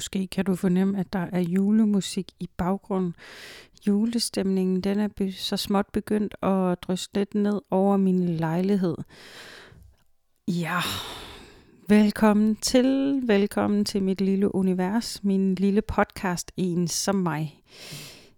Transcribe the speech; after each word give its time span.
Måske 0.00 0.26
kan 0.26 0.44
du 0.44 0.54
fornemme, 0.54 0.98
at 0.98 1.12
der 1.12 1.26
er 1.32 1.40
julemusik 1.40 2.32
i 2.40 2.48
baggrunden. 2.56 3.14
Julestemningen 3.86 4.80
den 4.80 5.00
er 5.00 5.32
så 5.36 5.56
småt 5.56 5.86
begyndt 5.92 6.34
at 6.42 6.82
drysse 6.82 7.10
lidt 7.14 7.34
ned 7.34 7.60
over 7.70 7.96
min 7.96 8.28
lejlighed. 8.28 8.96
Ja, 10.48 10.80
velkommen 11.88 12.56
til, 12.56 13.20
velkommen 13.26 13.84
til 13.84 14.02
mit 14.02 14.20
lille 14.20 14.54
univers, 14.54 15.24
min 15.24 15.54
lille 15.54 15.82
podcast, 15.82 16.52
en 16.56 16.88
som 16.88 17.14
mig. 17.14 17.62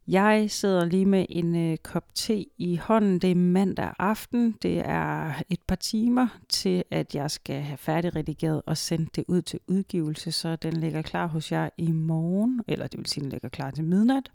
Jeg 0.08 0.50
sidder 0.50 0.84
lige 0.84 1.06
med 1.06 1.26
en 1.28 1.56
øh, 1.56 1.78
kop 1.78 2.04
te 2.14 2.46
i 2.58 2.76
hånden. 2.76 3.18
Det 3.18 3.30
er 3.30 3.34
mandag 3.34 3.92
aften. 3.98 4.56
Det 4.62 4.78
er 4.78 5.32
et 5.50 5.60
par 5.66 5.76
timer 5.76 6.28
til, 6.48 6.84
at 6.90 7.14
jeg 7.14 7.30
skal 7.30 7.60
have 7.60 7.76
færdigredigeret 7.76 8.62
og 8.66 8.76
sendt 8.76 9.16
det 9.16 9.24
ud 9.28 9.42
til 9.42 9.60
udgivelse, 9.66 10.32
så 10.32 10.56
den 10.56 10.72
ligger 10.72 11.02
klar 11.02 11.26
hos 11.26 11.52
jer 11.52 11.68
i 11.76 11.92
morgen, 11.92 12.62
eller 12.68 12.86
det 12.86 12.98
vil 12.98 13.06
sige, 13.06 13.22
den 13.22 13.30
ligger 13.30 13.48
klar 13.48 13.70
til 13.70 13.84
midnat. 13.84 14.30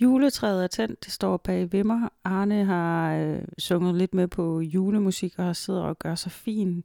Juletræet 0.00 0.64
er 0.64 0.66
tændt, 0.66 1.04
det 1.04 1.12
står 1.12 1.36
bag 1.36 1.72
ved 1.72 1.84
mig. 1.84 2.08
Arne 2.24 2.64
har 2.64 3.14
øh, 3.14 3.38
sunget 3.58 3.94
lidt 3.94 4.14
med 4.14 4.28
på 4.28 4.60
julemusik 4.60 5.38
og 5.38 5.56
sidder 5.56 5.82
og 5.82 5.98
gør 5.98 6.14
sig 6.14 6.32
fin. 6.32 6.84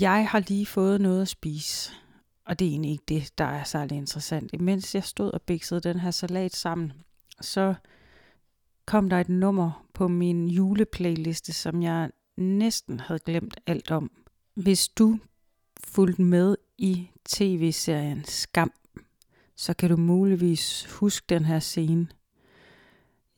Jeg 0.00 0.28
har 0.28 0.44
lige 0.48 0.66
fået 0.66 1.00
noget 1.00 1.22
at 1.22 1.28
spise. 1.28 1.92
Og 2.46 2.58
det 2.58 2.66
er 2.66 2.70
egentlig 2.70 2.90
ikke 2.90 3.04
det, 3.08 3.38
der 3.38 3.44
er 3.44 3.64
særlig 3.64 3.96
interessant. 3.96 4.50
Imens 4.52 4.94
jeg 4.94 5.04
stod 5.04 5.30
og 5.30 5.42
biksede 5.42 5.80
den 5.80 6.00
her 6.00 6.10
salat 6.10 6.56
sammen, 6.56 6.92
så 7.40 7.74
kom 8.86 9.10
der 9.10 9.20
et 9.20 9.28
nummer 9.28 9.86
på 9.94 10.08
min 10.08 10.48
juleplayliste, 10.48 11.52
som 11.52 11.82
jeg 11.82 12.10
næsten 12.36 13.00
havde 13.00 13.20
glemt 13.20 13.60
alt 13.66 13.90
om. 13.90 14.10
Hvis 14.54 14.88
du 14.88 15.18
fulgte 15.84 16.22
med 16.22 16.56
i 16.78 17.10
tv-serien 17.24 18.24
Skam, 18.24 18.72
så 19.56 19.74
kan 19.74 19.90
du 19.90 19.96
muligvis 19.96 20.86
huske 20.92 21.24
den 21.28 21.44
her 21.44 21.58
scene. 21.58 22.08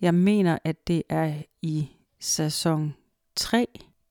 Jeg 0.00 0.14
mener, 0.14 0.58
at 0.64 0.88
det 0.88 1.02
er 1.08 1.42
i 1.62 1.88
sæson 2.20 2.94
3, 3.36 3.66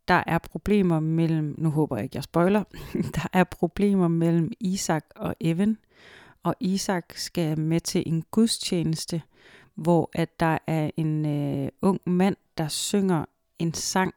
der 0.08 0.24
er 0.28 0.38
problemer 0.38 1.00
mellem, 1.00 1.56
nu 1.58 1.70
håber 1.70 1.96
jeg 1.96 2.04
ikke, 2.04 2.16
jeg 2.16 2.24
spoiler, 2.24 2.64
der 3.16 3.28
er 3.34 3.44
problemer 3.44 4.08
mellem 4.08 4.52
Isak 4.60 5.06
og 5.16 5.36
Evan, 5.40 5.78
og 6.44 6.56
Isak 6.60 7.14
skal 7.16 7.60
med 7.60 7.80
til 7.80 8.04
en 8.06 8.24
gudstjeneste, 8.32 9.22
hvor 9.76 10.10
at 10.14 10.40
der 10.40 10.58
er 10.68 10.90
en 10.98 11.26
øh, 11.26 11.70
ung 11.82 12.00
mand, 12.06 12.36
der 12.58 12.68
synger 12.68 13.26
en 13.60 13.74
sang, 13.74 14.14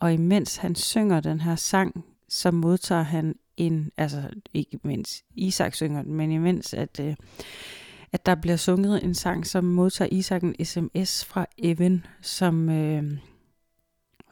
og 0.00 0.12
imens 0.12 0.56
han 0.56 0.74
synger 0.74 1.20
den 1.20 1.40
her 1.40 1.56
sang, 1.56 2.04
så 2.28 2.50
modtager 2.50 3.02
han 3.02 3.34
en, 3.56 3.90
altså 3.96 4.22
ikke 4.54 4.78
mens 4.82 5.24
Isak 5.34 5.74
synger 5.74 6.02
den, 6.02 6.14
men 6.14 6.32
imens 6.32 6.74
at, 6.74 7.00
øh, 7.00 7.14
at 8.12 8.26
der 8.26 8.34
bliver 8.34 8.56
sunget 8.56 9.04
en 9.04 9.14
sang, 9.14 9.46
så 9.46 9.60
modtager 9.60 10.08
Isak 10.12 10.42
en 10.42 10.64
sms 10.64 11.24
fra 11.24 11.46
Evan, 11.58 12.06
som, 12.20 12.68
øh, 12.68 13.18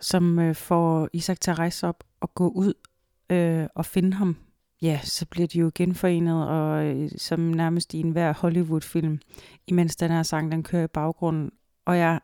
som 0.00 0.38
øh, 0.38 0.54
får 0.54 1.08
Isak 1.12 1.40
til 1.40 1.50
at 1.50 1.58
rejse 1.58 1.86
op 1.86 2.04
og 2.20 2.34
gå 2.34 2.48
ud 2.48 2.74
øh, 3.30 3.66
og 3.74 3.86
finde 3.86 4.12
ham. 4.12 4.36
Ja, 4.82 5.00
så 5.02 5.26
bliver 5.26 5.48
de 5.48 5.58
jo 5.58 5.70
genforenet, 5.74 6.48
og 6.48 6.84
øh, 6.84 7.10
som 7.16 7.40
nærmest 7.40 7.94
i 7.94 8.00
enhver 8.00 8.32
Hollywood-film, 8.32 9.20
imens 9.66 9.96
den 9.96 10.10
her 10.10 10.22
sang, 10.22 10.52
den 10.52 10.62
kører 10.62 10.84
i 10.84 10.86
baggrunden. 10.86 11.50
Og 11.84 11.98
jeg, 11.98 12.20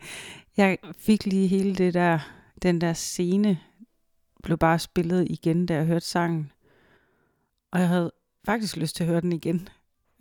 jeg 0.56 0.78
fik 0.98 1.26
lige 1.26 1.46
hele 1.46 1.74
det 1.74 1.94
der, 1.94 2.18
den 2.62 2.80
der 2.80 2.92
scene, 2.92 3.58
blev 4.42 4.58
bare 4.58 4.78
spillet 4.78 5.26
igen, 5.30 5.66
da 5.66 5.74
jeg 5.74 5.86
hørte 5.86 6.06
sangen. 6.06 6.52
Og 7.72 7.80
jeg 7.80 7.88
havde 7.88 8.12
faktisk 8.44 8.76
lyst 8.76 8.96
til 8.96 9.04
at 9.04 9.08
høre 9.10 9.20
den 9.20 9.32
igen. 9.32 9.68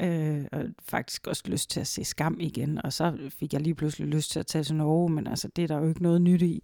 Øh, 0.01 0.45
og 0.51 0.65
faktisk 0.81 1.27
også 1.27 1.43
lyst 1.45 1.69
til 1.69 1.79
at 1.79 1.87
se 1.87 2.03
Skam 2.03 2.37
igen, 2.39 2.85
og 2.85 2.93
så 2.93 3.29
fik 3.29 3.53
jeg 3.53 3.61
lige 3.61 3.75
pludselig 3.75 4.07
lyst 4.07 4.31
til 4.31 4.39
at 4.39 4.47
tage 4.47 4.63
til 4.63 4.75
Norge, 4.75 5.09
men 5.09 5.27
altså, 5.27 5.47
det 5.55 5.63
er 5.63 5.67
der 5.67 5.77
jo 5.77 5.89
ikke 5.89 6.03
noget 6.03 6.21
nyt 6.21 6.41
i. 6.41 6.63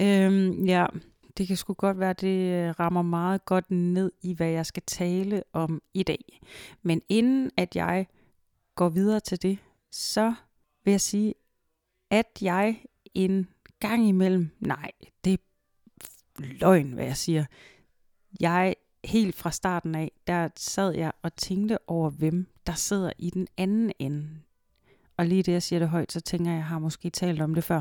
Øh, 0.00 0.68
ja, 0.68 0.86
det 1.36 1.46
kan 1.46 1.56
sgu 1.56 1.74
godt 1.74 1.98
være, 1.98 2.12
det 2.12 2.52
øh, 2.52 2.70
rammer 2.80 3.02
meget 3.02 3.44
godt 3.44 3.70
ned 3.70 4.12
i, 4.22 4.34
hvad 4.34 4.48
jeg 4.48 4.66
skal 4.66 4.82
tale 4.86 5.42
om 5.52 5.82
i 5.94 6.02
dag. 6.02 6.40
Men 6.82 7.02
inden 7.08 7.50
at 7.56 7.76
jeg 7.76 8.06
går 8.74 8.88
videre 8.88 9.20
til 9.20 9.42
det, 9.42 9.58
så 9.90 10.34
vil 10.84 10.90
jeg 10.90 11.00
sige, 11.00 11.34
at 12.10 12.26
jeg 12.40 12.84
en 13.14 13.48
gang 13.80 14.08
imellem, 14.08 14.50
nej, 14.60 14.90
det 15.24 15.32
er 15.32 15.36
løgn, 16.38 16.92
hvad 16.92 17.04
jeg 17.04 17.16
siger. 17.16 17.44
Jeg 18.40 18.74
helt 19.04 19.34
fra 19.34 19.50
starten 19.50 19.94
af, 19.94 20.12
der 20.26 20.48
sad 20.56 20.94
jeg 20.94 21.12
og 21.22 21.36
tænkte 21.36 21.78
over, 21.88 22.10
hvem 22.10 22.46
der 22.66 22.72
sidder 22.72 23.12
i 23.18 23.30
den 23.30 23.46
anden 23.56 23.92
ende. 23.98 24.28
Og 25.16 25.26
lige 25.26 25.42
det, 25.42 25.52
jeg 25.52 25.62
siger 25.62 25.78
det 25.78 25.88
højt, 25.88 26.12
så 26.12 26.20
tænker 26.20 26.50
jeg, 26.50 26.56
jeg 26.56 26.64
har 26.64 26.78
måske 26.78 27.10
talt 27.10 27.40
om 27.40 27.54
det 27.54 27.64
før. 27.64 27.80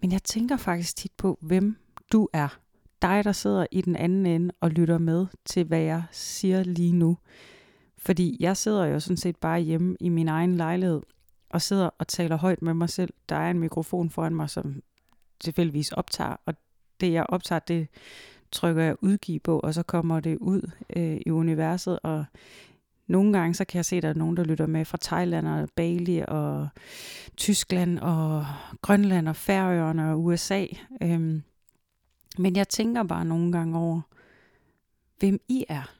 Men 0.00 0.12
jeg 0.12 0.22
tænker 0.22 0.56
faktisk 0.56 0.96
tit 0.96 1.12
på, 1.16 1.38
hvem 1.40 1.76
du 2.12 2.28
er. 2.32 2.58
Dig, 3.02 3.24
der 3.24 3.32
sidder 3.32 3.66
i 3.70 3.80
den 3.80 3.96
anden 3.96 4.26
ende 4.26 4.54
og 4.60 4.70
lytter 4.70 4.98
med 4.98 5.26
til, 5.44 5.64
hvad 5.64 5.80
jeg 5.80 6.02
siger 6.10 6.62
lige 6.62 6.92
nu. 6.92 7.18
Fordi 7.98 8.36
jeg 8.40 8.56
sidder 8.56 8.84
jo 8.84 9.00
sådan 9.00 9.16
set 9.16 9.36
bare 9.36 9.60
hjemme 9.60 9.96
i 10.00 10.08
min 10.08 10.28
egen 10.28 10.56
lejlighed 10.56 11.02
og 11.50 11.62
sidder 11.62 11.90
og 11.98 12.08
taler 12.08 12.36
højt 12.36 12.62
med 12.62 12.74
mig 12.74 12.88
selv. 12.88 13.12
Der 13.28 13.36
er 13.36 13.50
en 13.50 13.58
mikrofon 13.58 14.10
foran 14.10 14.34
mig, 14.34 14.50
som 14.50 14.82
tilfældigvis 15.40 15.92
optager, 15.92 16.36
og 16.46 16.54
det 17.00 17.12
jeg 17.12 17.26
optager, 17.28 17.58
det 17.58 17.88
trykker 18.52 18.82
jeg 18.82 18.96
udgive 19.00 19.40
på, 19.40 19.58
og 19.58 19.74
så 19.74 19.82
kommer 19.82 20.20
det 20.20 20.38
ud 20.38 20.70
øh, 20.96 21.20
i 21.26 21.30
universet, 21.30 21.98
og 22.02 22.24
nogle 23.10 23.32
gange 23.32 23.54
så 23.54 23.64
kan 23.64 23.76
jeg 23.76 23.84
se, 23.84 23.96
at 23.96 24.02
der 24.02 24.08
er 24.08 24.14
nogen, 24.14 24.36
der 24.36 24.44
lytter 24.44 24.66
med 24.66 24.84
fra 24.84 24.98
Thailand 25.02 25.48
og 25.48 25.68
Bali 25.76 26.22
og 26.28 26.68
Tyskland 27.36 27.98
og 27.98 28.46
Grønland 28.82 29.28
og 29.28 29.36
Færøerne 29.36 30.10
og 30.10 30.24
USA. 30.24 30.66
Øhm, 31.02 31.42
men 32.38 32.56
jeg 32.56 32.68
tænker 32.68 33.02
bare 33.02 33.24
nogle 33.24 33.52
gange 33.52 33.78
over, 33.78 34.00
hvem 35.18 35.40
I 35.48 35.64
er. 35.68 35.94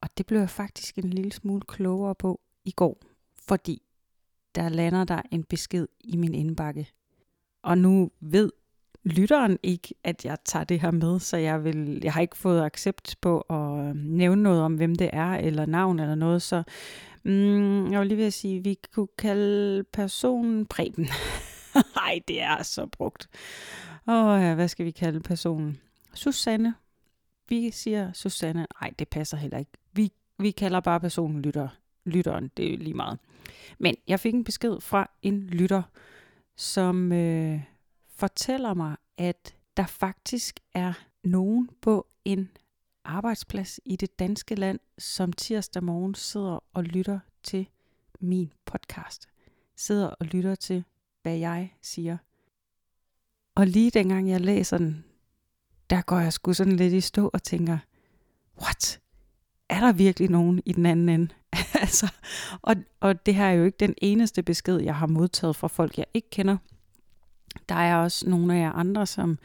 Og 0.00 0.08
det 0.18 0.26
blev 0.26 0.38
jeg 0.38 0.50
faktisk 0.50 0.98
en 0.98 1.10
lille 1.10 1.32
smule 1.32 1.62
klogere 1.68 2.14
på 2.14 2.40
i 2.64 2.70
går, 2.70 3.02
fordi 3.48 3.82
der 4.54 4.68
lander 4.68 5.04
der 5.04 5.22
en 5.30 5.44
besked 5.44 5.88
i 6.00 6.16
min 6.16 6.34
indbakke. 6.34 6.88
Og 7.62 7.78
nu 7.78 8.10
ved 8.20 8.52
lytteren 9.06 9.58
ikke, 9.62 9.94
at 10.04 10.24
jeg 10.24 10.36
tager 10.44 10.64
det 10.64 10.80
her 10.80 10.90
med, 10.90 11.20
så 11.20 11.36
jeg, 11.36 11.64
vil, 11.64 12.00
jeg 12.02 12.12
har 12.12 12.20
ikke 12.20 12.36
fået 12.36 12.62
accept 12.62 13.16
på 13.20 13.40
at 13.40 13.88
øhm, 13.88 13.96
nævne 13.96 14.42
noget 14.42 14.62
om, 14.62 14.74
hvem 14.74 14.94
det 14.94 15.10
er, 15.12 15.34
eller 15.34 15.66
navn 15.66 15.98
eller 15.98 16.14
noget, 16.14 16.42
så 16.42 16.62
mm, 17.22 17.92
jeg 17.92 18.00
vil 18.00 18.08
lige 18.08 18.18
ved 18.18 18.26
at 18.26 18.32
sige, 18.32 18.58
at 18.58 18.64
vi 18.64 18.78
kunne 18.94 19.08
kalde 19.18 19.84
personen 19.84 20.66
Preben. 20.66 21.08
Nej, 21.96 22.20
det 22.28 22.42
er 22.42 22.62
så 22.62 22.86
brugt. 22.86 23.28
Åh 24.08 24.42
ja, 24.42 24.54
hvad 24.54 24.68
skal 24.68 24.86
vi 24.86 24.90
kalde 24.90 25.20
personen? 25.20 25.80
Susanne. 26.14 26.74
Vi 27.48 27.70
siger 27.70 28.12
Susanne. 28.12 28.66
Nej, 28.80 28.92
det 28.98 29.08
passer 29.08 29.36
heller 29.36 29.58
ikke. 29.58 29.72
Vi, 29.92 30.12
vi 30.38 30.50
kalder 30.50 30.80
bare 30.80 31.00
personen 31.00 31.42
lytter. 31.42 31.68
Lytteren, 32.04 32.50
det 32.56 32.74
er 32.74 32.78
lige 32.78 32.94
meget. 32.94 33.18
Men 33.78 33.94
jeg 34.08 34.20
fik 34.20 34.34
en 34.34 34.44
besked 34.44 34.80
fra 34.80 35.10
en 35.22 35.40
lytter, 35.40 35.82
som... 36.56 37.12
Øh, 37.12 37.60
fortæller 38.16 38.74
mig, 38.74 38.96
at 39.18 39.54
der 39.76 39.86
faktisk 39.86 40.60
er 40.74 40.92
nogen 41.24 41.70
på 41.82 42.06
en 42.24 42.50
arbejdsplads 43.04 43.80
i 43.84 43.96
det 43.96 44.18
danske 44.18 44.54
land, 44.54 44.78
som 44.98 45.32
tirsdag 45.32 45.84
morgen 45.84 46.14
sidder 46.14 46.64
og 46.74 46.84
lytter 46.84 47.18
til 47.42 47.68
min 48.20 48.52
podcast. 48.64 49.28
Sidder 49.76 50.06
og 50.06 50.26
lytter 50.26 50.54
til, 50.54 50.84
hvad 51.22 51.36
jeg 51.36 51.74
siger. 51.82 52.16
Og 53.54 53.66
lige 53.66 53.90
dengang 53.90 54.30
jeg 54.30 54.40
læser 54.40 54.78
den, 54.78 55.04
der 55.90 56.02
går 56.02 56.18
jeg 56.18 56.32
sgu 56.32 56.52
sådan 56.52 56.76
lidt 56.76 56.92
i 56.92 57.00
stå 57.00 57.30
og 57.32 57.42
tænker, 57.42 57.78
what? 58.62 59.00
Er 59.68 59.80
der 59.80 59.92
virkelig 59.92 60.30
nogen 60.30 60.62
i 60.66 60.72
den 60.72 60.86
anden 60.86 61.08
ende? 61.08 61.34
altså, 61.82 62.12
og, 62.62 62.76
og 63.00 63.26
det 63.26 63.34
her 63.34 63.46
er 63.46 63.52
jo 63.52 63.64
ikke 63.64 63.78
den 63.80 63.94
eneste 63.98 64.42
besked, 64.42 64.80
jeg 64.80 64.96
har 64.96 65.06
modtaget 65.06 65.56
fra 65.56 65.68
folk, 65.68 65.98
jeg 65.98 66.06
ikke 66.14 66.30
kender 66.30 66.56
der 67.68 67.74
er 67.74 67.96
også 67.96 68.30
nogle 68.30 68.54
af 68.54 68.60
jer 68.60 68.72
andre, 68.72 69.06
som, 69.06 69.38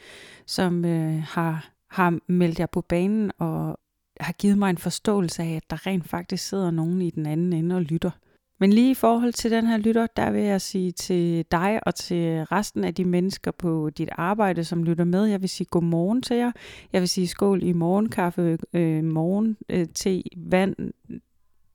som 0.45 0.85
øh, 0.85 1.23
har, 1.23 1.69
har 1.89 2.19
meldt 2.27 2.59
jer 2.59 2.65
på 2.65 2.81
banen 2.81 3.31
og 3.37 3.79
har 4.19 4.33
givet 4.33 4.57
mig 4.57 4.69
en 4.69 4.77
forståelse 4.77 5.43
af, 5.43 5.55
at 5.55 5.69
der 5.69 5.87
rent 5.87 6.09
faktisk 6.09 6.49
sidder 6.49 6.71
nogen 6.71 7.01
i 7.01 7.09
den 7.09 7.25
anden 7.25 7.53
ende 7.53 7.75
og 7.75 7.81
lytter. 7.81 8.11
Men 8.59 8.73
lige 8.73 8.91
i 8.91 8.95
forhold 8.95 9.33
til 9.33 9.51
den 9.51 9.67
her 9.67 9.77
lytter, 9.77 10.07
der 10.15 10.31
vil 10.31 10.41
jeg 10.41 10.61
sige 10.61 10.91
til 10.91 11.45
dig 11.51 11.79
og 11.85 11.95
til 11.95 12.43
resten 12.43 12.83
af 12.83 12.95
de 12.95 13.05
mennesker 13.05 13.51
på 13.51 13.89
dit 13.89 14.09
arbejde, 14.11 14.63
som 14.63 14.83
lytter 14.83 15.03
med, 15.03 15.25
jeg 15.25 15.41
vil 15.41 15.49
sige 15.49 15.67
godmorgen 15.71 16.21
til 16.21 16.37
jer. 16.37 16.51
Jeg 16.93 17.01
vil 17.01 17.09
sige 17.09 17.27
skål 17.27 17.63
i 17.63 17.71
morgenkaffe, 17.71 18.57
øh, 18.73 19.03
morgen, 19.03 19.57
øh, 19.69 19.87
te, 19.95 20.23
vand, 20.37 20.75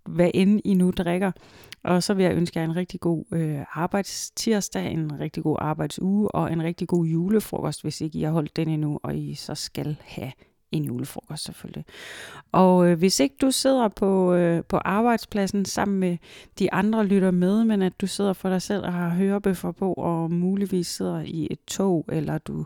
hvad 0.08 0.30
end 0.34 0.60
I 0.64 0.74
nu 0.74 0.90
drikker. 0.90 1.32
Og 1.84 2.02
så 2.02 2.14
vil 2.14 2.24
jeg 2.24 2.34
ønske 2.34 2.58
jer 2.58 2.64
en 2.64 2.76
rigtig 2.76 3.00
god 3.00 3.24
øh, 3.32 3.60
arbejdstirsdag, 3.72 4.92
en 4.92 5.20
rigtig 5.20 5.42
god 5.42 5.56
arbejdsuge 5.58 6.34
og 6.34 6.52
en 6.52 6.62
rigtig 6.62 6.88
god 6.88 7.06
julefrokost, 7.06 7.82
hvis 7.82 8.00
ikke 8.00 8.18
I 8.18 8.22
har 8.22 8.30
holdt 8.30 8.56
den 8.56 8.68
endnu, 8.68 9.00
og 9.02 9.16
I 9.16 9.34
så 9.34 9.54
skal 9.54 9.96
have 10.04 10.32
en 10.72 10.84
julefrokost 10.84 11.44
selvfølgelig. 11.44 11.84
Og 12.52 12.88
øh, 12.88 12.98
hvis 12.98 13.20
ikke 13.20 13.36
du 13.40 13.50
sidder 13.50 13.88
på, 13.88 14.34
øh, 14.34 14.64
på 14.64 14.76
arbejdspladsen 14.76 15.64
sammen 15.64 15.98
med 15.98 16.16
de 16.58 16.72
andre 16.72 17.06
lytter 17.06 17.30
med, 17.30 17.64
men 17.64 17.82
at 17.82 18.00
du 18.00 18.06
sidder 18.06 18.32
for 18.32 18.48
dig 18.48 18.62
selv 18.62 18.84
og 18.84 18.92
har 18.92 19.08
hørebøffer 19.08 19.72
på, 19.72 19.92
og 19.92 20.32
muligvis 20.32 20.86
sidder 20.86 21.20
i 21.20 21.48
et 21.50 21.58
tog, 21.66 22.04
eller 22.08 22.38
du 22.38 22.64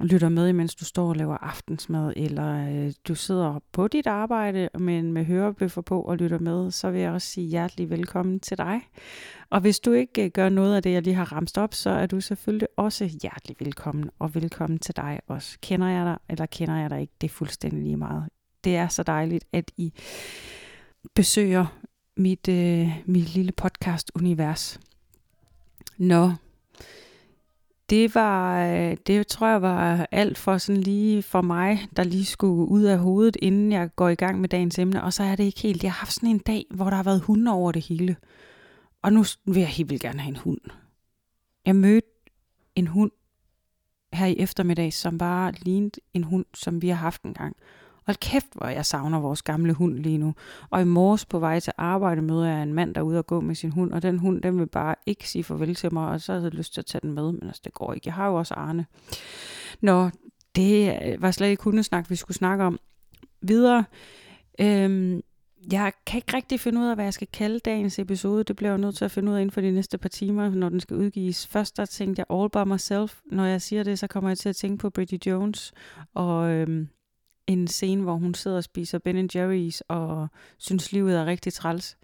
lytter 0.00 0.28
med, 0.28 0.52
mens 0.52 0.74
du 0.74 0.84
står 0.84 1.08
og 1.08 1.16
laver 1.16 1.36
aftensmad, 1.36 2.12
eller 2.16 2.68
øh, 2.68 2.92
du 3.08 3.14
sidder 3.14 3.60
på 3.72 3.88
dit 3.88 4.06
arbejde, 4.06 4.68
men 4.78 5.12
med 5.12 5.24
hørebøffer 5.24 5.82
på 5.82 6.02
og 6.02 6.16
lytter 6.16 6.38
med, 6.38 6.70
så 6.70 6.90
vil 6.90 7.00
jeg 7.00 7.12
også 7.12 7.28
sige 7.28 7.46
hjertelig 7.46 7.90
velkommen 7.90 8.40
til 8.40 8.58
dig. 8.58 8.80
Og 9.50 9.60
hvis 9.60 9.80
du 9.80 9.92
ikke 9.92 10.24
øh, 10.24 10.30
gør 10.30 10.48
noget 10.48 10.76
af 10.76 10.82
det, 10.82 10.92
jeg 10.92 11.02
lige 11.02 11.14
har 11.14 11.32
ramst 11.32 11.58
op, 11.58 11.74
så 11.74 11.90
er 11.90 12.06
du 12.06 12.20
selvfølgelig 12.20 12.68
også 12.76 13.10
hjertelig 13.22 13.56
velkommen, 13.60 14.10
og 14.18 14.34
velkommen 14.34 14.78
til 14.78 14.96
dig 14.96 15.20
også. 15.26 15.58
Kender 15.62 15.88
jeg 15.88 16.06
dig, 16.06 16.18
eller 16.28 16.46
kender 16.46 16.76
jeg 16.76 16.90
dig 16.90 17.00
ikke, 17.00 17.12
det 17.20 17.28
er 17.28 17.32
fuldstændig 17.32 17.82
lige 17.82 17.96
meget. 17.96 18.24
Det 18.64 18.76
er 18.76 18.88
så 18.88 19.02
dejligt, 19.02 19.44
at 19.52 19.70
I 19.76 19.92
besøger 21.14 21.66
mit, 22.16 22.48
øh, 22.48 22.88
mit 23.06 23.34
lille 23.34 23.52
podcast-univers. 23.52 24.80
Nå, 25.98 26.30
det 27.90 28.14
var, 28.14 28.66
øh, 28.66 28.96
det 29.06 29.26
tror 29.26 29.48
jeg 29.48 29.62
var 29.62 30.06
alt 30.10 30.38
for 30.38 30.58
sådan 30.58 30.82
lige 30.82 31.22
for 31.22 31.40
mig, 31.40 31.88
der 31.96 32.04
lige 32.04 32.24
skulle 32.24 32.68
ud 32.68 32.82
af 32.82 32.98
hovedet, 32.98 33.36
inden 33.42 33.72
jeg 33.72 33.90
går 33.96 34.08
i 34.08 34.14
gang 34.14 34.40
med 34.40 34.48
dagens 34.48 34.78
emne. 34.78 35.02
Og 35.02 35.12
så 35.12 35.22
er 35.22 35.36
det 35.36 35.44
ikke 35.44 35.60
helt. 35.60 35.82
Jeg 35.82 35.92
har 35.92 35.98
haft 35.98 36.12
sådan 36.12 36.28
en 36.28 36.38
dag, 36.38 36.64
hvor 36.70 36.90
der 36.90 36.96
har 36.96 37.02
været 37.02 37.20
hunde 37.20 37.52
over 37.52 37.72
det 37.72 37.82
hele. 37.82 38.16
Og 39.02 39.12
nu 39.12 39.24
vil 39.44 39.60
jeg 39.60 39.68
helt 39.68 39.90
vildt 39.90 40.02
gerne 40.02 40.20
have 40.20 40.28
en 40.28 40.36
hund. 40.36 40.60
Jeg 41.66 41.76
mødte 41.76 42.08
en 42.74 42.86
hund 42.86 43.10
her 44.12 44.26
i 44.26 44.36
eftermiddag, 44.38 44.92
som 44.92 45.18
bare 45.18 45.52
lignede 45.62 46.00
en 46.14 46.24
hund, 46.24 46.46
som 46.54 46.82
vi 46.82 46.88
har 46.88 46.96
haft 46.96 47.22
en 47.22 47.34
gang. 47.34 47.56
Hold 48.08 48.16
kæft, 48.16 48.46
hvor 48.54 48.66
jeg 48.66 48.86
savner 48.86 49.20
vores 49.20 49.42
gamle 49.42 49.72
hund 49.72 49.98
lige 49.98 50.18
nu. 50.18 50.34
Og 50.70 50.82
i 50.82 50.84
morges 50.84 51.24
på 51.24 51.38
vej 51.38 51.60
til 51.60 51.72
arbejde 51.76 52.22
møder 52.22 52.46
jeg 52.46 52.62
en 52.62 52.74
mand, 52.74 52.94
der 52.94 53.00
er 53.00 53.04
ude 53.04 53.18
og 53.18 53.26
gå 53.26 53.40
med 53.40 53.54
sin 53.54 53.70
hund, 53.70 53.92
og 53.92 54.02
den 54.02 54.18
hund, 54.18 54.42
den 54.42 54.58
vil 54.58 54.66
bare 54.66 54.94
ikke 55.06 55.28
sige 55.28 55.44
farvel 55.44 55.74
til 55.74 55.94
mig, 55.94 56.08
og 56.08 56.20
så 56.20 56.32
havde 56.32 56.44
jeg 56.44 56.54
lyst 56.54 56.74
til 56.74 56.80
at 56.80 56.86
tage 56.86 57.00
den 57.02 57.12
med, 57.12 57.32
men 57.32 57.42
altså, 57.42 57.62
det 57.64 57.74
går 57.74 57.92
ikke. 57.92 58.08
Jeg 58.08 58.14
har 58.14 58.26
jo 58.28 58.34
også 58.34 58.54
Arne. 58.54 58.86
Nå, 59.80 60.10
det 60.56 60.98
øh, 61.04 61.22
var 61.22 61.30
slet 61.30 61.48
ikke 61.48 61.62
hundesnak, 61.62 62.10
vi 62.10 62.16
skulle 62.16 62.36
snakke 62.36 62.64
om. 62.64 62.78
Videre. 63.40 63.84
Øhm, 64.60 65.20
jeg 65.72 65.92
kan 66.06 66.18
ikke 66.18 66.36
rigtig 66.36 66.60
finde 66.60 66.80
ud 66.80 66.86
af, 66.86 66.94
hvad 66.94 67.04
jeg 67.04 67.14
skal 67.14 67.28
kalde 67.32 67.58
dagens 67.58 67.98
episode. 67.98 68.44
Det 68.44 68.56
bliver 68.56 68.70
jeg 68.70 68.78
nødt 68.78 68.96
til 68.96 69.04
at 69.04 69.10
finde 69.10 69.32
ud 69.32 69.36
af 69.36 69.40
inden 69.40 69.52
for 69.52 69.60
de 69.60 69.70
næste 69.70 69.98
par 69.98 70.08
timer, 70.08 70.50
når 70.50 70.68
den 70.68 70.80
skal 70.80 70.96
udgives. 70.96 71.46
Først 71.46 71.76
der 71.76 71.84
tænkte 71.84 72.20
jeg 72.20 72.38
all 72.38 72.50
by 72.50 72.72
myself. 72.72 73.20
Når 73.26 73.44
jeg 73.44 73.62
siger 73.62 73.82
det, 73.82 73.98
så 73.98 74.06
kommer 74.06 74.30
jeg 74.30 74.38
til 74.38 74.48
at 74.48 74.56
tænke 74.56 74.78
på 74.78 74.90
Bridget 74.90 75.26
Jones 75.26 75.72
og 76.14 76.50
øhm, 76.50 76.88
en 77.48 77.68
scene, 77.68 78.02
hvor 78.02 78.14
hun 78.14 78.34
sidder 78.34 78.56
og 78.56 78.64
spiser 78.64 78.98
Ben 78.98 79.30
Jerry's 79.36 79.80
og 79.88 80.28
synes, 80.58 80.92
livet 80.92 81.16
er 81.16 81.26
rigtig 81.26 81.52
træls. 81.52 81.96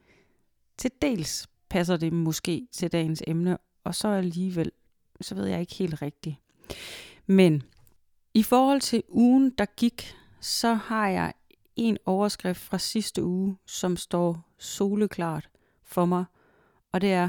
Til 0.79 0.91
dels 1.03 1.49
passer 1.69 1.97
det 1.97 2.13
måske 2.13 2.69
til 2.73 2.93
dagens 2.93 3.23
emne, 3.27 3.59
og 3.85 3.95
så 3.95 4.09
alligevel, 4.09 4.71
så 5.21 5.35
ved 5.35 5.47
jeg 5.47 5.61
ikke 5.61 5.75
helt 5.75 6.03
rigtigt. 6.03 6.37
Men 7.27 7.63
i 8.35 8.43
forhold 8.43 8.81
til 8.81 9.03
ugen, 9.09 9.51
der 9.51 9.65
gik, 9.77 10.17
så 10.41 10.75
har 10.75 11.09
jeg 11.09 11.33
en 11.77 11.99
overskrift 12.07 12.61
fra 12.61 12.79
sidste 12.79 13.25
uge, 13.25 13.57
som 13.67 13.97
står 13.97 14.55
soleklart 14.59 15.49
for 15.83 16.05
mig, 16.05 16.25
og 16.93 17.01
det 17.01 17.13
er 17.13 17.29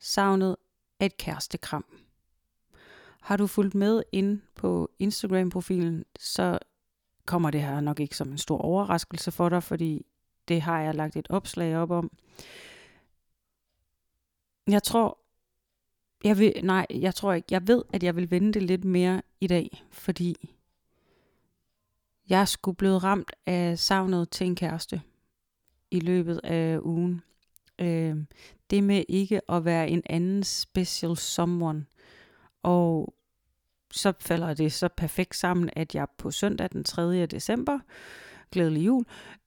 savnet 0.00 0.56
af 1.00 1.06
et 1.06 1.16
kærestekram. 1.16 1.84
Har 3.20 3.36
du 3.36 3.46
fulgt 3.46 3.74
med 3.74 4.02
ind 4.12 4.40
på 4.54 4.90
Instagram-profilen, 4.98 6.04
så 6.18 6.58
kommer 7.30 7.50
det 7.50 7.62
her 7.62 7.80
nok 7.80 8.00
ikke 8.00 8.16
som 8.16 8.30
en 8.30 8.38
stor 8.38 8.58
overraskelse 8.58 9.30
for 9.30 9.48
dig, 9.48 9.62
fordi 9.62 10.06
det 10.48 10.60
har 10.62 10.80
jeg 10.80 10.94
lagt 10.94 11.16
et 11.16 11.26
opslag 11.30 11.76
op 11.76 11.90
om. 11.90 12.10
Jeg 14.68 14.82
tror, 14.82 15.18
jeg 16.24 16.38
vil, 16.38 16.52
nej, 16.62 16.86
jeg 16.90 17.14
tror 17.14 17.32
ikke, 17.32 17.46
jeg 17.50 17.68
ved, 17.68 17.82
at 17.92 18.02
jeg 18.02 18.16
vil 18.16 18.30
vente 18.30 18.60
lidt 18.60 18.84
mere 18.84 19.22
i 19.40 19.46
dag, 19.46 19.84
fordi 19.90 20.56
jeg 22.28 22.48
skulle 22.48 22.76
blevet 22.76 23.04
ramt 23.04 23.32
af 23.46 23.78
savnet 23.78 24.30
til 24.30 24.46
en 24.46 24.56
kæreste 24.56 25.02
i 25.90 26.00
løbet 26.00 26.40
af 26.44 26.78
ugen. 26.82 27.22
Øh, 27.78 28.16
det 28.70 28.84
med 28.84 29.04
ikke 29.08 29.40
at 29.50 29.64
være 29.64 29.88
en 29.88 30.02
anden 30.06 30.44
special 30.44 31.16
someone. 31.16 31.86
Og 32.62 33.14
så 33.90 34.12
falder 34.20 34.54
det 34.54 34.72
så 34.72 34.88
perfekt 34.88 35.36
sammen, 35.36 35.70
at 35.72 35.94
jeg 35.94 36.06
på 36.18 36.30
søndag 36.30 36.68
den 36.72 36.84
3. 36.84 37.26
december, 37.26 37.78
glædelig 38.52 38.86
jul, 38.86 39.04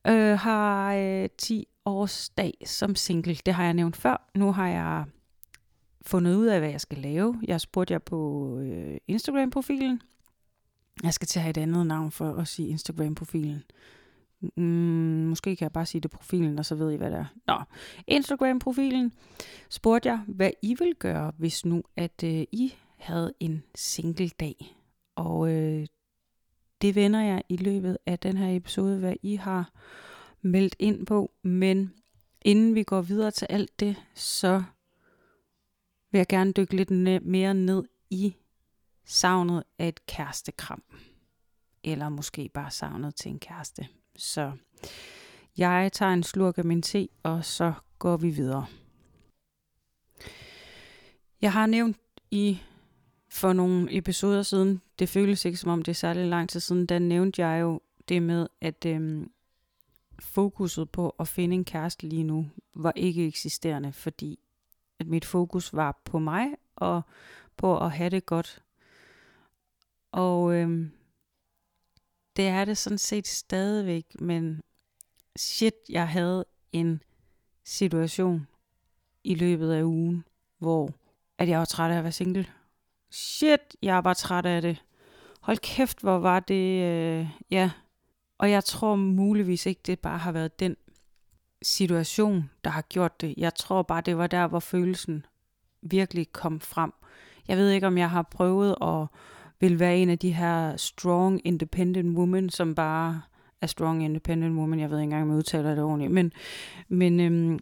øh, 0.08 0.40
har 0.40 0.94
øh, 0.94 1.30
10 1.38 1.68
års 1.86 2.30
dag 2.30 2.54
som 2.66 2.96
single. 2.96 3.36
Det 3.46 3.54
har 3.54 3.64
jeg 3.64 3.74
nævnt 3.74 3.96
før. 3.96 4.30
Nu 4.36 4.52
har 4.52 4.68
jeg 4.68 5.06
fundet 6.02 6.36
ud 6.36 6.46
af, 6.46 6.60
hvad 6.60 6.70
jeg 6.70 6.82
skal 6.82 6.98
lave. 6.98 7.42
Jeg 7.48 7.62
spurgte 7.62 7.92
jer 7.92 8.00
på 8.00 8.50
øh, 8.60 8.98
Instagram-profilen. 9.08 10.02
Jeg 11.04 11.14
skal 11.14 11.28
til 11.28 11.40
at 11.40 11.44
have 11.44 11.50
et 11.50 11.58
andet 11.58 11.88
navn 11.88 12.12
for 12.12 12.36
at 12.36 12.48
sige 12.48 12.68
Instagram-profilen. 12.68 13.64
Mm, 14.58 14.64
måske 15.30 15.56
kan 15.56 15.66
jeg 15.66 15.72
bare 15.72 15.86
sige 15.86 16.02
det 16.02 16.12
profilen, 16.12 16.60
og 16.60 16.66
så 16.66 16.76
ved 16.76 16.92
I, 16.92 16.96
hvad 16.96 17.12
det 17.12 17.20
er. 17.20 17.26
Nå, 17.48 17.62
Instagram-profilen 18.08 19.14
spurgte 19.70 20.10
jeg, 20.10 20.20
hvad 20.28 20.52
I 20.62 20.76
vil 20.80 20.96
gøre, 21.00 21.32
hvis 21.38 21.66
nu, 21.66 21.84
at 21.96 22.24
øh, 22.24 22.44
I 22.52 22.74
havde 23.04 23.34
en 23.40 23.64
single 23.76 24.30
dag. 24.30 24.76
Og 25.16 25.50
øh, 25.52 25.88
det 26.82 26.96
vender 26.96 27.22
jeg 27.22 27.44
i 27.50 27.58
løbet 27.58 27.98
af 28.06 28.20
den 28.20 28.38
her 28.38 28.56
episode, 28.56 29.00
hvad 29.00 29.16
I 29.22 29.36
har 29.36 29.72
meldt 30.42 30.76
ind 30.80 31.06
på. 31.06 31.32
Men 31.42 31.94
inden 32.42 32.76
vi 32.76 32.84
går 32.84 33.02
videre 33.02 33.32
til 33.32 33.48
alt 33.50 33.80
det, 33.80 33.96
så 34.16 34.64
vil 36.12 36.20
jeg 36.20 36.28
gerne 36.28 36.52
dykke 36.54 36.76
lidt 36.76 36.92
ne- 36.92 37.30
mere 37.30 37.54
ned 37.54 37.84
i 38.10 38.36
savnet 39.06 39.64
af 39.80 39.88
et 39.88 40.06
kærestekram. 40.06 40.84
Eller 41.84 42.10
måske 42.10 42.50
bare 42.54 42.72
savnet 42.72 43.16
til 43.16 43.32
en 43.32 43.40
kæreste. 43.40 43.88
Så 44.16 44.52
jeg 45.58 45.92
tager 45.94 46.14
en 46.14 46.24
slurk 46.24 46.58
af 46.58 46.66
min 46.66 46.82
te, 46.82 47.08
og 47.24 47.46
så 47.46 47.74
går 48.00 48.18
vi 48.18 48.30
videre. 48.30 48.66
Jeg 51.42 51.54
har 51.54 51.66
nævnt 51.66 51.98
i 52.32 52.60
for 53.34 53.54
nogle 53.54 53.98
episoder 53.98 54.44
siden, 54.44 54.82
det 55.00 55.10
føles 55.10 55.46
ikke 55.46 55.58
som 55.58 55.72
om 55.72 55.82
det 55.82 55.92
er 55.92 55.96
særlig 55.96 56.26
lang 56.28 56.50
tid 56.50 56.60
siden, 56.60 56.86
der 56.86 57.00
nævnte 57.00 57.48
jeg 57.48 57.62
jo 57.62 57.82
det 58.10 58.24
med, 58.24 58.48
at 58.62 58.86
øhm, 58.86 59.32
fokuset 60.20 60.90
på 60.90 61.10
at 61.10 61.28
finde 61.28 61.56
en 61.56 61.66
kæreste 61.66 62.08
lige 62.08 62.24
nu 62.24 62.50
var 62.74 62.94
ikke 62.96 63.28
eksisterende, 63.28 63.94
fordi 63.94 64.40
at 65.00 65.08
mit 65.08 65.26
fokus 65.26 65.74
var 65.74 66.02
på 66.06 66.20
mig 66.20 66.48
og 66.76 67.02
på 67.58 67.80
at 67.80 67.92
have 67.92 68.10
det 68.10 68.26
godt. 68.26 68.64
Og 70.12 70.54
øhm, 70.56 70.92
det 72.36 72.48
er 72.48 72.66
det 72.66 72.78
sådan 72.78 72.98
set 72.98 73.28
stadigvæk, 73.28 74.22
men 74.22 74.62
shit, 75.36 75.76
jeg 75.90 76.08
havde 76.08 76.46
en 76.72 77.02
situation 77.64 78.48
i 79.24 79.36
løbet 79.36 79.72
af 79.72 79.84
ugen, 79.84 80.24
hvor 80.58 80.90
at 81.38 81.50
jeg 81.50 81.60
var 81.60 81.66
træt 81.66 81.92
af 81.92 81.98
at 81.98 82.04
være 82.04 82.12
single 82.12 82.48
shit, 83.14 83.76
jeg 83.82 84.04
var 84.04 84.14
træt 84.14 84.46
af 84.46 84.62
det. 84.62 84.84
Hold 85.42 85.58
kæft, 85.58 86.02
hvor 86.02 86.20
var 86.20 86.40
det, 86.40 86.84
øh, 86.84 87.28
ja. 87.52 87.72
Og 88.38 88.52
jeg 88.52 88.64
tror 88.64 88.96
muligvis 88.96 89.66
ikke, 89.66 89.82
det 89.86 90.00
bare 90.00 90.18
har 90.18 90.32
været 90.32 90.60
den 90.60 90.76
situation, 91.62 92.50
der 92.64 92.70
har 92.70 92.82
gjort 92.82 93.22
det. 93.22 93.34
Jeg 93.38 93.56
tror 93.56 93.82
bare, 93.82 94.02
det 94.02 94.18
var 94.18 94.28
der, 94.28 94.48
hvor 94.48 94.60
følelsen 94.60 95.26
virkelig 95.82 96.32
kom 96.32 96.60
frem. 96.60 96.94
Jeg 97.48 97.58
ved 97.58 97.70
ikke, 97.70 97.88
om 97.88 97.98
jeg 97.98 98.10
har 98.10 98.22
prøvet 98.22 98.76
at 98.82 99.08
vil 99.60 99.80
være 99.80 99.98
en 99.98 100.10
af 100.10 100.20
de 100.20 100.32
her 100.32 100.78
strong 100.78 101.42
independent 101.44 102.18
women, 102.18 102.50
som 102.50 102.76
bare 102.76 103.22
er 103.62 103.68
strong 103.68 104.04
independent 104.04 104.58
woman. 104.58 104.80
Jeg 104.80 104.90
ved 104.90 104.98
ikke 104.98 105.04
engang, 105.04 105.24
om 105.24 105.30
jeg 105.30 105.38
udtaler 105.38 105.76
det 105.76 105.84
ordentligt. 105.84 106.12
Men, 106.12 106.32
men 106.88 107.20
øhm, 107.20 107.60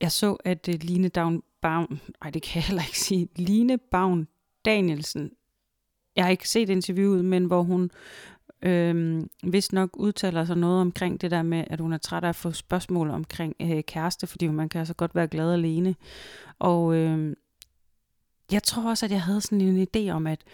jeg 0.00 0.12
så, 0.12 0.36
at 0.44 0.68
øh, 0.68 0.74
Line 0.80 1.08
Down 1.08 1.42
Baum, 1.62 2.00
nej 2.22 2.30
det 2.30 2.42
kan 2.42 2.56
jeg 2.56 2.64
heller 2.64 2.82
ikke 2.82 2.98
sige, 2.98 3.28
Line 3.36 3.78
Baum 3.78 4.28
Danielsen, 4.64 5.30
jeg 6.16 6.24
har 6.24 6.30
ikke 6.30 6.48
set 6.48 6.68
interviewet, 6.68 7.24
men 7.24 7.44
hvor 7.44 7.62
hun 7.62 7.90
øh, 8.62 9.22
vist 9.42 9.72
nok 9.72 9.90
udtaler 9.96 10.44
sig 10.44 10.56
noget 10.56 10.80
omkring 10.80 11.20
det 11.20 11.30
der 11.30 11.42
med, 11.42 11.64
at 11.66 11.80
hun 11.80 11.92
er 11.92 11.98
træt 11.98 12.24
af 12.24 12.28
at 12.28 12.36
få 12.36 12.52
spørgsmål 12.52 13.10
omkring 13.10 13.54
øh, 13.60 13.82
kæreste, 13.82 14.26
fordi 14.26 14.48
man 14.48 14.68
kan 14.68 14.78
altså 14.78 14.94
godt 14.94 15.14
være 15.14 15.28
glad 15.28 15.52
alene. 15.52 15.94
Og 16.58 16.94
øh, 16.94 17.36
jeg 18.52 18.62
tror 18.62 18.90
også, 18.90 19.06
at 19.06 19.12
jeg 19.12 19.22
havde 19.22 19.40
sådan 19.40 19.60
en 19.60 19.88
idé 19.96 20.10
om, 20.10 20.26
at 20.26 20.44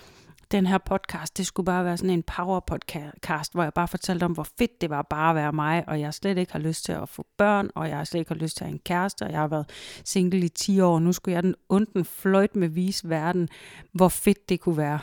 den 0.50 0.66
her 0.66 0.78
podcast, 0.78 1.38
det 1.38 1.46
skulle 1.46 1.64
bare 1.64 1.84
være 1.84 1.96
sådan 1.96 2.10
en 2.10 2.22
power 2.22 2.60
podcast, 2.60 3.52
hvor 3.52 3.62
jeg 3.62 3.74
bare 3.74 3.88
fortalte 3.88 4.24
om, 4.24 4.32
hvor 4.32 4.46
fedt 4.58 4.80
det 4.80 4.90
var 4.90 5.02
bare 5.02 5.30
at 5.30 5.36
være 5.36 5.52
mig, 5.52 5.84
og 5.88 6.00
jeg 6.00 6.14
slet 6.14 6.38
ikke 6.38 6.52
har 6.52 6.58
lyst 6.58 6.84
til 6.84 6.92
at 6.92 7.08
få 7.08 7.26
børn, 7.36 7.70
og 7.74 7.88
jeg 7.88 8.06
slet 8.06 8.20
ikke 8.20 8.28
har 8.28 8.40
lyst 8.40 8.56
til 8.56 8.64
at 8.64 8.68
have 8.68 8.74
en 8.74 8.80
kæreste, 8.84 9.22
og 9.22 9.30
jeg 9.30 9.40
har 9.40 9.48
været 9.48 9.70
single 10.04 10.44
i 10.44 10.48
10 10.48 10.80
år, 10.80 10.94
og 10.94 11.02
nu 11.02 11.12
skulle 11.12 11.34
jeg 11.34 11.42
den 11.42 11.54
onden 11.68 12.04
fløjt 12.04 12.56
med 12.56 12.68
vise 12.68 13.08
verden, 13.08 13.48
hvor 13.92 14.08
fedt 14.08 14.48
det 14.48 14.60
kunne 14.60 14.76
være. 14.76 15.00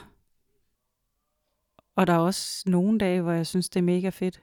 Og 1.95 2.07
der 2.07 2.13
er 2.13 2.17
også 2.17 2.63
nogle 2.65 2.97
dage, 2.97 3.21
hvor 3.21 3.31
jeg 3.31 3.47
synes, 3.47 3.69
det 3.69 3.79
er 3.79 3.83
mega 3.83 4.09
fedt. 4.09 4.41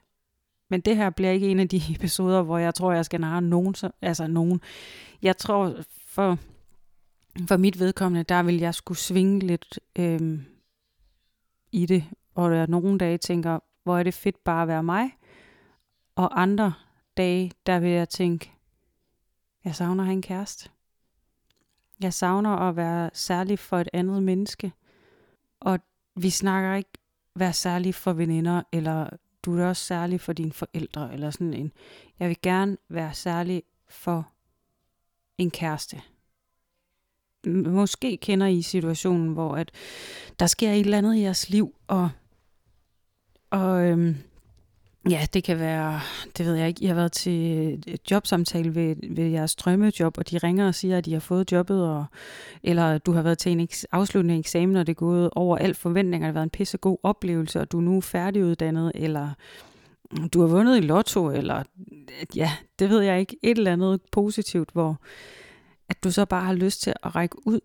Men 0.69 0.81
det 0.81 0.97
her 0.97 1.09
bliver 1.09 1.31
ikke 1.31 1.47
en 1.47 1.59
af 1.59 1.69
de 1.69 1.81
episoder, 1.95 2.41
hvor 2.41 2.57
jeg 2.57 2.75
tror, 2.75 2.91
jeg 2.91 3.05
skal 3.05 3.21
narre 3.21 3.41
nogen. 3.41 3.75
Altså 4.01 4.27
nogen. 4.27 4.61
Jeg 5.21 5.37
tror, 5.37 5.75
for, 6.07 6.37
for 7.47 7.57
mit 7.57 7.79
vedkommende, 7.79 8.23
der 8.23 8.43
vil 8.43 8.57
jeg 8.57 8.75
skulle 8.75 8.97
svinge 8.97 9.39
lidt 9.39 9.79
øhm, 9.99 10.45
i 11.75 11.85
det. 11.85 12.03
Og 12.35 12.51
der 12.51 12.57
er 12.57 12.67
nogle 12.67 12.97
dage 12.97 13.17
tænker, 13.17 13.59
hvor 13.83 13.97
er 13.97 14.03
det 14.03 14.13
fedt 14.13 14.43
bare 14.43 14.61
at 14.61 14.67
være 14.67 14.83
mig. 14.83 15.17
Og 16.15 16.41
andre 16.41 16.73
dage, 17.17 17.51
der 17.65 17.79
vil 17.79 17.89
jeg 17.89 18.09
tænke, 18.09 18.51
jeg 19.65 19.75
savner 19.75 20.03
at 20.03 20.07
have 20.07 20.13
en 20.13 20.21
kæreste. 20.21 20.69
Jeg 22.01 22.13
savner 22.13 22.49
at 22.49 22.75
være 22.75 23.09
særlig 23.13 23.59
for 23.59 23.77
et 23.77 23.89
andet 23.93 24.23
menneske. 24.23 24.71
Og 25.59 25.79
vi 26.15 26.29
snakker 26.29 26.75
ikke 26.75 26.97
være 27.35 27.53
særlig 27.53 27.95
for 27.95 28.13
veninder, 28.13 28.63
eller 28.71 29.09
du 29.45 29.57
er 29.57 29.67
også 29.67 29.85
særlig 29.85 30.21
for 30.21 30.33
dine 30.33 30.53
forældre, 30.53 31.13
eller 31.13 31.29
sådan 31.29 31.53
en. 31.53 31.71
Jeg 32.19 32.29
vil 32.29 32.37
gerne 32.41 32.77
være 32.89 33.13
særlig 33.13 33.63
for 33.87 34.31
en 35.37 35.51
kæreste. 35.51 36.01
Måske 37.47 38.17
kender 38.17 38.47
I 38.47 38.61
situationen, 38.61 39.33
hvor 39.33 39.55
at 39.55 39.71
der 40.39 40.47
sker 40.47 40.71
et 40.71 40.79
eller 40.79 40.97
andet 40.97 41.15
i 41.15 41.21
jeres 41.21 41.49
liv, 41.49 41.75
og, 41.87 42.09
og 43.49 43.85
øhm, 43.85 44.15
Ja, 45.09 45.25
det 45.33 45.43
kan 45.43 45.59
være, 45.59 45.99
det 46.37 46.45
ved 46.45 46.55
jeg 46.55 46.67
ikke, 46.67 46.83
I 46.83 46.85
har 46.85 46.95
været 46.95 47.11
til 47.11 47.73
et 47.87 48.11
jobsamtale 48.11 48.75
ved, 48.75 48.95
ved 49.15 49.25
jeres 49.25 49.55
drømmejob, 49.55 50.17
og 50.17 50.31
de 50.31 50.37
ringer 50.37 50.67
og 50.67 50.75
siger, 50.75 50.97
at 50.97 51.05
de 51.05 51.13
har 51.13 51.19
fået 51.19 51.51
jobbet, 51.51 51.87
og, 51.87 52.05
eller 52.63 52.97
du 52.97 53.11
har 53.11 53.21
været 53.21 53.37
til 53.37 53.51
en 53.51 53.67
afsluttende 53.91 54.39
eksamen, 54.39 54.75
og 54.75 54.87
det 54.87 54.93
er 54.93 54.95
gået 54.95 55.29
over 55.35 55.57
alt 55.57 55.77
forventninger, 55.77 56.27
det 56.27 56.33
har 56.33 56.33
været 56.33 56.43
en 56.43 56.49
pissegod 56.49 56.97
oplevelse, 57.03 57.61
og 57.61 57.71
du 57.71 57.77
er 57.77 57.81
nu 57.81 58.01
færdiguddannet, 58.01 58.91
eller 58.95 59.29
du 60.33 60.41
har 60.41 60.47
vundet 60.47 60.77
i 60.77 60.81
lotto, 60.81 61.31
eller 61.31 61.63
ja, 62.35 62.51
det 62.79 62.89
ved 62.89 63.01
jeg 63.01 63.19
ikke, 63.19 63.37
et 63.43 63.57
eller 63.57 63.73
andet 63.73 64.01
positivt, 64.11 64.69
hvor 64.73 64.99
at 65.89 66.03
du 66.03 66.11
så 66.11 66.25
bare 66.25 66.45
har 66.45 66.53
lyst 66.53 66.81
til 66.81 66.93
at 67.03 67.15
række 67.15 67.47
ud. 67.47 67.59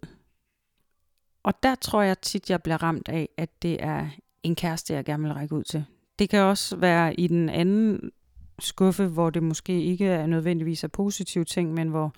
Og 1.43 1.63
der 1.63 1.75
tror 1.75 2.03
jeg 2.03 2.21
tit, 2.21 2.51
jeg 2.51 2.63
bliver 2.63 2.83
ramt 2.83 3.09
af, 3.09 3.29
at 3.37 3.63
det 3.63 3.83
er 3.83 4.09
en 4.43 4.55
kæreste, 4.55 4.95
jeg 4.95 5.05
gerne 5.05 5.23
vil 5.23 5.33
række 5.33 5.55
ud 5.55 5.65
til 5.65 5.85
det 6.21 6.31
kan 6.31 6.41
også 6.41 6.77
være 6.77 7.21
i 7.21 7.27
den 7.27 7.49
anden 7.49 8.11
skuffe, 8.59 9.07
hvor 9.07 9.31
det 9.31 9.43
måske 9.43 9.83
ikke 9.83 10.07
er 10.07 10.27
nødvendigvis 10.27 10.85
er 10.85 10.89
positive 10.89 11.45
ting, 11.45 11.75
men 11.75 11.89
hvor 11.89 12.15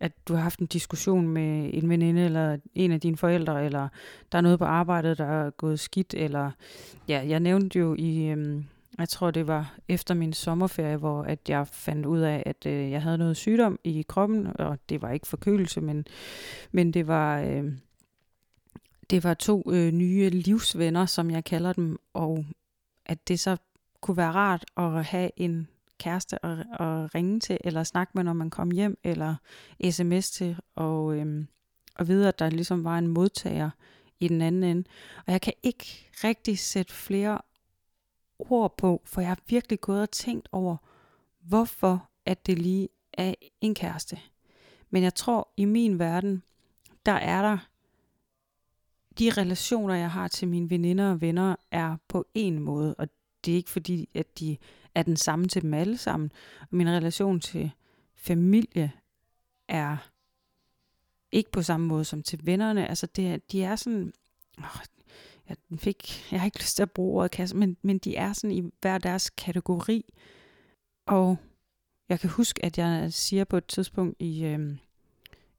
at 0.00 0.12
du 0.28 0.34
har 0.34 0.42
haft 0.42 0.58
en 0.58 0.66
diskussion 0.66 1.28
med 1.28 1.70
en 1.72 1.88
veninde 1.88 2.24
eller 2.24 2.58
en 2.74 2.92
af 2.92 3.00
dine 3.00 3.16
forældre, 3.16 3.64
eller 3.64 3.88
der 4.32 4.38
er 4.38 4.42
noget 4.42 4.58
på 4.58 4.64
arbejdet, 4.64 5.18
der 5.18 5.24
er 5.24 5.50
gået 5.50 5.80
skidt, 5.80 6.14
eller 6.14 6.50
ja, 7.08 7.24
jeg 7.28 7.40
nævnte 7.40 7.78
jo 7.78 7.94
i, 7.98 8.26
øhm, 8.26 8.64
jeg 8.98 9.08
tror 9.08 9.30
det 9.30 9.46
var 9.46 9.76
efter 9.88 10.14
min 10.14 10.32
sommerferie, 10.32 10.96
hvor 10.96 11.22
at 11.22 11.48
jeg 11.48 11.68
fandt 11.68 12.06
ud 12.06 12.20
af, 12.20 12.42
at 12.46 12.66
øh, 12.66 12.90
jeg 12.90 13.02
havde 13.02 13.18
noget 13.18 13.36
sygdom 13.36 13.78
i 13.84 14.04
kroppen, 14.08 14.60
og 14.60 14.78
det 14.88 15.02
var 15.02 15.10
ikke 15.10 15.26
forkølelse, 15.26 15.80
men, 15.80 16.06
men 16.72 16.92
det 16.92 17.06
var... 17.06 17.40
Øh, 17.40 17.72
det 19.10 19.24
var 19.24 19.34
to 19.34 19.62
øh, 19.72 19.92
nye 19.92 20.30
livsvenner, 20.30 21.06
som 21.06 21.30
jeg 21.30 21.44
kalder 21.44 21.72
dem, 21.72 21.98
og 22.14 22.44
at 23.06 23.28
det 23.28 23.40
så 23.40 23.56
kunne 24.00 24.16
være 24.16 24.32
rart 24.32 24.64
at 24.76 25.04
have 25.04 25.30
en 25.36 25.68
kæreste 25.98 26.46
at, 26.46 26.58
at 26.58 27.14
ringe 27.14 27.40
til, 27.40 27.58
eller 27.64 27.84
snakke 27.84 28.10
med, 28.14 28.24
når 28.24 28.32
man 28.32 28.50
kom 28.50 28.70
hjem, 28.70 28.98
eller 29.04 29.34
sms 29.90 30.30
til, 30.30 30.56
og, 30.74 31.16
øhm, 31.16 31.46
og 31.94 32.08
vide, 32.08 32.28
at 32.28 32.38
der 32.38 32.50
ligesom 32.50 32.84
var 32.84 32.98
en 32.98 33.08
modtager 33.08 33.70
i 34.20 34.28
den 34.28 34.42
anden 34.42 34.62
ende. 34.62 34.84
Og 35.26 35.32
jeg 35.32 35.40
kan 35.40 35.52
ikke 35.62 36.10
rigtig 36.24 36.58
sætte 36.58 36.92
flere 36.92 37.40
ord 38.38 38.76
på, 38.76 39.02
for 39.04 39.20
jeg 39.20 39.30
har 39.30 39.38
virkelig 39.48 39.80
gået 39.80 40.02
og 40.02 40.10
tænkt 40.10 40.48
over, 40.52 40.76
hvorfor 41.40 42.08
at 42.26 42.46
det 42.46 42.58
lige 42.58 42.88
er 43.12 43.34
en 43.60 43.74
kæreste. 43.74 44.20
Men 44.90 45.02
jeg 45.02 45.14
tror, 45.14 45.48
i 45.56 45.64
min 45.64 45.98
verden, 45.98 46.42
der 47.06 47.12
er 47.12 47.42
der 47.42 47.58
de 49.18 49.30
relationer, 49.30 49.94
jeg 49.94 50.10
har 50.10 50.28
til 50.28 50.48
mine 50.48 50.70
veninder 50.70 51.10
og 51.10 51.20
venner, 51.20 51.56
er 51.70 51.96
på 52.08 52.26
en 52.34 52.58
måde, 52.58 52.94
og 52.94 53.08
det 53.44 53.52
er 53.52 53.56
ikke 53.56 53.70
fordi, 53.70 54.08
at 54.14 54.38
de 54.38 54.56
er 54.94 55.02
den 55.02 55.16
samme 55.16 55.48
til 55.48 55.62
dem 55.62 55.74
alle 55.74 55.96
sammen. 55.96 56.32
Min 56.70 56.88
relation 56.88 57.40
til 57.40 57.70
familie 58.14 58.92
er 59.68 59.96
ikke 61.32 61.50
på 61.50 61.62
samme 61.62 61.86
måde 61.86 62.04
som 62.04 62.22
til 62.22 62.46
vennerne. 62.46 62.88
Altså, 62.88 63.06
det, 63.06 63.52
de 63.52 63.62
er 63.62 63.76
sådan... 63.76 64.12
Åh, 64.58 64.64
fik, 65.76 66.32
jeg 66.32 66.40
har 66.40 66.44
ikke 66.44 66.58
lyst 66.58 66.76
til 66.76 66.82
at 66.82 66.90
bruge 66.90 67.18
ordet 67.18 67.30
kasse, 67.30 67.56
men, 67.56 67.76
men 67.82 67.98
de 67.98 68.16
er 68.16 68.32
sådan 68.32 68.56
i 68.56 68.62
hver 68.80 68.98
deres 68.98 69.30
kategori. 69.30 70.04
Og 71.06 71.36
jeg 72.08 72.20
kan 72.20 72.30
huske, 72.30 72.64
at 72.64 72.78
jeg 72.78 73.12
siger 73.12 73.44
på 73.44 73.56
et 73.56 73.66
tidspunkt 73.66 74.16
i, 74.18 74.44
øh, 74.44 74.76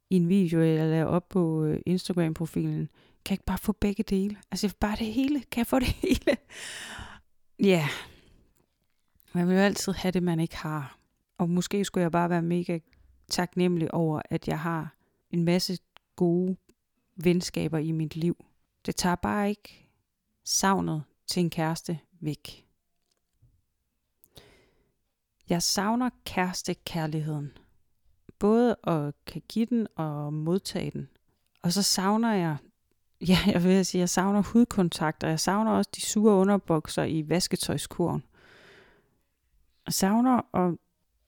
i 0.09 0.15
en 0.15 0.29
video, 0.29 0.61
jeg 0.61 0.89
lavede 0.89 1.07
op 1.07 1.29
på 1.29 1.63
øh, 1.63 1.79
Instagram-profilen, 1.85 2.89
kan 3.25 3.33
jeg 3.33 3.35
ikke 3.35 3.45
bare 3.45 3.57
få 3.57 3.71
begge 3.71 4.03
dele? 4.03 4.37
Altså 4.51 4.75
bare 4.79 4.95
det 4.99 5.13
hele. 5.13 5.39
Kan 5.51 5.59
jeg 5.59 5.67
få 5.67 5.79
det 5.79 5.87
hele? 5.87 6.37
Ja. 7.59 7.65
Yeah. 7.65 7.89
Man 9.33 9.47
vil 9.47 9.55
jo 9.55 9.61
altid 9.61 9.93
have 9.93 10.11
det, 10.11 10.23
man 10.23 10.39
ikke 10.39 10.55
har. 10.55 10.99
Og 11.37 11.49
måske 11.49 11.85
skulle 11.85 12.01
jeg 12.01 12.11
bare 12.11 12.29
være 12.29 12.41
mega 12.41 12.79
taknemmelig 13.29 13.93
over, 13.93 14.21
at 14.29 14.47
jeg 14.47 14.59
har 14.59 14.95
en 15.31 15.43
masse 15.43 15.77
gode 16.15 16.57
venskaber 17.23 17.77
i 17.77 17.91
mit 17.91 18.15
liv. 18.15 18.45
Det 18.85 18.95
tager 18.95 19.15
bare 19.15 19.49
ikke 19.49 19.84
savnet 20.45 21.03
til 21.27 21.39
en 21.39 21.49
kæreste 21.49 21.99
væk. 22.19 22.65
Jeg 25.49 25.63
savner 25.63 26.09
kærestekærligheden. 26.25 27.57
Både 28.39 28.75
at 28.83 29.13
kan 29.25 29.41
give 29.49 29.65
den 29.65 29.87
og 29.95 30.33
modtage 30.33 30.91
den. 30.91 31.09
Og 31.61 31.73
så 31.73 31.81
savner 31.81 32.33
jeg 32.33 32.57
ja, 33.29 33.37
jeg 33.47 33.63
vil 33.63 33.85
sige, 33.85 33.99
jeg 33.99 34.09
savner 34.09 34.41
hudkontakt, 34.41 35.23
og 35.23 35.29
jeg 35.29 35.39
savner 35.39 35.71
også 35.71 35.89
de 35.95 36.01
sure 36.01 36.33
underbukser 36.33 37.03
i 37.03 37.29
vasketøjskurven. 37.29 38.23
Jeg 39.85 39.93
savner 39.93 40.55
at, 40.55 40.77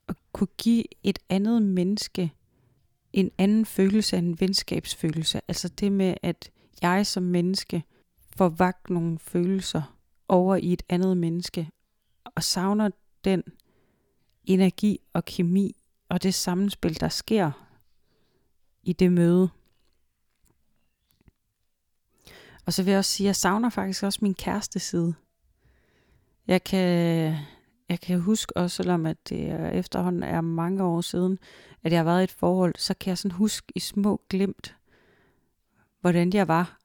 at 0.08 0.16
kunne 0.32 0.48
give 0.58 0.84
et 1.04 1.20
andet 1.30 1.62
menneske 1.62 2.34
en 3.14 3.32
anden 3.38 3.66
følelse 3.66 4.18
en 4.18 4.40
venskabsfølelse. 4.40 5.42
Altså 5.48 5.70
det 5.70 5.92
med, 5.92 6.14
at 6.24 6.52
jeg 6.82 7.08
som 7.08 7.24
menneske 7.24 7.84
får 8.38 8.50
vagt 8.50 8.90
nogle 8.90 9.20
følelser 9.20 9.98
over 10.28 10.56
i 10.56 10.74
et 10.74 10.84
andet 10.90 11.18
menneske, 11.18 11.70
og 12.36 12.44
savner 12.44 12.90
den 13.24 13.44
energi 14.44 15.00
og 15.14 15.26
kemi 15.26 15.76
og 16.10 16.24
det 16.24 16.34
sammenspil, 16.34 17.00
der 17.00 17.10
sker 17.10 17.52
i 18.84 18.94
det 18.94 19.12
møde. 19.12 19.50
Og 22.66 22.74
så 22.74 22.84
vil 22.84 22.92
jeg 22.92 22.98
også 22.98 23.12
sige, 23.12 23.26
at 23.26 23.28
jeg 23.28 23.36
savner 23.36 23.70
faktisk 23.70 24.04
også 24.04 24.20
min 24.22 24.34
kæreste 24.34 24.80
side. 24.80 25.14
Jeg 26.48 26.64
kan, 26.64 27.36
jeg 27.90 28.00
kan 28.02 28.20
huske 28.20 28.58
også, 28.58 28.76
selvom 28.76 29.06
at 29.06 29.30
det 29.30 29.76
efterhånden 29.76 30.24
er 30.24 30.42
mange 30.42 30.84
år 30.84 31.02
siden, 31.02 31.40
at 31.84 31.92
jeg 31.92 32.00
har 32.00 32.04
været 32.04 32.22
i 32.22 32.24
et 32.24 32.32
forhold, 32.32 32.76
så 32.78 32.94
kan 32.94 33.10
jeg 33.10 33.18
sådan 33.18 33.32
huske 33.32 33.72
i 33.76 33.80
små 33.80 34.22
glimt, 34.30 34.76
hvordan 36.02 36.34
jeg 36.34 36.48
var. 36.48 36.77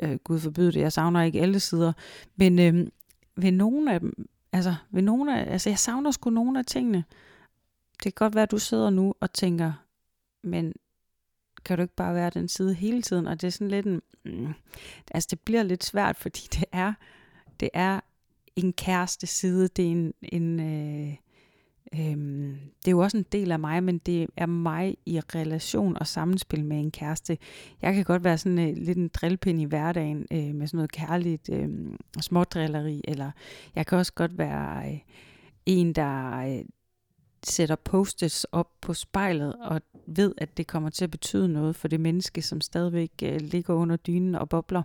Øh, 0.00 0.16
Gud 0.16 0.40
forbyde 0.40 0.72
det, 0.72 0.80
jeg 0.80 0.92
savner 0.92 1.22
ikke 1.22 1.40
alle 1.40 1.60
sider. 1.60 1.92
Men 2.36 2.58
øh, 2.58 2.86
ved 3.36 3.52
nogle 3.52 3.94
af 3.94 4.00
dem, 4.00 4.28
altså, 4.52 4.74
ved 4.90 5.02
nogle 5.02 5.40
af, 5.40 5.52
altså 5.52 5.70
jeg 5.70 5.78
savner 5.78 6.10
sgu 6.10 6.30
nogle 6.30 6.58
af 6.58 6.64
tingene. 6.64 7.04
Det 7.92 8.02
kan 8.02 8.12
godt 8.12 8.34
være, 8.34 8.42
at 8.42 8.50
du 8.50 8.58
sidder 8.58 8.90
nu 8.90 9.14
og 9.20 9.32
tænker, 9.32 9.72
men 10.42 10.72
kan 11.64 11.76
du 11.78 11.82
ikke 11.82 11.94
bare 11.94 12.14
være 12.14 12.30
den 12.30 12.48
side 12.48 12.74
hele 12.74 13.02
tiden? 13.02 13.26
Og 13.26 13.40
det 13.40 13.46
er 13.46 13.50
sådan 13.50 13.68
lidt 13.68 13.86
en, 13.86 14.02
mm, 14.24 14.54
altså 15.10 15.26
det 15.30 15.40
bliver 15.40 15.62
lidt 15.62 15.84
svært, 15.84 16.16
fordi 16.16 16.40
det 16.54 16.64
er, 16.72 16.92
det 17.60 17.70
er 17.74 18.00
en 18.56 18.72
kæreste 18.72 19.26
side, 19.26 19.68
det 19.68 19.86
er 19.86 19.90
en, 19.90 20.14
en, 20.22 20.60
øh, 20.60 21.16
Øhm, 21.94 22.58
det 22.78 22.88
er 22.88 22.90
jo 22.90 22.98
også 22.98 23.16
en 23.16 23.26
del 23.32 23.52
af 23.52 23.58
mig, 23.58 23.84
men 23.84 23.98
det 23.98 24.26
er 24.36 24.46
mig 24.46 24.96
i 25.06 25.20
relation 25.20 25.96
og 26.00 26.06
sammenspil 26.06 26.64
med 26.64 26.80
en 26.80 26.90
kæreste. 26.90 27.38
Jeg 27.82 27.94
kan 27.94 28.04
godt 28.04 28.24
være 28.24 28.38
sådan 28.38 28.58
øh, 28.58 28.76
lidt 28.76 28.98
en 28.98 29.08
drillpind 29.08 29.60
i 29.60 29.64
hverdagen 29.64 30.26
øh, 30.32 30.54
med 30.54 30.66
sådan 30.66 30.78
noget 30.78 30.92
kærligt 30.92 31.50
øh, 31.52 31.68
smådrilleri, 32.20 33.00
eller 33.04 33.30
jeg 33.74 33.86
kan 33.86 33.98
også 33.98 34.12
godt 34.12 34.38
være 34.38 34.92
øh, 34.92 34.98
en, 35.66 35.92
der 35.92 36.38
øh, 36.38 36.64
sætter 37.42 37.76
post 37.76 38.46
op 38.52 38.68
på 38.80 38.94
spejlet 38.94 39.54
og 39.54 39.80
ved, 40.06 40.34
at 40.38 40.56
det 40.56 40.66
kommer 40.66 40.90
til 40.90 41.04
at 41.04 41.10
betyde 41.10 41.48
noget 41.48 41.76
for 41.76 41.88
det 41.88 42.00
menneske, 42.00 42.42
som 42.42 42.60
stadigvæk 42.60 43.10
øh, 43.22 43.40
ligger 43.40 43.74
under 43.74 43.96
dynen 43.96 44.34
og 44.34 44.48
bobler. 44.48 44.82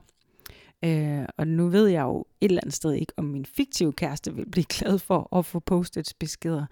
Øh, 0.84 1.26
og 1.38 1.48
nu 1.48 1.68
ved 1.68 1.88
jeg 1.88 2.02
jo 2.02 2.26
et 2.42 2.50
eller 2.50 2.62
andet 2.62 2.74
sted 2.74 2.94
ikke, 2.94 3.14
om 3.18 3.26
min 3.26 3.46
fiktive 3.46 3.94
kæreste 3.94 4.36
vil 4.36 4.50
blive 4.50 4.66
glad 4.70 5.00
for 5.00 5.38
at 5.38 5.46
få 5.46 5.60
postet 5.60 6.14
beskeder. 6.20 6.66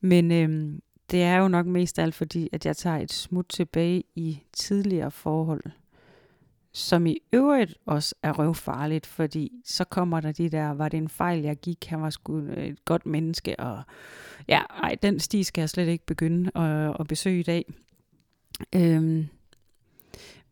Men 0.00 0.32
øh, 0.32 0.78
det 1.10 1.22
er 1.22 1.36
jo 1.36 1.48
nok 1.48 1.66
mest 1.66 1.98
alt 1.98 2.14
fordi, 2.14 2.48
at 2.52 2.66
jeg 2.66 2.76
tager 2.76 2.96
et 2.96 3.12
smut 3.12 3.46
tilbage 3.48 4.04
i 4.14 4.42
tidligere 4.52 5.10
forhold, 5.10 5.62
som 6.72 7.06
i 7.06 7.18
øvrigt 7.32 7.74
også 7.86 8.14
er 8.22 8.32
røvfarligt, 8.32 9.06
fordi 9.06 9.52
så 9.64 9.84
kommer 9.84 10.20
der 10.20 10.32
de 10.32 10.48
der, 10.48 10.70
var 10.70 10.88
det 10.88 10.96
en 10.96 11.08
fejl, 11.08 11.42
jeg 11.42 11.56
gik, 11.56 11.86
han 11.86 12.02
var 12.02 12.10
sgu 12.10 12.38
et 12.38 12.84
godt 12.84 13.06
menneske, 13.06 13.60
og 13.60 13.82
ja, 14.48 14.62
ej, 14.82 14.96
den 15.02 15.20
sti 15.20 15.42
skal 15.42 15.62
jeg 15.62 15.70
slet 15.70 15.88
ikke 15.88 16.06
begynde 16.06 16.50
at, 16.58 16.96
at 17.00 17.08
besøge 17.08 17.40
i 17.40 17.42
dag. 17.42 17.74
Øhm, 18.74 19.26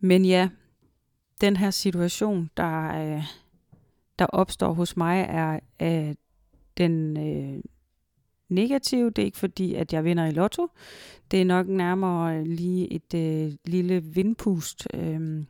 men 0.01 0.25
ja, 0.25 0.49
den 1.43 1.57
her 1.57 1.71
situation, 1.71 2.51
der, 2.57 2.89
øh, 2.89 3.23
der 4.19 4.27
opstår 4.27 4.73
hos 4.73 4.97
mig, 4.97 5.27
er 5.29 5.61
øh, 5.83 6.15
den 6.77 7.17
øh, 7.17 7.63
negative. 8.49 9.11
Det 9.11 9.23
er 9.23 9.27
ikke 9.27 9.39
fordi, 9.39 9.75
at 9.75 9.93
jeg 9.93 10.05
vinder 10.05 10.27
i 10.27 10.31
lotto. 10.31 10.69
Det 11.31 11.41
er 11.41 11.45
nok 11.45 11.67
nærmere 11.67 12.45
lige 12.45 12.93
et 12.93 13.15
øh, 13.15 13.53
lille 13.65 14.03
vindpust, 14.03 14.89
øh, 14.95 15.45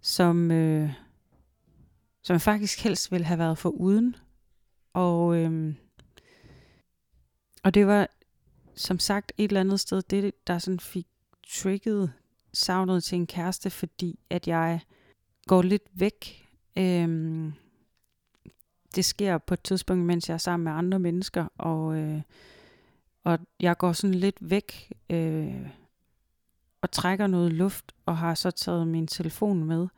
som, 0.00 0.50
øh, 0.50 0.90
som 2.22 2.34
jeg 2.34 2.40
faktisk 2.40 2.84
helst 2.84 3.12
ville 3.12 3.24
have 3.24 3.38
været 3.38 3.58
for 3.58 3.68
uden. 3.68 4.16
Og, 4.92 5.36
øh, 5.36 5.74
og 7.64 7.74
det 7.74 7.86
var 7.86 8.08
som 8.74 8.98
sagt 8.98 9.32
et 9.36 9.48
eller 9.48 9.60
andet 9.60 9.80
sted, 9.80 10.02
det 10.02 10.46
der 10.46 10.58
sådan 10.58 10.80
fik 10.80 11.06
trigget 11.48 12.12
savnet 12.52 13.04
til 13.04 13.16
en 13.16 13.26
kæreste, 13.26 13.70
fordi 13.70 14.18
at 14.30 14.48
jeg 14.48 14.80
går 15.48 15.62
lidt 15.62 15.88
væk. 15.94 16.48
Øhm, 16.76 17.52
det 18.94 19.04
sker 19.04 19.38
på 19.38 19.54
et 19.54 19.62
tidspunkt, 19.62 20.04
mens 20.04 20.28
jeg 20.28 20.34
er 20.34 20.38
sammen 20.38 20.64
med 20.64 20.72
andre 20.72 20.98
mennesker, 20.98 21.46
og, 21.58 21.96
øh, 21.96 22.22
og 23.24 23.38
jeg 23.60 23.78
går 23.78 23.92
sådan 23.92 24.14
lidt 24.14 24.36
væk 24.40 24.92
øh, 25.10 25.68
og 26.82 26.90
trækker 26.90 27.26
noget 27.26 27.52
luft, 27.52 27.92
og 28.06 28.16
har 28.16 28.34
så 28.34 28.50
taget 28.50 28.88
min 28.88 29.06
telefon 29.06 29.64
med. 29.64 29.88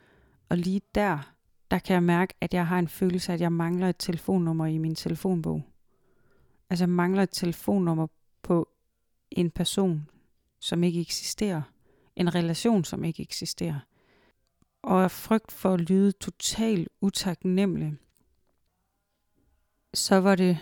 Og 0.48 0.56
lige 0.56 0.80
der, 0.94 1.34
der 1.70 1.78
kan 1.78 1.94
jeg 1.94 2.02
mærke, 2.02 2.34
at 2.40 2.54
jeg 2.54 2.66
har 2.66 2.78
en 2.78 2.88
følelse 2.88 3.32
af, 3.32 3.34
at 3.34 3.40
jeg 3.40 3.52
mangler 3.52 3.88
et 3.88 3.96
telefonnummer 3.98 4.66
i 4.66 4.78
min 4.78 4.94
telefonbog. 4.94 5.62
Altså 6.70 6.82
jeg 6.82 6.88
mangler 6.88 7.22
et 7.22 7.30
telefonnummer 7.32 8.06
på 8.42 8.68
en 9.30 9.50
person, 9.50 10.08
som 10.60 10.84
ikke 10.84 11.00
eksisterer. 11.00 11.62
En 12.16 12.34
relation, 12.34 12.84
som 12.84 13.04
ikke 13.04 13.22
eksisterer 13.22 13.80
og 14.82 15.04
af 15.04 15.10
frygt 15.10 15.52
for 15.52 15.74
at 15.74 15.80
lyde 15.80 16.12
totalt 16.12 16.88
utaknemmelig, 17.00 17.96
så 19.94 20.16
var 20.16 20.34
det 20.34 20.58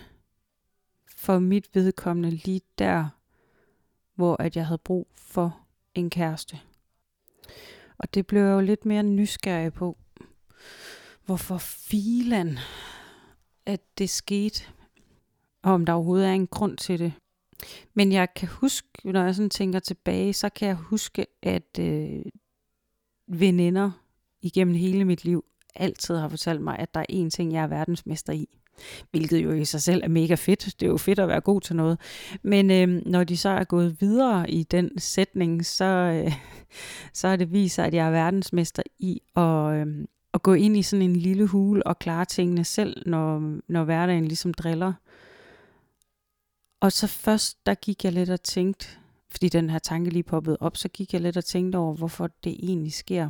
for 1.16 1.38
mit 1.38 1.74
vedkommende 1.74 2.30
lige 2.30 2.60
der, 2.78 3.08
hvor 4.14 4.42
at 4.42 4.56
jeg 4.56 4.66
havde 4.66 4.78
brug 4.78 5.08
for 5.14 5.60
en 5.94 6.10
kæreste. 6.10 6.60
Og 7.98 8.14
det 8.14 8.26
blev 8.26 8.42
jeg 8.42 8.50
jo 8.50 8.60
lidt 8.60 8.84
mere 8.84 9.02
nysgerrig 9.02 9.72
på, 9.72 9.98
hvorfor 11.24 11.58
filan, 11.58 12.58
at 13.66 13.80
det 13.98 14.10
skete, 14.10 14.64
og 15.62 15.72
om 15.72 15.86
der 15.86 15.92
overhovedet 15.92 16.28
er 16.28 16.32
en 16.32 16.46
grund 16.46 16.76
til 16.76 16.98
det. 16.98 17.12
Men 17.94 18.12
jeg 18.12 18.34
kan 18.34 18.48
huske, 18.48 18.88
når 19.04 19.24
jeg 19.24 19.34
sådan 19.34 19.50
tænker 19.50 19.78
tilbage, 19.78 20.32
så 20.32 20.48
kan 20.48 20.68
jeg 20.68 20.76
huske, 20.76 21.26
at 21.42 21.78
øh, 21.80 22.22
veninder 23.26 23.90
igennem 24.42 24.74
hele 24.74 25.04
mit 25.04 25.24
liv 25.24 25.44
altid 25.74 26.16
har 26.16 26.28
fortalt 26.28 26.60
mig, 26.60 26.78
at 26.78 26.94
der 26.94 27.00
er 27.00 27.04
én 27.10 27.30
ting, 27.30 27.52
jeg 27.52 27.62
er 27.62 27.66
verdensmester 27.66 28.32
i. 28.32 28.48
Hvilket 29.10 29.44
jo 29.44 29.52
i 29.52 29.64
sig 29.64 29.82
selv 29.82 30.02
er 30.04 30.08
mega 30.08 30.34
fedt. 30.34 30.64
Det 30.80 30.86
er 30.86 30.90
jo 30.90 30.96
fedt 30.96 31.18
at 31.18 31.28
være 31.28 31.40
god 31.40 31.60
til 31.60 31.76
noget. 31.76 32.00
Men 32.42 32.70
øh, 32.70 32.88
når 33.06 33.24
de 33.24 33.36
så 33.36 33.48
er 33.48 33.64
gået 33.64 34.00
videre 34.00 34.50
i 34.50 34.62
den 34.62 34.98
sætning, 34.98 35.66
så, 35.66 35.84
øh, 35.84 36.32
så 37.12 37.28
er 37.28 37.36
det 37.36 37.52
vist 37.52 37.74
sig, 37.74 37.86
at 37.86 37.94
jeg 37.94 38.06
er 38.06 38.10
verdensmester 38.10 38.82
i 38.98 39.20
at, 39.36 39.74
øh, 39.74 39.86
at 40.34 40.42
gå 40.42 40.54
ind 40.54 40.76
i 40.76 40.82
sådan 40.82 41.02
en 41.02 41.16
lille 41.16 41.46
hule 41.46 41.86
og 41.86 41.98
klare 41.98 42.24
tingene 42.24 42.64
selv, 42.64 43.02
når, 43.06 43.58
når 43.68 43.84
hverdagen 43.84 44.24
ligesom 44.24 44.54
driller. 44.54 44.92
Og 46.80 46.92
så 46.92 47.06
først, 47.06 47.66
der 47.66 47.74
gik 47.74 48.04
jeg 48.04 48.12
lidt 48.12 48.30
og 48.30 48.42
tænkte, 48.42 48.86
fordi 49.30 49.48
den 49.48 49.70
her 49.70 49.78
tanke 49.78 50.10
lige 50.10 50.22
poppede 50.22 50.56
op, 50.60 50.76
så 50.76 50.88
gik 50.88 51.12
jeg 51.12 51.20
lidt 51.20 51.36
og 51.36 51.44
tænkte 51.44 51.76
over, 51.76 51.94
hvorfor 51.94 52.26
det 52.44 52.56
egentlig 52.62 52.92
sker. 52.92 53.28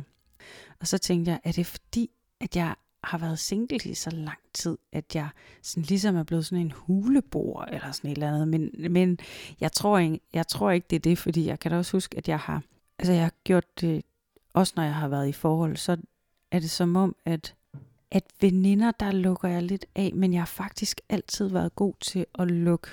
Og 0.79 0.87
så 0.87 0.97
tænkte 0.97 1.31
jeg, 1.31 1.39
er 1.43 1.51
det 1.51 1.65
fordi, 1.65 2.09
at 2.39 2.55
jeg 2.55 2.75
har 3.03 3.17
været 3.17 3.39
single 3.39 3.79
i 3.85 3.93
så 3.93 4.09
lang 4.09 4.39
tid, 4.53 4.77
at 4.91 5.15
jeg 5.15 5.29
sådan 5.61 5.83
ligesom 5.83 6.15
er 6.15 6.23
blevet 6.23 6.45
sådan 6.45 6.65
en 6.65 6.71
hulebor 6.71 7.61
eller 7.61 7.91
sådan 7.91 8.11
et 8.11 8.15
eller 8.15 8.27
andet. 8.27 8.47
Men, 8.47 8.71
men 8.89 9.19
jeg, 9.59 9.71
tror 9.71 9.97
ikke, 9.97 10.19
jeg 10.33 10.47
tror 10.47 10.71
ikke, 10.71 10.87
det 10.89 10.95
er 10.95 10.99
det, 10.99 11.17
fordi 11.17 11.45
jeg 11.45 11.59
kan 11.59 11.71
da 11.71 11.77
også 11.77 11.91
huske, 11.91 12.17
at 12.17 12.27
jeg 12.27 12.39
har, 12.39 12.63
altså 12.99 13.13
jeg 13.13 13.23
har 13.23 13.33
gjort 13.43 13.81
det, 13.81 14.03
også 14.53 14.73
når 14.75 14.83
jeg 14.83 14.95
har 14.95 15.07
været 15.07 15.27
i 15.27 15.31
forhold, 15.31 15.77
så 15.77 15.97
er 16.51 16.59
det 16.59 16.69
som 16.69 16.95
om, 16.95 17.15
at, 17.25 17.55
at 18.11 18.23
veninder, 18.41 18.91
der 18.91 19.11
lukker 19.11 19.47
jeg 19.47 19.63
lidt 19.63 19.85
af, 19.95 20.11
men 20.15 20.33
jeg 20.33 20.41
har 20.41 20.45
faktisk 20.45 21.01
altid 21.09 21.47
været 21.47 21.75
god 21.75 21.93
til 22.01 22.25
at 22.39 22.51
lukke 22.51 22.89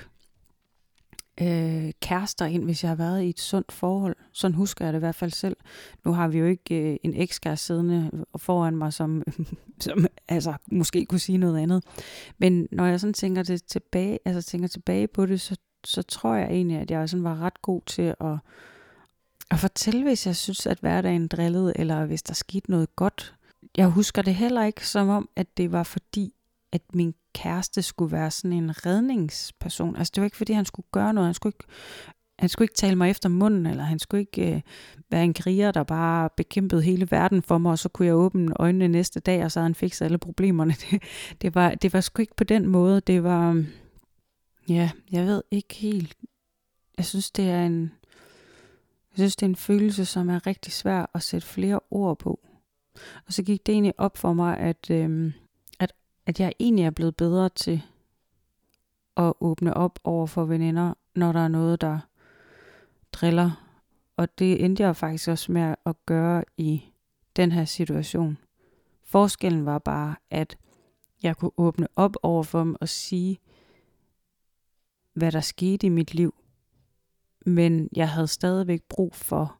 øh, 1.41 1.91
kærester 2.01 2.47
ind, 2.47 2.65
hvis 2.65 2.83
jeg 2.83 2.91
har 2.91 2.97
været 2.97 3.23
i 3.23 3.29
et 3.29 3.41
sundt 3.41 3.73
forhold. 3.73 4.17
Sådan 4.33 4.55
husker 4.55 4.85
jeg 4.85 4.93
det 4.93 4.99
i 4.99 5.01
hvert 5.01 5.15
fald 5.15 5.31
selv. 5.31 5.57
Nu 6.05 6.13
har 6.13 6.29
vi 6.29 6.39
jo 6.39 6.47
ikke 6.47 6.93
øh, 6.93 6.97
en 7.03 7.15
ekskæreste 7.15 7.67
siddende 7.67 8.25
foran 8.37 8.77
mig, 8.77 8.93
som, 8.93 9.23
som 9.81 10.07
altså, 10.29 10.55
måske 10.73 11.07
kunne 11.07 11.19
sige 11.19 11.39
noget 11.39 11.59
andet. 11.59 11.85
Men 12.39 12.69
når 12.73 12.87
jeg 12.87 13.01
sådan 13.01 13.15
tænker, 13.15 13.43
det 13.43 13.65
tilbage, 13.65 14.19
altså, 14.25 14.51
tænker 14.51 14.69
tilbage 14.69 15.07
på 15.07 15.27
det, 15.27 15.41
så, 15.41 15.57
så 15.85 16.03
tror 16.03 16.35
jeg 16.35 16.49
egentlig, 16.51 16.77
at 16.77 16.91
jeg 16.91 17.09
sådan 17.09 17.25
var 17.25 17.41
ret 17.41 17.63
god 17.63 17.81
til 17.87 18.15
at, 18.21 18.39
at 19.51 19.59
fortælle, 19.59 20.03
hvis 20.03 20.27
jeg 20.27 20.37
synes, 20.37 20.67
at 20.67 20.79
hverdagen 20.79 21.29
drillede, 21.29 21.73
eller 21.77 22.07
hvis 22.07 22.23
der 22.23 22.35
skete 22.35 22.71
noget 22.71 22.97
godt. 22.97 23.35
Jeg 23.77 23.87
husker 23.87 24.23
det 24.23 24.35
heller 24.35 24.65
ikke 24.65 24.89
som 24.89 25.09
om, 25.09 25.29
at 25.37 25.57
det 25.57 25.73
var 25.73 25.83
fordi, 25.83 26.35
at 26.73 26.83
min 26.95 27.15
kæreste 27.37 27.83
skulle 27.83 28.13
være 28.13 28.31
sådan 28.31 28.53
en 28.53 28.87
redningsperson. 28.87 29.97
Altså 29.97 30.13
det 30.15 30.21
var 30.21 30.25
ikke 30.25 30.37
fordi, 30.37 30.53
han 30.53 30.65
skulle 30.65 30.87
gøre 30.93 31.15
noget. 31.15 31.27
Han 31.27 31.35
skulle 31.35 31.53
ikke, 31.59 31.73
han 32.39 32.49
skulle 32.49 32.65
ikke 32.65 32.75
tale 32.75 32.97
mig 32.97 33.11
efter 33.11 33.29
munden, 33.29 33.67
eller 33.67 33.83
han 33.85 33.99
skulle 33.99 34.21
ikke 34.21 34.55
øh, 34.55 34.61
være 35.11 35.25
en 35.25 35.35
kriger, 35.35 35.73
der 35.73 35.83
bare 35.83 36.31
bekæmpede 36.37 36.83
hele 36.83 37.11
verden 37.11 37.43
for 37.43 37.59
mig, 37.59 37.73
og 37.73 37.79
så 37.79 37.89
kunne 37.89 38.07
jeg 38.07 38.15
åbne 38.15 38.61
øjnene 38.61 38.89
næste 38.89 39.21
dag, 39.21 39.45
og 39.45 39.53
så 39.53 39.59
havde 39.61 39.69
han 39.69 39.75
fikset 39.75 40.05
alle 40.05 40.19
problemerne. 40.19 40.75
Det, 40.91 41.03
det, 41.43 41.55
var, 41.55 41.75
det 41.75 41.93
var 41.93 42.01
sgu 42.01 42.21
ikke 42.21 42.37
på 42.37 42.45
den 42.45 42.67
måde. 42.67 43.01
Det 43.01 43.23
var, 43.23 43.65
ja, 44.69 44.91
jeg 45.13 45.27
ved 45.27 45.43
ikke 45.51 45.75
helt. 45.75 46.17
Jeg 46.97 47.05
synes, 47.05 47.31
det 47.31 47.51
er 47.51 47.67
en, 47.67 47.93
jeg 49.11 49.19
synes, 49.19 49.37
det 49.37 49.47
er 49.47 49.51
en 49.51 49.57
følelse, 49.57 50.05
som 50.05 50.29
er 50.29 50.47
rigtig 50.47 50.73
svær 50.73 51.11
at 51.15 51.23
sætte 51.23 51.47
flere 51.47 51.81
ord 51.91 52.19
på. 52.19 52.41
Og 53.27 53.33
så 53.33 53.43
gik 53.43 53.67
det 53.67 53.73
egentlig 53.73 53.95
op 53.99 54.17
for 54.17 54.33
mig, 54.33 54.59
at, 54.59 54.91
øh, 54.91 55.33
at 56.27 56.41
jeg 56.41 56.53
egentlig 56.59 56.85
er 56.85 56.91
blevet 56.91 57.17
bedre 57.17 57.49
til 57.49 57.83
at 59.17 59.33
åbne 59.41 59.75
op 59.75 59.99
over 60.05 60.27
for 60.27 60.45
veninder, 60.45 60.95
når 61.15 61.33
der 61.33 61.41
er 61.41 61.49
noget, 61.49 61.81
der 61.81 61.99
driller. 63.13 63.67
Og 64.17 64.39
det 64.39 64.65
endte 64.65 64.83
jeg 64.83 64.97
faktisk 64.97 65.29
også 65.29 65.53
med 65.53 65.75
at 65.87 66.07
gøre 66.07 66.45
i 66.57 66.85
den 67.37 67.53
her 67.53 67.65
situation. 67.65 68.39
Forskellen 69.05 69.67
var 69.67 69.79
bare, 69.79 70.17
at 70.31 70.59
jeg 71.23 71.37
kunne 71.37 71.51
åbne 71.57 71.89
op 71.97 72.17
over 72.23 72.43
for 72.43 72.59
dem 72.59 72.77
og 72.81 72.89
sige, 72.89 73.39
hvad 75.13 75.33
der 75.33 75.41
skete 75.41 75.87
i 75.87 75.91
mit 75.91 76.15
liv. 76.15 76.35
Men 77.47 77.89
jeg 77.97 78.11
havde 78.11 78.29
stadigvæk 78.29 78.83
brug 78.83 79.15
for 79.15 79.59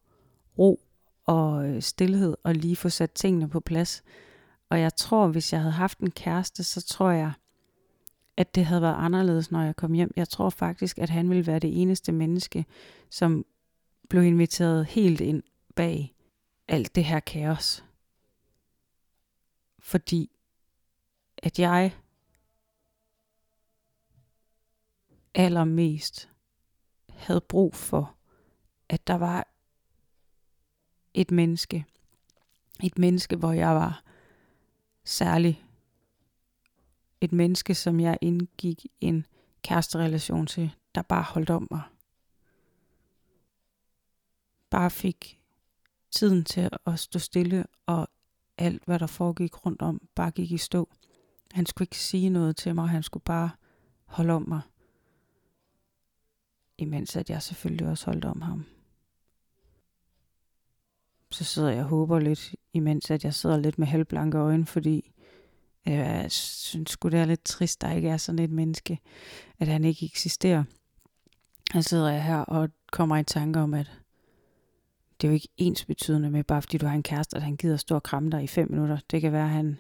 ro 0.59 0.81
og 1.25 1.69
øh, 1.69 1.83
stillhed 1.83 2.37
og 2.43 2.55
lige 2.55 2.77
få 2.77 2.89
sat 2.89 3.11
tingene 3.11 3.49
på 3.49 3.61
plads. 3.61 4.03
Og 4.69 4.81
jeg 4.81 4.95
tror, 4.95 5.29
hvis 5.29 5.53
jeg 5.53 5.61
havde 5.61 5.73
haft 5.73 5.99
en 5.99 6.11
kæreste, 6.11 6.65
så 6.65 6.83
tror 6.83 7.11
jeg, 7.11 7.33
at 8.37 8.55
det 8.55 8.65
havde 8.67 8.83
været 8.83 8.95
anderledes, 8.95 9.51
når 9.51 9.63
jeg 9.63 9.77
kom 9.77 9.93
hjem. 9.93 10.13
Jeg 10.17 10.29
tror 10.29 10.51
faktisk, 10.51 10.99
at 10.99 11.11
han 11.11 11.31
ville 11.31 11.47
være 11.47 11.59
det 11.59 11.83
eneste 11.83 12.13
menneske, 12.13 12.67
som 13.11 13.45
blev 14.09 14.23
inviteret 14.23 14.87
helt 14.87 15.21
ind 15.21 15.43
bag 15.75 16.15
alt 16.69 16.95
det 16.95 17.05
her 17.05 17.21
kaos. 17.21 17.85
Fordi 19.79 20.31
at 21.43 21.59
jeg 21.59 21.97
allermest 25.35 26.31
havde 27.09 27.41
brug 27.41 27.75
for, 27.75 28.17
at 28.89 29.07
der 29.07 29.15
var 29.15 29.49
et 31.15 31.31
menneske. 31.31 31.85
Et 32.83 32.99
menneske, 32.99 33.37
hvor 33.37 33.53
jeg 33.53 33.75
var 33.75 34.06
særlig. 35.07 35.65
Et 37.21 37.33
menneske, 37.33 37.75
som 37.75 38.01
jeg 38.01 38.19
indgik 38.21 38.87
en 39.01 39.27
kæresterelation 39.63 40.47
til, 40.47 40.71
der 40.95 41.03
bare 41.03 41.23
holdt 41.23 41.51
om 41.51 41.69
mig. 41.71 41.83
Bare 44.71 44.91
fik 44.91 45.41
tiden 46.11 46.45
til 46.45 46.71
at 46.87 46.99
stå 46.99 47.19
stille, 47.19 47.67
og 47.87 48.09
alt, 48.59 48.85
hvad 48.85 48.99
der 48.99 49.07
foregik 49.07 49.67
rundt 49.67 49.83
om, 49.83 50.09
bare 50.15 50.31
gik 50.31 50.53
i 50.53 50.59
stå. 50.59 50.89
Han 51.53 51.67
skulle 51.67 51.87
ikke 51.87 51.99
sige 51.99 52.31
noget 52.31 52.57
til 52.57 52.75
mig, 52.75 52.89
han 52.89 53.03
skulle 53.03 53.25
bare 53.25 53.51
holde 54.05 54.33
om 54.33 54.49
mig. 54.49 54.61
Imens 56.79 57.17
at 57.17 57.31
jeg 57.31 57.43
selvfølgelig 57.43 57.87
også 57.87 58.07
holdt 58.07 58.25
om 58.25 58.41
ham. 58.43 58.76
Så 61.31 61.45
sidder 61.45 61.71
jeg 61.71 61.83
og 61.83 61.89
håber 61.89 62.19
lidt, 62.19 62.55
imens 62.73 63.11
at 63.11 63.25
jeg 63.25 63.35
sidder 63.35 63.57
lidt 63.57 63.79
med 63.79 63.87
halvblanke 63.87 64.39
øjne, 64.39 64.67
fordi 64.67 65.13
øh, 65.89 65.95
jeg 65.95 66.33
synes 66.33 66.91
sgu 66.91 67.09
det 67.09 67.21
er 67.21 67.25
lidt 67.25 67.45
trist, 67.45 67.81
der 67.81 67.93
ikke 67.93 68.09
er 68.09 68.17
sådan 68.17 68.39
et 68.39 68.51
menneske, 68.51 68.99
at 69.59 69.69
han 69.69 69.85
ikke 69.85 70.07
eksisterer. 70.07 70.65
Så 71.73 71.83
sidder 71.83 72.11
jeg 72.11 72.25
her 72.25 72.39
og 72.39 72.69
kommer 72.93 73.17
i 73.17 73.25
tanke 73.25 73.61
om, 73.61 73.75
at 73.75 73.93
det 75.21 75.27
er 75.27 75.31
jo 75.31 75.35
ikke 75.35 75.49
ens 75.57 75.85
betydende 75.85 76.31
med, 76.31 76.45
bare 76.45 76.63
fordi 76.63 76.79
du 76.79 76.87
har 76.87 76.95
en 76.95 77.03
kæreste, 77.03 77.37
at 77.37 77.43
han 77.43 77.57
gider 77.57 77.77
stå 77.77 77.95
og 77.95 78.03
kramme 78.03 78.31
dig 78.31 78.43
i 78.43 78.47
fem 78.47 78.71
minutter. 78.71 78.99
Det 79.11 79.21
kan 79.21 79.33
være, 79.33 79.45
at 79.45 79.51
han 79.51 79.79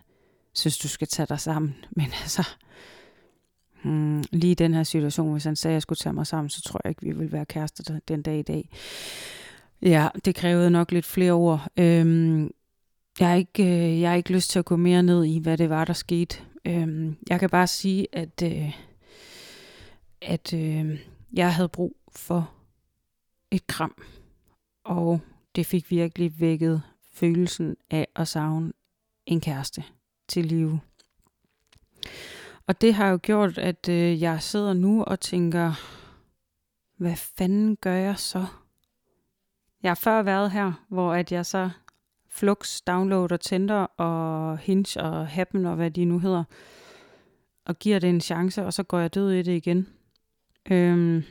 synes, 0.52 0.78
du 0.78 0.88
skal 0.88 1.08
tage 1.08 1.26
dig 1.26 1.40
sammen. 1.40 1.74
Men 1.96 2.06
altså, 2.22 2.48
hmm, 3.82 4.24
lige 4.32 4.50
i 4.50 4.54
den 4.54 4.74
her 4.74 4.82
situation, 4.82 5.32
hvis 5.32 5.44
han 5.44 5.56
sagde, 5.56 5.72
at 5.72 5.74
jeg 5.74 5.82
skulle 5.82 5.96
tage 5.96 6.12
mig 6.12 6.26
sammen, 6.26 6.50
så 6.50 6.62
tror 6.62 6.80
jeg 6.84 6.90
ikke, 6.90 7.02
vi 7.02 7.12
vil 7.12 7.32
være 7.32 7.46
kærester 7.46 8.00
den 8.08 8.22
dag 8.22 8.38
i 8.38 8.42
dag. 8.42 8.68
Ja, 9.82 10.08
det 10.24 10.34
krævede 10.34 10.70
nok 10.70 10.92
lidt 10.92 11.04
flere 11.06 11.32
ord. 11.32 11.68
Øhm, 11.76 12.50
jeg, 13.20 13.28
har 13.28 13.34
ikke, 13.34 13.64
øh, 13.64 14.00
jeg 14.00 14.10
har 14.10 14.16
ikke 14.16 14.32
lyst 14.32 14.50
til 14.50 14.58
at 14.58 14.64
gå 14.64 14.76
mere 14.76 15.02
ned 15.02 15.24
i, 15.24 15.38
hvad 15.38 15.58
det 15.58 15.70
var, 15.70 15.84
der 15.84 15.92
skete. 15.92 16.36
Øhm, 16.64 17.16
jeg 17.28 17.40
kan 17.40 17.50
bare 17.50 17.66
sige, 17.66 18.06
at, 18.12 18.42
øh, 18.42 18.78
at 20.22 20.52
øh, 20.52 21.00
jeg 21.32 21.54
havde 21.54 21.68
brug 21.68 21.96
for 22.10 22.50
et 23.50 23.66
kram. 23.66 24.02
Og 24.84 25.20
det 25.56 25.66
fik 25.66 25.90
virkelig 25.90 26.40
vækket 26.40 26.82
følelsen 27.12 27.76
af 27.90 28.08
at 28.16 28.28
savne 28.28 28.72
en 29.26 29.40
kæreste 29.40 29.84
til 30.28 30.44
live. 30.44 30.80
Og 32.66 32.80
det 32.80 32.94
har 32.94 33.08
jo 33.08 33.18
gjort, 33.22 33.58
at 33.58 33.88
øh, 33.88 34.22
jeg 34.22 34.42
sidder 34.42 34.72
nu 34.72 35.04
og 35.04 35.20
tænker, 35.20 35.72
hvad 36.96 37.16
fanden 37.16 37.76
gør 37.76 37.94
jeg 37.94 38.18
så? 38.18 38.46
Jeg 39.82 39.90
har 39.90 39.94
før 39.94 40.22
været 40.22 40.50
her, 40.50 40.72
hvor 40.88 41.14
at 41.14 41.32
jeg 41.32 41.46
så 41.46 41.70
Flux, 42.28 42.80
downloader 42.80 43.36
Tinder 43.36 43.86
og 43.96 44.58
Hinge 44.58 45.02
og 45.02 45.28
Happen 45.28 45.66
og 45.66 45.76
hvad 45.76 45.90
de 45.90 46.04
nu 46.04 46.18
hedder, 46.18 46.44
og 47.64 47.78
giver 47.78 47.98
det 47.98 48.10
en 48.10 48.20
chance, 48.20 48.64
og 48.64 48.72
så 48.72 48.82
går 48.82 48.98
jeg 48.98 49.14
død 49.14 49.32
i 49.32 49.42
det 49.42 49.56
igen. 49.56 49.88
Øhm, 50.70 51.22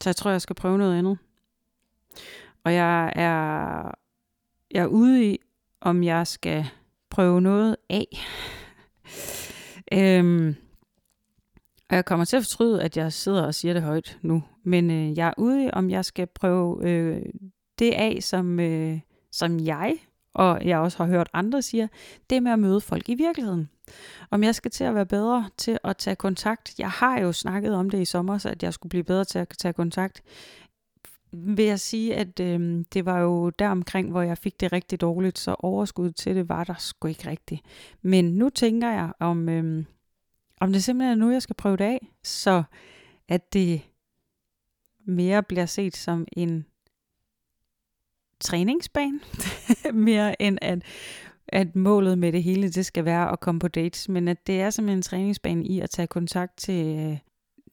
så 0.00 0.10
jeg 0.10 0.16
tror, 0.16 0.30
jeg 0.30 0.40
skal 0.40 0.56
prøve 0.56 0.78
noget 0.78 0.98
andet. 0.98 1.18
Og 2.64 2.74
jeg 2.74 3.12
er, 3.16 3.90
jeg 4.70 4.82
er 4.82 4.86
ude 4.86 5.24
i, 5.24 5.38
om 5.80 6.04
jeg 6.04 6.26
skal 6.26 6.66
prøve 7.10 7.40
noget 7.40 7.76
af. 7.90 8.06
øhm, 9.92 10.56
og 11.90 11.96
jeg 11.96 12.04
kommer 12.04 12.24
til 12.24 12.36
at 12.36 12.42
fortryde, 12.42 12.82
at 12.82 12.96
jeg 12.96 13.12
sidder 13.12 13.42
og 13.42 13.54
siger 13.54 13.74
det 13.74 13.82
højt 13.82 14.18
nu. 14.22 14.42
Men 14.64 14.90
øh, 14.90 15.18
jeg 15.18 15.28
er 15.28 15.32
ude 15.38 15.70
om 15.72 15.90
jeg 15.90 16.04
skal 16.04 16.26
prøve 16.26 16.88
øh, 16.88 17.22
det 17.78 17.92
af, 17.92 18.18
som, 18.20 18.60
øh, 18.60 19.00
som 19.32 19.60
jeg, 19.60 19.96
og 20.34 20.64
jeg 20.64 20.78
også 20.78 20.98
har 20.98 21.06
hørt 21.06 21.28
andre 21.32 21.62
siger, 21.62 21.88
det 22.30 22.42
med 22.42 22.52
at 22.52 22.58
møde 22.58 22.80
folk 22.80 23.08
i 23.08 23.14
virkeligheden. 23.14 23.68
Om 24.30 24.44
jeg 24.44 24.54
skal 24.54 24.70
til 24.70 24.84
at 24.84 24.94
være 24.94 25.06
bedre 25.06 25.48
til 25.56 25.78
at 25.84 25.96
tage 25.96 26.16
kontakt. 26.16 26.78
Jeg 26.78 26.90
har 26.90 27.20
jo 27.20 27.32
snakket 27.32 27.74
om 27.74 27.90
det 27.90 28.00
i 28.00 28.04
sommer, 28.04 28.38
så 28.38 28.48
at 28.48 28.62
jeg 28.62 28.72
skulle 28.74 28.90
blive 28.90 29.04
bedre 29.04 29.24
til 29.24 29.38
at 29.38 29.48
tage 29.48 29.72
kontakt 29.72 30.22
vil 31.32 31.64
jeg 31.64 31.80
sige, 31.80 32.14
at 32.14 32.40
øh, 32.40 32.84
det 32.92 33.04
var 33.04 33.18
jo 33.20 33.50
deromkring, 33.50 34.10
hvor 34.10 34.22
jeg 34.22 34.38
fik 34.38 34.60
det 34.60 34.72
rigtig 34.72 35.00
dårligt, 35.00 35.38
så 35.38 35.56
overskud 35.58 36.10
til 36.10 36.36
det 36.36 36.48
var 36.48 36.64
der 36.64 36.74
sgu 36.78 37.08
ikke 37.08 37.30
rigtigt. 37.30 37.62
Men 38.02 38.24
nu 38.24 38.50
tænker 38.50 38.90
jeg, 38.90 39.12
om, 39.20 39.48
øh, 39.48 39.84
om 40.60 40.72
det 40.72 40.84
simpelthen 40.84 41.20
er 41.20 41.24
nu, 41.24 41.32
jeg 41.32 41.42
skal 41.42 41.56
prøve 41.56 41.76
det 41.76 41.84
af, 41.84 42.08
så 42.22 42.62
at 43.28 43.52
det 43.52 43.82
mere 45.04 45.42
bliver 45.42 45.66
set 45.66 45.96
som 45.96 46.26
en 46.32 46.66
træningsbane, 48.40 49.20
mere 49.92 50.42
end 50.42 50.58
at, 50.62 50.82
at 51.48 51.76
målet 51.76 52.18
med 52.18 52.32
det 52.32 52.42
hele, 52.42 52.70
det 52.70 52.86
skal 52.86 53.04
være 53.04 53.32
at 53.32 53.40
komme 53.40 53.58
på 53.58 53.68
dates, 53.68 54.08
men 54.08 54.28
at 54.28 54.46
det 54.46 54.60
er 54.60 54.70
som 54.70 54.88
en 54.88 55.02
træningsbane 55.02 55.66
i 55.66 55.80
at 55.80 55.90
tage 55.90 56.06
kontakt 56.06 56.56
til 56.56 56.96
øh, 56.96 57.18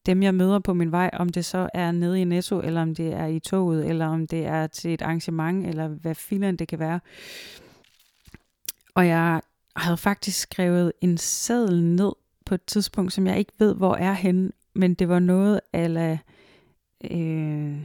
dem, 0.06 0.22
jeg 0.22 0.34
møder 0.34 0.58
på 0.58 0.74
min 0.74 0.92
vej, 0.92 1.10
om 1.12 1.28
det 1.28 1.44
så 1.44 1.68
er 1.74 1.92
nede 1.92 2.20
i 2.20 2.24
Netto, 2.24 2.60
eller 2.60 2.82
om 2.82 2.94
det 2.94 3.12
er 3.12 3.26
i 3.26 3.40
toget, 3.40 3.86
eller 3.86 4.06
om 4.06 4.26
det 4.26 4.46
er 4.46 4.66
til 4.66 4.94
et 4.94 5.02
arrangement, 5.02 5.66
eller 5.66 5.88
hvad 5.88 6.14
filen 6.14 6.56
det 6.56 6.68
kan 6.68 6.78
være. 6.78 7.00
Og 8.94 9.06
jeg 9.06 9.40
havde 9.76 9.96
faktisk 9.96 10.38
skrevet 10.38 10.92
en 11.00 11.18
seddel 11.18 11.84
ned 11.84 12.12
på 12.54 12.62
et 12.62 12.64
tidspunkt, 12.66 13.12
som 13.12 13.26
jeg 13.26 13.38
ikke 13.38 13.52
ved, 13.58 13.74
hvor 13.74 13.94
er 13.94 14.12
henne, 14.12 14.50
men 14.74 14.94
det 14.94 15.08
var 15.08 15.18
noget 15.18 15.60
ala, 15.72 16.18
øh, 17.10 17.78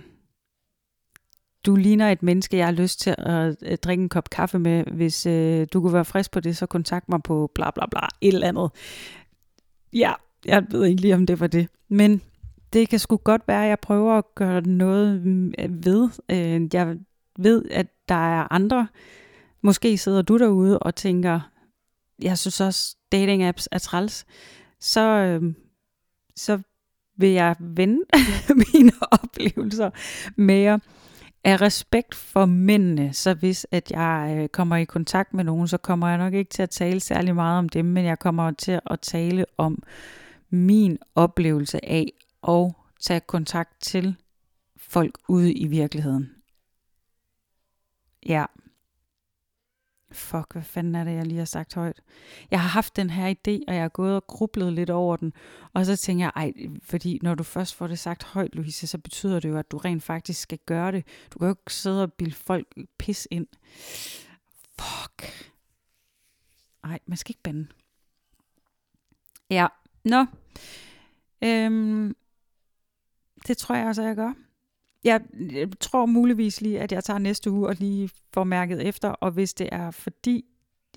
du 1.66 1.76
ligner 1.76 2.12
et 2.12 2.24
menneske, 2.24 2.58
jeg 2.58 2.66
har 2.68 2.72
lyst 2.72 3.00
til 3.00 3.16
at 3.18 3.56
øh, 3.62 3.78
drikke 3.78 4.04
en 4.04 4.10
kop 4.10 4.30
kaffe 4.30 4.60
med. 4.60 4.84
Hvis 4.84 5.26
øh, 5.26 5.68
du 5.74 5.82
kunne 5.82 5.94
være 5.94 6.06
frisk 6.06 6.32
på 6.32 6.40
det, 6.40 6.58
så 6.58 6.66
kontakt 6.66 7.10
mig 7.10 7.24
på 7.24 7.52
bla 7.56 7.72
bla 7.72 7.86
bla, 7.86 8.00
et 8.22 8.34
eller 8.34 8.48
andet. 8.48 8.72
Ja, 9.94 10.14
jeg 10.46 10.66
ved 10.72 10.86
ikke 10.86 11.02
lige, 11.02 11.16
om 11.16 11.26
det 11.26 11.40
var 11.40 11.48
det. 11.48 11.68
Men 11.88 12.22
det 12.74 12.90
kan 12.90 13.00
sgu 13.00 13.18
godt 13.18 13.42
være, 13.48 13.64
at 13.64 13.70
jeg 13.70 13.80
prøver 13.80 14.14
at 14.14 14.36
gøre 14.36 14.62
noget 14.62 15.22
øh, 15.60 15.86
ved. 15.86 16.10
Øh, 16.30 16.70
jeg 16.74 16.98
ved, 17.40 17.66
at 17.72 17.88
der 18.10 18.40
er 18.40 18.54
andre. 18.54 18.88
Måske 19.62 19.98
sidder 19.98 20.22
du 20.22 20.38
derude 20.38 20.80
og 20.80 20.96
tænker, 20.96 21.40
jeg 22.22 22.38
synes 22.38 22.62
også, 22.62 22.96
dating 23.12 23.44
apps 23.44 23.70
er 23.72 23.78
træls. 23.78 24.26
Så, 24.80 25.02
øh, 25.02 25.54
så 26.36 26.60
vil 27.18 27.30
jeg 27.30 27.56
vende 27.60 28.00
mine 28.74 28.92
oplevelser 29.12 29.90
mere 30.36 30.80
af 31.44 31.62
respekt 31.62 32.16
for 32.16 32.46
mændene, 32.46 33.14
så 33.14 33.34
hvis 33.34 33.68
at 33.72 33.92
jeg 33.92 34.38
øh, 34.38 34.50
kommer 34.50 34.76
i 34.76 34.86
kontakt 34.86 35.34
med 35.34 35.44
nogen, 35.44 35.68
så 35.68 35.78
kommer 35.78 36.08
jeg 36.08 36.18
nok 36.18 36.34
ikke 36.34 36.50
til 36.50 36.64
at 36.64 36.70
tale 36.70 37.00
særlig 37.00 37.36
meget 37.36 37.58
om 37.58 37.70
dem, 37.70 37.86
men 37.86 38.06
jeg 38.06 38.20
kommer 38.20 38.52
til 38.52 38.80
at 38.86 39.00
tale 39.00 39.46
om 39.58 39.84
min 40.50 40.98
oplevelse 41.16 41.86
af 41.86 42.14
at 42.48 42.74
tage 43.00 43.20
kontakt 43.20 43.82
til 43.82 44.16
folk 44.78 45.18
ude 45.28 45.54
i 45.54 45.68
virkeligheden. 45.68 46.30
Ja. 48.26 48.46
Fuck, 50.12 50.54
hvad 50.54 50.64
fanden 50.64 50.96
er 50.96 51.04
det, 51.04 51.16
jeg 51.16 51.26
lige 51.26 51.38
har 51.38 51.46
sagt 51.46 51.74
højt? 51.74 52.02
Jeg 52.52 52.62
har 52.62 52.68
haft 52.68 52.96
den 52.96 53.10
her 53.10 53.30
idé, 53.30 53.64
og 53.68 53.74
jeg 53.74 53.82
har 53.82 53.90
gået 53.90 54.16
og 54.16 54.28
grublet 54.28 54.74
lidt 54.74 54.90
over 54.90 55.16
den. 55.16 55.34
Og 55.74 55.86
så 55.86 55.96
tænker 55.96 56.26
jeg, 56.26 56.32
ej, 56.36 56.54
fordi 56.84 57.20
når 57.22 57.36
du 57.36 57.44
først 57.44 57.76
får 57.76 57.88
det 57.88 58.00
sagt 58.00 58.24
højt, 58.24 58.56
Louise, 58.56 58.88
så 58.88 58.98
betyder 58.98 59.40
det 59.40 59.50
jo, 59.50 59.58
at 59.58 59.72
du 59.72 59.78
rent 59.78 60.04
faktisk 60.04 60.42
skal 60.42 60.60
gøre 60.66 60.92
det. 60.92 61.06
Du 61.34 61.40
kan 61.40 61.48
jo 61.48 61.52
ikke 61.52 61.74
sidde 61.74 62.04
og 62.04 62.14
bilde 62.14 62.36
folk 62.36 62.68
pis 62.98 63.28
ind. 63.32 63.48
Fuck. 64.80 65.50
Ej, 66.84 67.00
man 67.06 67.18
skal 67.18 67.32
ikke 67.32 67.44
bande. 67.44 67.68
Ja, 69.50 69.68
Nå. 70.04 70.26
Øhm, 71.44 72.16
det 73.48 73.58
tror 73.58 73.76
jeg 73.76 73.88
også, 73.88 74.04
jeg 74.04 74.16
gør. 74.16 74.34
Jeg, 75.04 75.22
jeg 75.52 75.68
tror 75.80 76.06
muligvis 76.06 76.62
lige, 76.62 76.80
at 76.80 76.92
jeg 76.92 77.04
tager 77.04 77.18
næste 77.18 77.52
uge 77.52 77.68
og 77.68 77.76
lige 77.76 78.10
får 78.34 78.44
mærket 78.44 78.88
efter, 78.88 79.10
og 79.10 79.32
hvis 79.32 79.54
det 79.54 79.70
er 79.72 79.92
fordi, 79.92 80.46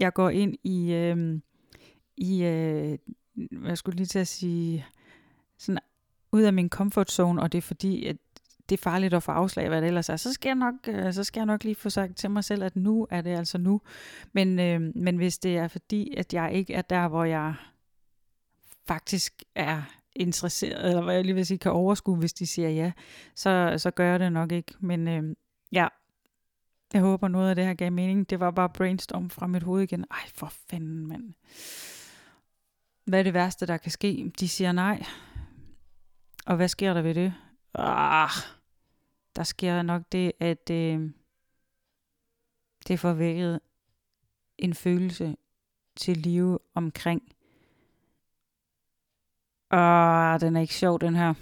jeg 0.01 0.13
går 0.13 0.31
ind 0.31 0.55
i, 0.65 0.93
øh, 0.93 1.41
i 2.17 2.45
øh, 2.45 2.99
hvad 3.51 3.77
skulle 3.77 3.97
lige 3.97 4.07
til 4.07 4.19
at 4.19 4.29
sige, 4.29 4.87
sådan 5.59 5.79
ud 6.33 6.43
af 6.43 6.53
min 6.53 6.69
comfort 6.69 7.11
zone, 7.11 7.43
og 7.43 7.53
det 7.53 7.59
er 7.59 7.63
fordi, 7.63 8.07
at 8.07 8.17
det 8.69 8.79
er 8.79 8.83
farligt 8.83 9.15
at 9.15 9.23
få 9.23 9.33
afslag, 9.33 9.69
hvad 9.69 9.81
det 9.81 9.89
ellers 9.89 10.09
er, 10.09 10.17
så 10.17 10.33
skal 10.33 10.49
jeg 10.49 10.57
nok, 10.57 10.75
øh, 10.89 11.13
så 11.13 11.25
skal 11.25 11.41
jeg 11.41 11.47
nok 11.47 11.65
lige 11.65 11.75
få 11.75 11.91
sagt 11.91 12.17
til 12.17 12.31
mig 12.31 12.45
selv, 12.45 12.63
at 12.63 12.77
nu 12.77 13.07
er 13.11 13.21
det 13.21 13.31
altså 13.31 13.59
nu. 13.59 13.81
Men, 14.33 14.59
øh, 14.59 14.81
men 14.95 15.17
hvis 15.17 15.39
det 15.39 15.57
er 15.57 15.69
fordi, 15.69 16.15
at 16.17 16.35
jeg 16.35 16.53
ikke 16.53 16.75
er 16.75 16.83
der, 16.83 17.09
hvor 17.09 17.25
jeg 17.25 17.55
faktisk 18.87 19.43
er 19.55 19.83
interesseret, 20.17 20.89
eller 20.89 21.03
hvad 21.03 21.15
jeg 21.15 21.25
lige 21.25 21.35
vil 21.35 21.47
sige, 21.47 21.59
kan 21.59 21.73
overskue, 21.73 22.17
hvis 22.17 22.33
de 22.33 22.47
siger 22.47 22.69
ja, 22.69 22.93
så, 23.35 23.75
så 23.79 23.91
gør 23.91 24.11
jeg 24.11 24.21
det 24.21 24.33
nok 24.33 24.53
ikke. 24.53 24.75
Men 24.81 25.09
øh, 25.09 25.37
ja, 25.73 25.89
jeg 26.93 27.01
håber 27.01 27.29
noget 27.29 27.51
af 27.51 27.57
det 27.57 27.65
her 27.65 27.75
gav 27.75 27.93
mening. 27.93 28.31
Det 28.31 28.41
var 28.41 28.51
bare 28.51 28.69
brainstorm 28.69 29.31
fra 29.31 29.47
mit 29.47 29.63
hoved 29.63 29.83
igen. 29.83 30.05
Ej, 30.11 30.29
for 30.35 30.53
fanden, 30.71 31.07
mand. 31.07 31.35
Hvad 33.05 33.19
er 33.19 33.23
det 33.23 33.35
værste, 33.35 33.67
der 33.67 33.77
kan 33.77 33.91
ske? 33.91 34.33
De 34.41 34.49
siger 34.49 34.73
nej. 34.73 35.05
Og 36.47 36.57
hvad 36.57 36.69
sker 36.69 36.95
der 36.95 37.03
ved 37.03 37.15
det? 37.15 37.35
ah, 37.75 38.31
der 39.37 39.43
sker 39.43 39.83
nok 39.83 40.03
det, 40.13 40.33
at 40.41 40.71
øh, 40.71 41.11
det 42.89 43.01
får 43.01 43.13
vækket 43.13 43.61
en 44.59 44.75
følelse 44.75 45.37
til 45.97 46.17
live 46.17 46.59
omkring. 46.75 47.23
Ah, 49.73 50.41
den 50.41 50.57
er 50.57 50.61
ikke 50.61 50.75
sjov, 50.75 51.01
den 51.01 51.17
her. 51.17 51.35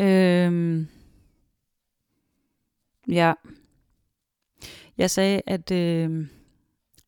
Øhm, 0.00 0.88
ja. 3.08 3.32
Jeg 4.98 5.10
sagde, 5.10 5.42
at, 5.46 5.70
øh, 5.70 6.28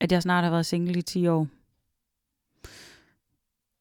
at 0.01 0.13
jeg 0.13 0.23
snart 0.23 0.45
har 0.45 0.51
været 0.51 0.67
single 0.67 0.99
i 0.99 1.03
10 1.03 1.27
år. 1.27 1.49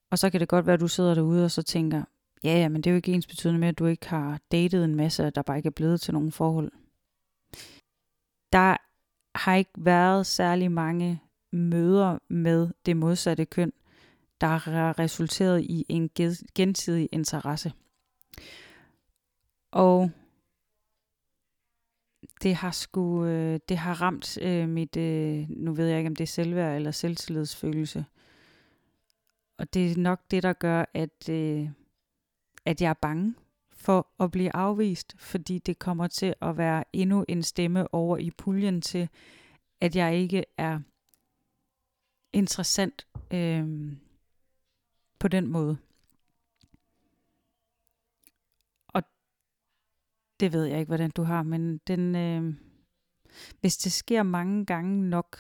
Og 0.10 0.20
så 0.20 0.30
kan 0.30 0.40
det 0.40 0.50
godt 0.50 0.66
være, 0.66 0.74
at 0.74 0.80
du 0.80 0.88
sidder 0.88 1.14
derude 1.14 1.46
og 1.46 1.52
så 1.52 1.64
tænker, 1.64 2.04
ja, 2.44 2.58
ja, 2.58 2.70
men 2.70 2.82
det 2.82 2.90
er 2.90 2.92
jo 2.92 2.96
ikke 2.96 3.12
ens 3.12 3.28
betydende 3.28 3.60
med, 3.60 3.68
at 3.68 3.80
du 3.80 3.86
ikke 3.86 4.10
har 4.10 4.40
datet 4.52 4.84
en 4.84 4.96
masse, 4.96 5.30
der 5.30 5.42
bare 5.42 5.58
ikke 5.58 5.68
er 5.68 5.72
blevet 5.72 6.02
til 6.02 6.14
nogen 6.14 6.32
forhold. 6.32 6.72
Der 8.52 8.78
har 9.38 9.56
ikke 9.56 9.72
været 9.78 10.26
særlig 10.26 10.72
mange 10.72 11.22
møder 11.52 12.20
med 12.28 12.70
det 12.86 12.98
modsatte 12.98 13.46
køn, 13.46 13.74
der 14.42 14.48
har 14.48 15.00
resulteret 15.00 15.62
i 15.62 15.86
en 15.90 16.10
gensidig 16.56 17.10
interesse. 17.12 17.74
Og 19.72 20.12
det 22.44 22.56
har 22.56 22.72
sku, 22.72 23.26
øh, 23.26 23.60
det 23.70 23.78
har 23.78 24.02
ramt 24.02 24.38
øh, 24.42 24.70
mit, 24.70 24.98
øh, 24.98 25.50
nu 25.50 25.74
ved 25.74 25.88
jeg 25.88 25.98
ikke 25.98 26.08
om 26.08 26.16
det 26.16 26.24
er 26.24 26.28
selvværd 26.28 26.76
eller 26.76 26.92
selvtillidsfølelse. 26.92 28.06
Og 29.58 29.74
det 29.74 29.92
er 29.92 29.98
nok 29.98 30.22
det, 30.32 30.44
der 30.44 30.54
gør, 30.54 30.86
at, 30.94 31.30
øh, 31.30 31.70
at 32.66 32.82
jeg 32.82 32.90
er 32.90 32.94
bange 32.94 33.36
for 33.72 34.08
at 34.20 34.32
blive 34.32 34.56
afvist, 34.56 35.16
fordi 35.18 35.60
det 35.60 35.80
kommer 35.80 36.08
til 36.08 36.34
at 36.42 36.58
være 36.58 36.84
endnu 36.94 37.26
en 37.28 37.44
stemme 37.44 37.94
over 37.94 38.18
i 38.18 38.32
puljen 38.32 38.82
til, 38.82 39.10
at 39.82 39.96
jeg 39.96 40.16
ikke 40.16 40.46
er 40.58 40.80
interessant 42.34 43.08
øh, 43.34 43.94
på 45.26 45.30
den 45.30 45.48
måde. 45.48 45.78
Og 48.88 49.04
det 50.40 50.54
ved 50.54 50.66
jeg 50.66 50.80
ikke, 50.80 50.90
hvordan 50.90 51.12
du 51.12 51.24
har, 51.24 51.44
men 51.44 51.78
den, 51.78 52.16
øh, 52.16 52.54
hvis 53.62 53.78
det 53.78 53.92
sker 53.92 54.24
mange 54.24 54.66
gange 54.66 55.10
nok, 55.10 55.38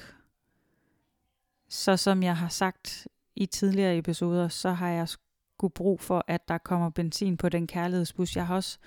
så 1.69 1.97
som 1.97 2.23
jeg 2.23 2.37
har 2.37 2.49
sagt 2.49 3.07
i 3.35 3.45
tidligere 3.45 3.97
episoder, 3.97 4.47
så 4.47 4.71
har 4.71 4.89
jeg 4.89 5.09
sgu 5.09 5.67
brug 5.67 6.01
for, 6.01 6.25
at 6.27 6.47
der 6.47 6.57
kommer 6.57 6.89
benzin 6.89 7.37
på 7.37 7.49
den 7.49 7.67
kærlighedsbus. 7.67 8.35
Jeg 8.35 8.47
har 8.47 8.55
også, 8.55 8.79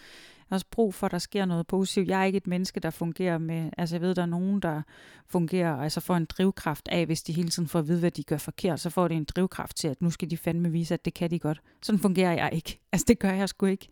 har 0.48 0.56
også 0.56 0.66
brug 0.70 0.94
for, 0.94 1.06
at 1.06 1.12
der 1.12 1.18
sker 1.18 1.44
noget 1.44 1.66
positivt. 1.66 2.08
Jeg 2.08 2.20
er 2.20 2.24
ikke 2.24 2.36
et 2.36 2.46
menneske, 2.46 2.80
der 2.80 2.90
fungerer 2.90 3.38
med, 3.38 3.70
altså 3.78 3.94
jeg 3.96 4.00
ved, 4.00 4.14
der 4.14 4.22
er 4.22 4.26
nogen, 4.26 4.60
der 4.60 4.82
fungerer, 5.26 5.76
altså 5.76 6.00
får 6.00 6.16
en 6.16 6.24
drivkraft 6.24 6.88
af, 6.88 7.06
hvis 7.06 7.22
de 7.22 7.32
hele 7.32 7.48
tiden 7.48 7.68
får 7.68 7.78
at 7.78 7.88
vide, 7.88 8.00
hvad 8.00 8.10
de 8.10 8.22
gør 8.22 8.36
forkert, 8.36 8.80
så 8.80 8.90
får 8.90 9.08
de 9.08 9.14
en 9.14 9.24
drivkraft 9.24 9.76
til, 9.76 9.88
at 9.88 10.02
nu 10.02 10.10
skal 10.10 10.30
de 10.30 10.36
fandme 10.36 10.70
vise, 10.70 10.94
at 10.94 11.04
det 11.04 11.14
kan 11.14 11.30
de 11.30 11.38
godt. 11.38 11.62
Sådan 11.82 11.98
fungerer 11.98 12.32
jeg 12.32 12.50
ikke. 12.52 12.80
Altså 12.92 13.04
det 13.08 13.18
gør 13.18 13.30
jeg 13.30 13.48
sgu 13.48 13.66
ikke. 13.66 13.88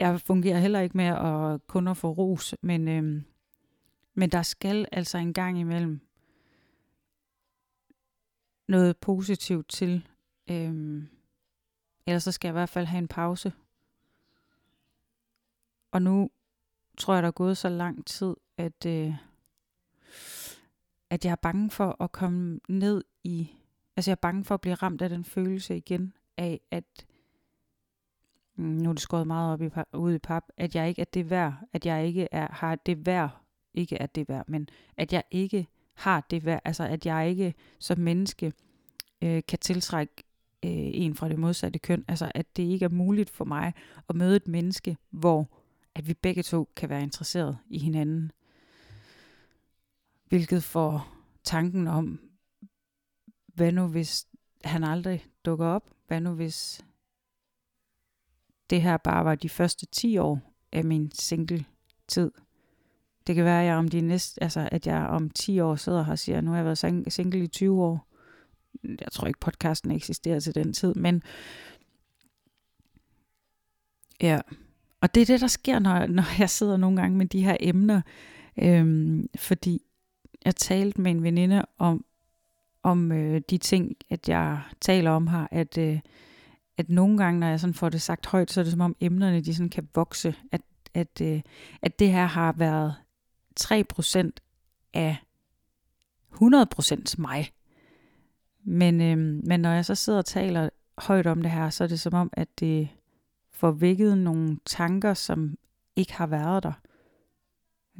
Jeg 0.00 0.20
fungerer 0.20 0.58
heller 0.58 0.80
ikke 0.80 0.96
med 0.96 1.04
at 1.04 1.66
kun 1.66 1.88
at 1.88 1.96
få 1.96 2.10
ros, 2.10 2.54
men, 2.62 2.88
øhm, 2.88 3.24
men 4.14 4.30
der 4.30 4.42
skal 4.42 4.86
altså 4.92 5.18
en 5.18 5.32
gang 5.32 5.58
imellem 5.58 6.00
noget 8.68 8.96
positivt 8.96 9.68
til. 9.68 10.08
Øhm, 10.50 11.08
ellers 12.06 12.22
så 12.22 12.32
skal 12.32 12.48
jeg 12.48 12.52
i 12.52 12.58
hvert 12.58 12.68
fald 12.68 12.86
have 12.86 12.98
en 12.98 13.08
pause. 13.08 13.52
Og 15.92 16.02
nu 16.02 16.30
tror 16.98 17.14
jeg, 17.14 17.22
der 17.22 17.26
er 17.26 17.32
gået 17.32 17.56
så 17.56 17.68
lang 17.68 18.06
tid, 18.06 18.34
at, 18.56 18.86
øh, 18.86 19.14
at 21.10 21.24
jeg 21.24 21.30
er 21.32 21.36
bange 21.36 21.70
for 21.70 22.02
at 22.02 22.12
komme 22.12 22.60
ned 22.68 23.04
i... 23.24 23.50
Altså 23.96 24.10
jeg 24.10 24.16
er 24.16 24.20
bange 24.20 24.44
for 24.44 24.54
at 24.54 24.60
blive 24.60 24.74
ramt 24.74 25.02
af 25.02 25.08
den 25.08 25.24
følelse 25.24 25.76
igen 25.76 26.12
af, 26.36 26.60
at 26.70 27.06
mm, 28.56 28.64
nu 28.64 28.88
er 28.88 28.92
det 28.92 29.02
skåret 29.02 29.26
meget 29.26 29.52
op 29.52 29.62
i, 29.62 29.96
ud 29.96 30.14
i 30.14 30.18
pap, 30.18 30.44
at 30.56 30.74
jeg 30.74 30.88
ikke 30.88 31.00
er 31.00 31.06
det 31.14 31.30
værd, 31.30 31.54
at 31.72 31.86
jeg 31.86 32.06
ikke 32.06 32.28
er, 32.32 32.52
har 32.52 32.74
det 32.74 33.06
værd, 33.06 33.30
ikke 33.74 33.96
er 33.96 34.06
det 34.06 34.28
værd, 34.28 34.44
men 34.48 34.68
at 34.96 35.12
jeg 35.12 35.22
ikke 35.30 35.68
har 35.94 36.26
det 36.30 36.44
værd, 36.44 36.60
altså 36.64 36.84
at 36.84 37.06
jeg 37.06 37.28
ikke 37.28 37.54
som 37.78 37.98
menneske 37.98 38.52
øh, 39.22 39.42
kan 39.48 39.58
tiltrække 39.58 40.14
øh, 40.64 40.70
en 40.72 41.14
fra 41.14 41.28
det 41.28 41.38
modsatte 41.38 41.78
køn. 41.78 42.04
Altså 42.08 42.32
at 42.34 42.56
det 42.56 42.62
ikke 42.62 42.84
er 42.84 42.88
muligt 42.88 43.30
for 43.30 43.44
mig 43.44 43.72
at 44.08 44.16
møde 44.16 44.36
et 44.36 44.48
menneske, 44.48 44.96
hvor 45.10 45.61
at 45.94 46.08
vi 46.08 46.14
begge 46.14 46.42
to 46.42 46.68
kan 46.76 46.88
være 46.88 47.02
interesseret 47.02 47.58
i 47.68 47.78
hinanden. 47.78 48.32
Hvilket 50.28 50.62
får 50.62 51.14
tanken 51.44 51.86
om, 51.86 52.20
hvad 53.46 53.72
nu 53.72 53.86
hvis 53.86 54.26
han 54.64 54.84
aldrig 54.84 55.26
dukker 55.44 55.66
op? 55.66 55.90
Hvad 56.06 56.20
nu 56.20 56.34
hvis 56.34 56.84
det 58.70 58.82
her 58.82 58.96
bare 58.96 59.24
var 59.24 59.34
de 59.34 59.48
første 59.48 59.86
10 59.86 60.18
år 60.18 60.40
af 60.72 60.84
min 60.84 61.10
single-tid? 61.12 62.30
Det 63.26 63.34
kan 63.34 63.44
være, 63.44 63.60
at 63.60 63.66
jeg 63.66 63.76
om 63.76 63.88
de 63.88 64.00
næste, 64.00 64.42
altså, 64.42 64.68
at 64.72 64.86
jeg 64.86 65.06
om 65.06 65.30
10 65.30 65.60
år 65.60 65.76
sidder 65.76 66.02
her 66.02 66.12
og 66.12 66.18
siger, 66.18 66.40
nu 66.40 66.50
har 66.50 66.58
jeg 66.58 66.64
været 66.64 67.12
single 67.12 67.44
i 67.44 67.46
20 67.48 67.82
år 67.82 68.12
jeg 68.84 69.12
tror 69.12 69.26
ikke 69.26 69.40
podcasten 69.40 69.90
eksisterer 69.90 70.40
til 70.40 70.54
den 70.54 70.72
tid, 70.72 70.94
men 70.94 71.22
ja, 74.20 74.40
og 75.02 75.14
det 75.14 75.20
er 75.20 75.26
det, 75.26 75.40
der 75.40 75.46
sker, 75.46 75.78
når, 75.78 76.06
når 76.06 76.38
jeg 76.38 76.50
sidder 76.50 76.76
nogle 76.76 77.00
gange 77.00 77.18
med 77.18 77.26
de 77.26 77.44
her 77.44 77.56
emner, 77.60 78.00
øhm, 78.58 79.28
fordi 79.36 79.82
jeg 80.44 80.56
talte 80.56 81.00
med 81.00 81.10
en 81.10 81.22
veninde 81.22 81.64
om, 81.78 82.04
om 82.82 83.12
øh, 83.12 83.40
de 83.50 83.58
ting, 83.58 83.96
at 84.10 84.28
jeg 84.28 84.62
taler 84.80 85.10
om 85.10 85.26
her, 85.26 85.46
at, 85.50 85.78
øh, 85.78 86.00
at 86.78 86.88
nogle 86.88 87.18
gange, 87.18 87.40
når 87.40 87.46
jeg 87.46 87.60
sådan 87.60 87.74
får 87.74 87.88
det 87.88 88.02
sagt 88.02 88.26
højt, 88.26 88.50
så 88.50 88.60
er 88.60 88.64
det 88.64 88.72
som 88.72 88.80
om 88.80 88.96
emnerne, 89.00 89.40
de 89.40 89.54
sådan 89.54 89.70
kan 89.70 89.88
vokse, 89.94 90.34
at, 90.52 90.60
at, 90.94 91.20
øh, 91.22 91.40
at 91.82 91.98
det 91.98 92.10
her 92.10 92.26
har 92.26 92.52
været 92.52 92.94
3% 93.60 94.30
af 94.94 95.16
100% 96.34 97.14
mig. 97.18 97.52
Men, 98.64 99.00
øh, 99.00 99.18
men 99.46 99.60
når 99.60 99.70
jeg 99.70 99.84
så 99.84 99.94
sidder 99.94 100.18
og 100.18 100.26
taler 100.26 100.68
højt 100.98 101.26
om 101.26 101.42
det 101.42 101.50
her, 101.50 101.70
så 101.70 101.84
er 101.84 101.88
det 101.88 102.00
som 102.00 102.14
om, 102.14 102.30
at 102.32 102.60
det 102.60 102.88
får 103.62 103.70
vækket 103.70 104.18
nogle 104.18 104.58
tanker, 104.66 105.14
som 105.14 105.58
ikke 105.96 106.12
har 106.12 106.26
været 106.26 106.62
der. 106.62 106.72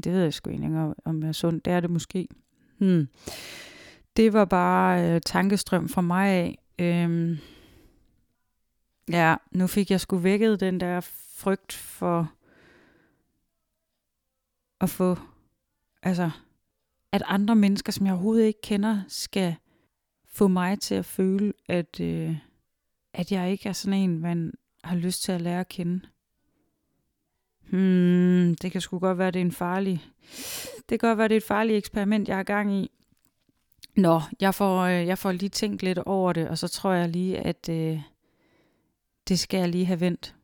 Det 0.05 0.13
ved 0.13 0.23
jeg 0.23 0.35
sgu 0.35 0.51
ikke 0.51 0.67
om, 0.67 0.95
om 1.05 1.23
jeg 1.23 1.29
er 1.29 1.33
sundt. 1.33 1.65
Det 1.65 1.73
er 1.73 1.81
det 1.81 1.91
måske. 1.91 2.29
Hmm. 2.79 3.09
Det 4.17 4.33
var 4.33 4.45
bare 4.45 5.11
øh, 5.11 5.21
tankestrøm 5.27 5.89
fra 5.89 6.01
mig 6.01 6.29
af. 6.29 6.59
Øhm, 6.79 7.37
ja, 9.09 9.37
nu 9.51 9.67
fik 9.67 9.91
jeg 9.91 10.01
sgu 10.01 10.17
vækket 10.17 10.61
den 10.61 10.81
der 10.81 11.01
frygt 11.37 11.73
for 11.73 12.33
at 14.81 14.91
få, 14.91 15.17
altså, 16.03 16.31
at 17.13 17.23
andre 17.27 17.57
mennesker, 17.57 17.93
som 17.93 18.07
jeg 18.07 18.15
overhovedet 18.15 18.47
ikke 18.47 18.61
kender, 18.61 19.03
skal 19.09 19.55
få 20.29 20.49
mig 20.49 20.81
til 20.81 20.95
at 20.95 21.05
føle, 21.05 21.53
at, 21.69 22.01
øh, 22.01 22.37
at 23.13 23.33
jeg 23.33 23.51
ikke 23.51 23.69
er 23.69 23.73
sådan 23.73 23.99
en, 24.01 24.19
man 24.19 24.53
har 24.85 24.97
lyst 24.97 25.23
til 25.23 25.33
at 25.33 25.41
lære 25.41 25.61
at 25.61 25.69
kende. 25.69 26.01
Hmm, 27.71 28.55
det 28.55 28.73
kan 28.73 28.81
sgu 28.81 28.99
godt 28.99 29.19
være, 29.19 29.31
det 29.31 29.41
er 29.41 29.45
en 29.45 29.53
farlig... 29.53 30.05
Det 30.89 31.01
kan 31.01 31.09
godt 31.09 31.19
være, 31.19 31.29
det 31.29 31.35
er 31.35 31.41
et 31.41 31.47
farligt 31.47 31.77
eksperiment, 31.77 32.29
jeg 32.29 32.37
har 32.37 32.43
gang 32.43 32.75
i. 32.75 32.91
Nå, 33.97 34.21
jeg 34.41 34.55
får, 34.55 34.81
øh, 34.81 35.07
jeg 35.07 35.19
får 35.19 35.33
lige 35.33 35.49
tænkt 35.49 35.83
lidt 35.83 35.99
over 35.99 36.33
det, 36.33 36.49
og 36.49 36.59
så 36.59 36.69
tror 36.69 36.93
jeg 36.93 37.09
lige, 37.09 37.39
at 37.39 37.69
øh, 37.69 38.01
det 39.29 39.39
skal 39.39 39.59
jeg 39.59 39.69
lige 39.69 39.87
have 39.87 40.01
vendt. 40.01 40.35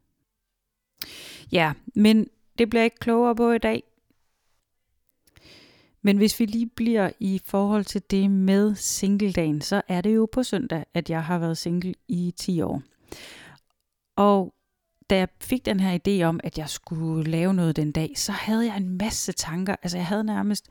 Ja, 1.53 1.72
men 1.94 2.29
det 2.59 2.70
bliver 2.70 2.81
jeg 2.81 2.87
ikke 2.87 2.98
klogere 2.98 3.37
på 3.37 3.53
i 3.53 3.59
dag. 3.59 3.83
Men 6.03 6.16
hvis 6.16 6.40
vi 6.40 6.46
lige 6.46 6.66
bliver 6.66 7.11
i 7.20 7.40
forhold 7.44 7.85
til 7.85 8.03
det 8.11 8.31
med 8.31 8.74
singledagen, 8.74 9.61
så 9.61 9.83
er 9.88 10.01
det 10.01 10.14
jo 10.14 10.29
på 10.33 10.42
søndag, 10.42 10.85
at 10.94 11.11
jeg 11.11 11.24
har 11.24 11.38
været 11.38 11.59
single 11.59 11.94
i 12.09 12.35
10 12.37 12.61
år. 12.61 12.83
Og 14.18 14.54
da 15.11 15.16
jeg 15.16 15.28
fik 15.40 15.66
den 15.66 15.81
her 15.81 15.98
idé 15.98 16.22
om, 16.22 16.40
at 16.44 16.59
jeg 16.59 16.68
skulle 16.68 17.31
lave 17.31 17.54
noget 17.54 17.76
den 17.76 17.92
dag, 17.92 18.12
så 18.16 18.33
havde 18.33 18.66
jeg 18.66 18.76
en 18.76 18.98
masse 18.98 19.33
tanker. 19.33 19.76
Altså 19.83 19.98
jeg 19.98 20.07
havde 20.07 20.24
nærmest 20.24 20.68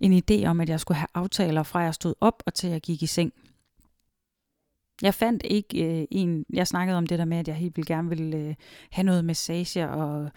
en 0.00 0.22
idé 0.22 0.46
om, 0.46 0.60
at 0.60 0.68
jeg 0.68 0.80
skulle 0.80 0.98
have 0.98 1.08
aftaler 1.14 1.62
fra 1.62 1.80
jeg 1.80 1.94
stod 1.94 2.14
op 2.20 2.42
og 2.46 2.54
til 2.54 2.70
jeg 2.70 2.80
gik 2.80 3.02
i 3.02 3.06
seng. 3.06 3.32
Jeg 5.02 5.14
fandt 5.14 5.42
ikke 5.44 6.00
øh, 6.00 6.06
en, 6.10 6.44
jeg 6.52 6.66
snakkede 6.66 6.98
om 6.98 7.06
det 7.06 7.18
der 7.18 7.24
med, 7.24 7.38
at 7.38 7.48
jeg 7.48 7.56
helt 7.56 7.76
vildt 7.76 7.88
gerne 7.88 8.08
ville 8.08 8.36
øh, 8.36 8.54
have 8.90 9.04
noget 9.04 9.24
massage 9.24 9.88
og 9.88 10.30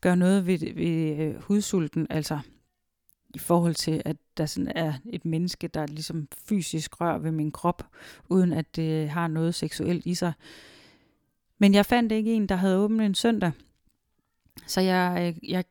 gøre 0.00 0.16
noget 0.16 0.46
ved, 0.46 0.58
ved 0.58 1.18
øh, 1.18 1.42
hudsulten, 1.42 2.06
altså 2.10 2.38
i 3.34 3.38
forhold 3.38 3.74
til, 3.74 4.02
at 4.04 4.16
der 4.36 4.46
sådan 4.46 4.72
er 4.74 4.94
et 5.12 5.24
menneske, 5.24 5.68
der 5.68 5.86
ligesom 5.86 6.28
fysisk 6.48 7.00
rører 7.00 7.18
ved 7.18 7.30
min 7.30 7.50
krop, 7.50 7.82
uden 8.28 8.52
at 8.52 8.76
det 8.76 9.10
har 9.10 9.28
noget 9.28 9.54
seksuelt 9.54 10.06
i 10.06 10.14
sig. 10.14 10.32
Men 11.58 11.74
jeg 11.74 11.86
fandt 11.86 12.12
ikke 12.12 12.34
en, 12.34 12.46
der 12.46 12.56
havde 12.56 12.78
åbent 12.78 13.02
en 13.02 13.14
søndag. 13.14 13.52
Så 14.66 14.80
jeg, 14.80 15.34
øh, 15.36 15.50
jeg 15.50 15.64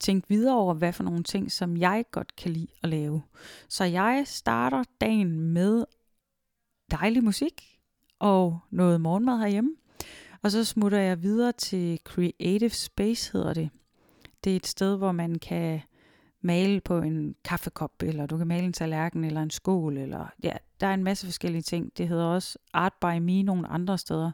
tænkte 0.00 0.28
videre 0.28 0.56
over, 0.56 0.74
hvad 0.74 0.92
for 0.92 1.04
nogle 1.04 1.22
ting, 1.22 1.52
som 1.52 1.76
jeg 1.76 2.04
godt 2.10 2.36
kan 2.36 2.50
lide 2.50 2.72
at 2.82 2.88
lave. 2.88 3.22
Så 3.68 3.84
jeg 3.84 4.22
starter 4.26 4.84
dagen 5.00 5.40
med 5.40 5.84
dejlig 6.90 7.24
musik 7.24 7.78
og 8.18 8.58
noget 8.70 9.00
morgenmad 9.00 9.38
herhjemme. 9.38 9.76
Og 10.42 10.50
så 10.50 10.64
smutter 10.64 10.98
jeg 10.98 11.22
videre 11.22 11.52
til 11.52 12.00
Creative 12.04 12.70
Space, 12.70 13.32
hedder 13.32 13.54
det. 13.54 13.70
Det 14.44 14.52
er 14.52 14.56
et 14.56 14.66
sted, 14.66 14.96
hvor 14.96 15.12
man 15.12 15.38
kan 15.38 15.80
male 16.40 16.80
på 16.80 16.98
en 16.98 17.34
kaffekop, 17.44 18.02
eller 18.02 18.26
du 18.26 18.38
kan 18.38 18.46
male 18.46 18.64
en 18.64 18.72
tallerken, 18.72 19.24
eller 19.24 19.42
en 19.42 19.50
skål, 19.50 19.96
eller 19.96 20.26
ja, 20.42 20.52
der 20.80 20.86
er 20.86 20.94
en 20.94 21.04
masse 21.04 21.26
forskellige 21.26 21.62
ting. 21.62 21.92
Det 21.98 22.08
hedder 22.08 22.24
også 22.24 22.58
Art 22.72 22.92
by 23.00 23.18
Me 23.18 23.42
nogle 23.42 23.68
andre 23.68 23.98
steder. 23.98 24.32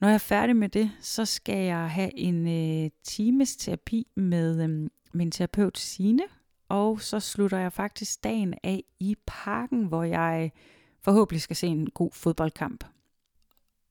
Når 0.00 0.08
jeg 0.08 0.14
er 0.14 0.18
færdig 0.18 0.56
med 0.56 0.68
det, 0.68 0.90
så 1.00 1.24
skal 1.24 1.64
jeg 1.64 1.90
have 1.90 2.18
en 2.18 2.46
øh, 2.48 2.90
times 3.02 3.56
terapi 3.56 4.06
med 4.16 4.64
øh, 4.64 4.90
min 5.12 5.30
terapeut 5.30 5.78
Sine, 5.78 6.22
og 6.68 7.00
så 7.00 7.20
slutter 7.20 7.58
jeg 7.58 7.72
faktisk 7.72 8.24
dagen 8.24 8.54
af 8.62 8.84
i 9.00 9.16
parken, 9.26 9.84
hvor 9.84 10.02
jeg 10.02 10.52
øh, 10.54 10.60
forhåbentlig 11.00 11.42
skal 11.42 11.56
se 11.56 11.66
en 11.66 11.90
god 11.90 12.10
fodboldkamp. 12.12 12.84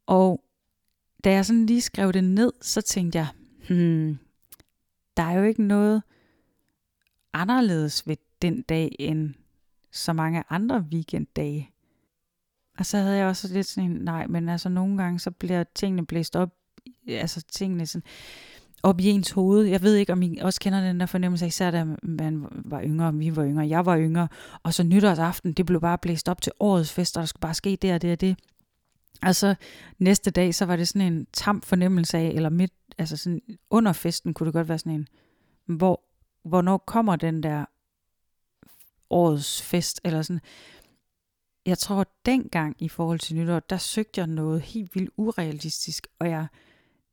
Og 0.05 0.43
da 1.23 1.31
jeg 1.31 1.45
sådan 1.45 1.65
lige 1.65 1.81
skrev 1.81 2.13
det 2.13 2.23
ned, 2.23 2.51
så 2.61 2.81
tænkte 2.81 3.17
jeg, 3.17 3.27
hmm, 3.67 4.17
der 5.17 5.23
er 5.23 5.31
jo 5.31 5.43
ikke 5.43 5.63
noget 5.63 6.03
anderledes 7.33 8.07
ved 8.07 8.17
den 8.41 8.61
dag 8.61 8.95
end 8.99 9.33
så 9.91 10.13
mange 10.13 10.43
andre 10.49 10.85
weekenddage. 10.91 11.71
Og 12.79 12.85
så 12.85 12.97
havde 12.97 13.17
jeg 13.17 13.27
også 13.27 13.53
lidt 13.53 13.67
sådan 13.67 13.91
en, 13.91 13.97
nej, 13.97 14.27
men 14.27 14.49
altså 14.49 14.69
nogle 14.69 14.97
gange, 14.97 15.19
så 15.19 15.31
bliver 15.31 15.63
tingene 15.75 16.05
blæst 16.05 16.35
op, 16.35 16.49
altså 17.07 17.41
tingene 17.51 17.85
sådan, 17.85 18.03
op 18.83 18.99
i 18.99 19.09
ens 19.09 19.31
hoved. 19.31 19.63
Jeg 19.63 19.81
ved 19.81 19.95
ikke, 19.95 20.13
om 20.13 20.21
I 20.21 20.37
også 20.41 20.59
kender 20.59 20.81
den 20.81 20.99
der 20.99 21.05
fornemmelse, 21.05 21.47
især 21.47 21.71
da 21.71 21.85
man 22.03 22.45
var 22.51 22.81
yngre, 22.83 23.13
vi 23.13 23.35
var 23.35 23.45
yngre, 23.45 23.67
jeg 23.67 23.85
var 23.85 23.97
yngre, 23.97 24.27
og 24.63 24.73
så 24.73 24.83
nytårsaften, 24.83 25.53
det 25.53 25.65
blev 25.65 25.81
bare 25.81 25.97
blæst 25.97 26.29
op 26.29 26.41
til 26.41 26.51
årets 26.59 26.93
fest, 26.93 27.17
og 27.17 27.21
der 27.21 27.25
skulle 27.25 27.41
bare 27.41 27.53
ske 27.53 27.77
det 27.81 27.93
og 27.93 28.01
det 28.01 28.11
og 28.11 28.21
det. 28.21 28.37
Og 29.21 29.35
så 29.35 29.55
næste 29.97 30.31
dag, 30.31 30.55
så 30.55 30.65
var 30.65 30.75
det 30.75 30.87
sådan 30.87 31.13
en 31.13 31.27
tam 31.33 31.61
fornemmelse 31.61 32.17
af, 32.17 32.31
eller 32.35 32.49
midt, 32.49 32.73
altså 32.97 33.17
sådan 33.17 33.41
under 33.69 33.93
festen 33.93 34.33
kunne 34.33 34.45
det 34.45 34.53
godt 34.53 34.69
være 34.69 34.79
sådan 34.79 34.91
en, 34.91 35.07
hvor, 35.65 36.01
hvornår 36.43 36.77
kommer 36.77 37.15
den 37.15 37.43
der 37.43 37.65
årets 39.09 39.61
fest, 39.61 40.01
eller 40.03 40.21
sådan. 40.21 40.41
Jeg 41.65 41.77
tror, 41.77 42.01
at 42.01 42.07
dengang 42.25 42.75
i 42.79 42.89
forhold 42.89 43.19
til 43.19 43.35
nytår, 43.35 43.59
der 43.59 43.77
søgte 43.77 44.19
jeg 44.19 44.27
noget 44.27 44.61
helt 44.61 44.95
vildt 44.95 45.11
urealistisk, 45.17 46.07
og 46.19 46.29
jeg, 46.29 46.47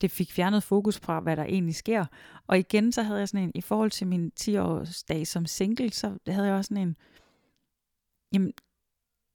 det 0.01 0.11
fik 0.11 0.33
fjernet 0.33 0.63
fokus 0.63 0.99
fra, 0.99 1.21
hvad 1.21 1.37
der 1.37 1.45
egentlig 1.45 1.75
sker. 1.75 2.05
Og 2.47 2.59
igen, 2.59 2.93
så 2.93 3.03
havde 3.03 3.19
jeg 3.19 3.29
sådan 3.29 3.45
en, 3.45 3.53
i 3.55 3.61
forhold 3.61 3.91
til 3.91 4.07
min 4.07 4.33
10-årsdag 4.41 5.27
som 5.27 5.47
single, 5.47 5.93
så 5.93 6.19
havde 6.29 6.47
jeg 6.47 6.55
også 6.55 6.69
sådan 6.69 6.89
en, 6.89 6.97
jamen, 8.33 8.53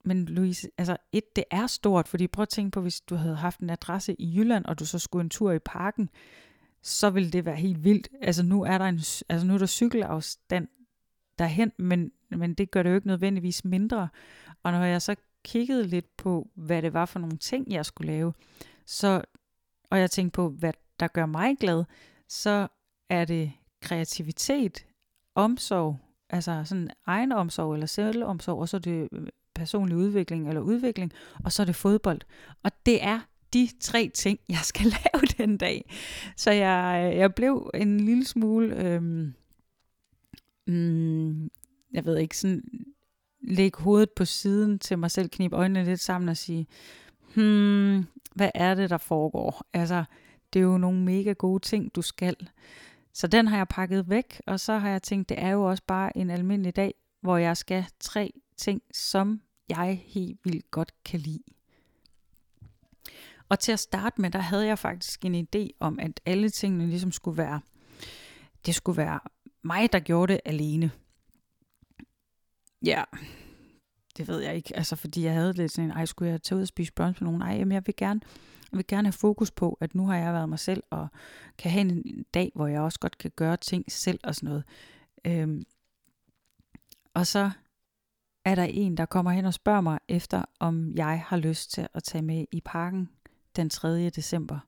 men 0.05 0.25
Louise, 0.25 0.69
altså 0.77 0.97
et, 1.11 1.35
det 1.35 1.43
er 1.51 1.67
stort, 1.67 2.07
fordi 2.07 2.27
prøv 2.27 2.43
at 2.43 2.49
tænke 2.49 2.71
på, 2.71 2.81
hvis 2.81 3.01
du 3.01 3.15
havde 3.15 3.35
haft 3.35 3.59
en 3.59 3.69
adresse 3.69 4.15
i 4.21 4.37
Jylland, 4.37 4.65
og 4.65 4.79
du 4.79 4.85
så 4.85 4.99
skulle 4.99 5.23
en 5.23 5.29
tur 5.29 5.51
i 5.51 5.59
parken, 5.59 6.09
så 6.81 7.09
ville 7.09 7.31
det 7.31 7.45
være 7.45 7.55
helt 7.55 7.83
vildt. 7.83 8.09
Altså 8.21 8.43
nu 8.43 8.63
er 8.63 8.77
der 8.77 8.85
en, 8.85 8.99
altså 9.29 9.47
nu 9.47 9.53
er 9.53 9.57
der 9.57 9.65
cykelafstand 9.65 10.67
derhen, 11.39 11.71
men, 11.77 12.11
men 12.29 12.53
det 12.53 12.71
gør 12.71 12.83
det 12.83 12.89
jo 12.89 12.95
ikke 12.95 13.07
nødvendigvis 13.07 13.65
mindre. 13.65 14.09
Og 14.63 14.71
når 14.71 14.83
jeg 14.83 15.01
så 15.01 15.15
kiggede 15.43 15.87
lidt 15.87 16.17
på, 16.17 16.49
hvad 16.55 16.81
det 16.81 16.93
var 16.93 17.05
for 17.05 17.19
nogle 17.19 17.37
ting, 17.37 17.71
jeg 17.71 17.85
skulle 17.85 18.11
lave, 18.11 18.33
så, 18.85 19.21
og 19.89 19.99
jeg 19.99 20.11
tænkte 20.11 20.35
på, 20.35 20.49
hvad 20.49 20.73
der 20.99 21.07
gør 21.07 21.25
mig 21.25 21.57
glad, 21.57 21.83
så 22.27 22.67
er 23.09 23.25
det 23.25 23.51
kreativitet, 23.81 24.85
omsorg, 25.35 25.99
altså 26.29 26.63
sådan 26.65 26.89
egen 27.05 27.31
omsorg 27.31 27.73
eller 27.73 27.87
selvomsorg, 27.87 28.59
og 28.59 28.69
så 28.69 28.77
er 28.77 28.81
det 28.81 29.09
øh, 29.11 29.27
personlig 29.55 29.97
udvikling 29.97 30.47
eller 30.47 30.61
udvikling, 30.61 31.11
og 31.43 31.51
så 31.51 31.61
er 31.61 31.65
det 31.65 31.75
fodbold. 31.75 32.21
Og 32.63 32.71
det 32.85 33.03
er 33.03 33.19
de 33.53 33.69
tre 33.79 34.11
ting, 34.13 34.39
jeg 34.49 34.59
skal 34.63 34.85
lave 34.85 35.25
den 35.37 35.57
dag. 35.57 35.91
Så 36.35 36.51
jeg, 36.51 37.09
øh, 37.11 37.17
jeg 37.17 37.35
blev 37.35 37.69
en 37.73 37.99
lille 37.99 38.25
smule, 38.25 38.75
øhm, 38.85 39.33
mm, 40.67 41.43
jeg 41.93 42.05
ved 42.05 42.17
ikke, 42.17 42.37
sådan 42.37 42.63
lægge 43.41 43.81
hovedet 43.81 44.09
på 44.11 44.25
siden 44.25 44.79
til 44.79 44.99
mig 44.99 45.11
selv, 45.11 45.29
knibe 45.29 45.55
øjnene 45.55 45.85
lidt 45.85 45.99
sammen 45.99 46.29
og 46.29 46.37
sige, 46.37 46.67
hmm, 47.35 48.05
hvad 48.35 48.49
er 48.55 48.75
det, 48.75 48.89
der 48.89 48.97
foregår? 48.97 49.65
Altså, 49.73 50.03
det 50.53 50.59
er 50.59 50.63
jo 50.63 50.77
nogle 50.77 50.99
mega 50.99 51.33
gode 51.33 51.59
ting, 51.63 51.95
du 51.95 52.01
skal. 52.01 52.35
Så 53.13 53.27
den 53.27 53.47
har 53.47 53.57
jeg 53.57 53.67
pakket 53.67 54.09
væk, 54.09 54.41
og 54.47 54.59
så 54.59 54.77
har 54.77 54.89
jeg 54.89 55.03
tænkt, 55.03 55.29
det 55.29 55.39
er 55.39 55.49
jo 55.49 55.63
også 55.63 55.83
bare 55.87 56.17
en 56.17 56.29
almindelig 56.29 56.75
dag, 56.75 56.93
hvor 57.21 57.37
jeg 57.37 57.57
skal 57.57 57.85
tre 57.99 58.33
ting, 58.57 58.81
som 58.93 59.41
jeg 59.69 60.01
helt 60.05 60.39
vildt 60.43 60.71
godt 60.71 61.03
kan 61.03 61.19
lide. 61.19 61.43
Og 63.49 63.59
til 63.59 63.71
at 63.71 63.79
starte 63.79 64.21
med, 64.21 64.31
der 64.31 64.39
havde 64.39 64.65
jeg 64.65 64.79
faktisk 64.79 65.25
en 65.25 65.47
idé 65.55 65.67
om, 65.79 65.99
at 65.99 66.21
alle 66.25 66.49
tingene 66.49 66.87
ligesom 66.87 67.11
skulle 67.11 67.37
være, 67.37 67.61
det 68.65 68.75
skulle 68.75 68.97
være 68.97 69.19
mig, 69.61 69.93
der 69.93 69.99
gjorde 69.99 70.33
det 70.33 70.41
alene. 70.45 70.91
Ja, 72.85 73.03
det 74.17 74.27
ved 74.27 74.39
jeg 74.39 74.55
ikke, 74.55 74.75
altså 74.75 74.95
fordi 74.95 75.23
jeg 75.23 75.33
havde 75.33 75.53
lidt 75.53 75.71
sådan 75.71 75.89
en, 75.89 75.97
ej, 75.97 76.05
skulle 76.05 76.31
jeg 76.31 76.41
tage 76.41 76.57
ud 76.57 76.61
og 76.61 76.67
spise 76.67 76.93
brunch 76.93 77.23
med 77.23 77.25
nogen? 77.31 77.39
Nej, 77.39 77.57
jamen 77.57 77.71
jeg 77.71 77.87
vil 77.87 77.95
gerne, 77.95 78.21
jeg 78.71 78.77
vil 78.77 78.87
gerne 78.87 79.07
have 79.07 79.13
fokus 79.13 79.51
på, 79.51 79.77
at 79.81 79.95
nu 79.95 80.07
har 80.07 80.17
jeg 80.17 80.33
været 80.33 80.49
mig 80.49 80.59
selv, 80.59 80.83
og 80.89 81.07
kan 81.57 81.71
have 81.71 81.81
en 81.81 82.25
dag, 82.33 82.51
hvor 82.55 82.67
jeg 82.67 82.81
også 82.81 82.99
godt 82.99 83.17
kan 83.17 83.31
gøre 83.35 83.57
ting 83.57 83.91
selv 83.91 84.19
og 84.23 84.35
sådan 84.35 84.49
noget. 84.49 84.63
Øhm, 85.25 85.63
og 87.13 87.27
så 87.27 87.51
er 88.45 88.55
der 88.55 88.63
en, 88.63 88.97
der 88.97 89.05
kommer 89.05 89.31
hen 89.31 89.45
og 89.45 89.53
spørger 89.53 89.81
mig 89.81 89.99
efter, 90.07 90.45
om 90.59 90.91
jeg 90.91 91.23
har 91.27 91.37
lyst 91.37 91.71
til 91.71 91.87
at 91.93 92.03
tage 92.03 92.21
med 92.21 92.45
i 92.51 92.61
parken 92.61 93.09
den 93.55 93.69
3. 93.69 94.09
december. 94.09 94.59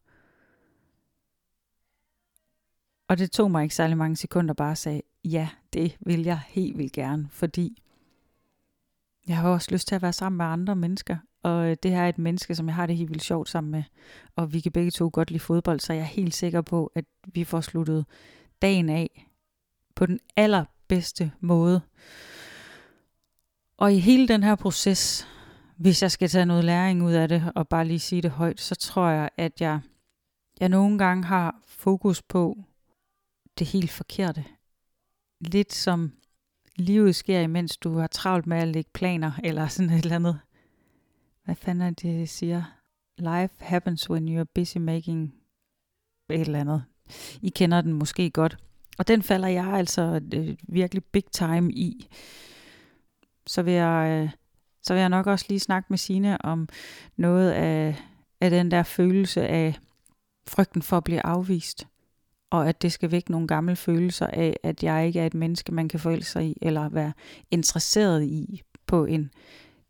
Og 3.08 3.18
det 3.18 3.32
tog 3.32 3.52
mig 3.52 3.64
ikke 3.64 3.76
særlig 3.76 3.98
mange 3.98 4.16
sekunder 4.16 4.54
bare 4.54 4.72
at 4.72 4.78
sige, 4.78 5.02
ja, 5.24 5.50
det 5.74 5.98
vil 6.00 6.24
jeg 6.24 6.42
helt 6.48 6.78
vildt 6.78 6.94
gerne, 6.94 7.28
fordi 7.30 7.83
jeg 9.28 9.38
har 9.38 9.50
også 9.50 9.68
lyst 9.72 9.88
til 9.88 9.96
at 9.96 10.02
være 10.02 10.14
sammen 10.14 10.38
med 10.38 10.46
andre 10.46 10.76
mennesker, 10.76 11.18
og 11.44 11.70
øh, 11.70 11.78
det 11.84 11.92
her 11.92 12.02
er 12.02 12.10
et 12.10 12.18
menneske, 12.18 12.56
som 12.56 12.68
jeg 12.68 12.76
har 12.76 12.86
det 12.86 12.98
helt 12.98 13.10
vildt 13.10 13.24
sjovt 13.24 13.50
sammen 13.50 13.72
med, 13.72 13.84
og 14.36 14.54
vi 14.54 14.60
kan 14.60 14.72
begge 14.72 14.92
to 14.92 15.10
godt 15.14 15.32
lide 15.32 15.40
fodbold, 15.40 15.80
så 15.80 15.94
jeg 15.94 16.02
er 16.02 16.06
helt 16.06 16.36
sikker 16.36 16.62
på, 16.62 16.92
at 16.96 17.06
vi 17.34 17.44
får 17.44 17.62
sluttet 17.62 18.06
dagen 18.62 18.90
af 18.90 19.28
på 19.96 20.06
den 20.06 20.20
allerbedste 20.36 21.32
måde. 21.40 21.82
Og 23.78 23.94
i 23.94 24.00
hele 24.00 24.28
den 24.28 24.44
her 24.44 24.56
proces, 24.56 25.28
hvis 25.78 26.02
jeg 26.02 26.12
skal 26.12 26.30
tage 26.30 26.46
noget 26.46 26.64
læring 26.64 27.04
ud 27.04 27.12
af 27.12 27.30
det, 27.30 27.52
og 27.56 27.68
bare 27.68 27.86
lige 27.86 28.00
sige 28.00 28.22
det 28.22 28.32
højt, 28.32 28.62
så 28.62 28.76
tror 28.76 29.10
jeg, 29.10 29.30
at 29.38 29.62
jeg, 29.62 29.80
jeg 30.60 30.70
nogle 30.70 30.98
gange 30.98 31.24
har 31.24 31.62
fokus 31.68 32.22
på 32.22 32.58
det 33.60 33.68
helt 33.68 33.92
forkerte. 33.92 34.46
Lidt 35.40 35.74
som 35.74 36.12
livet 36.76 37.16
sker, 37.16 37.40
imens 37.40 37.78
du 37.78 37.98
har 37.98 38.08
travlt 38.08 38.48
med 38.48 38.58
at 38.58 38.68
lægge 38.68 38.90
planer, 38.94 39.32
eller 39.44 39.68
sådan 39.68 39.92
et 39.92 40.04
eller 40.04 40.16
andet. 40.16 40.40
Hvad 41.46 41.56
fanden 41.56 41.82
er 41.82 41.90
det, 41.90 42.04
de 42.04 42.28
siger? 42.28 42.64
Life 43.18 43.54
happens 43.60 44.10
when 44.10 44.42
you're 44.42 44.52
busy 44.56 44.78
making 44.78 45.34
et 46.30 46.42
eller 46.42 46.60
andet. 46.60 46.84
I 47.42 47.50
kender 47.50 47.82
den 47.82 47.94
måske 47.94 48.30
godt. 48.30 48.58
Og 48.98 49.08
den 49.08 49.24
falder 49.24 49.48
jeg 49.48 49.66
altså 49.66 50.22
øh, 50.34 50.58
virkelig 50.68 51.04
big 51.04 51.24
time 51.32 51.74
i 51.74 52.10
så 53.48 53.62
vil 53.62 53.74
jeg, 53.74 54.24
øh, 54.24 54.30
så 54.84 54.94
vil 54.94 55.00
jeg 55.00 55.10
nok 55.10 55.28
også 55.28 55.46
lige 55.50 55.60
snakke 55.60 55.88
med 55.90 55.98
Sine 55.98 56.46
om 56.46 56.70
noget 57.16 57.52
af, 57.52 57.96
af 58.42 58.50
den 58.50 58.72
der 58.72 58.84
følelse 58.84 59.48
af 59.48 59.80
frygten 60.48 60.82
for 60.82 60.98
at 60.98 61.04
blive 61.04 61.26
afvist. 61.26 61.88
Og 62.54 62.70
at 62.70 62.82
det 62.82 62.92
skal 62.92 63.12
vække 63.12 63.32
nogle 63.32 63.48
gamle 63.48 63.76
følelser 63.76 64.28
af, 64.28 64.58
at 64.64 64.84
jeg 64.84 65.08
ikke 65.08 65.20
er 65.20 65.26
et 65.26 65.34
menneske, 65.34 65.72
man 65.72 65.88
kan 65.88 66.00
forelske 66.00 66.32
sig 66.32 66.46
i, 66.46 66.58
eller 66.62 66.90
være 66.90 67.14
interesseret 67.52 68.24
i 68.24 68.62
på 68.88 69.06
en 69.06 69.32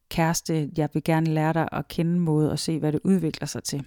kæreste, 0.10 0.70
jeg 0.78 0.90
vil 0.94 1.04
gerne 1.04 1.34
lære 1.34 1.54
dig 1.54 1.68
at 1.72 1.88
kende 1.88 2.20
måde 2.20 2.52
og 2.52 2.60
se, 2.60 2.80
hvad 2.80 2.92
det 2.92 3.00
udvikler 3.04 3.48
sig 3.48 3.64
til. 3.64 3.84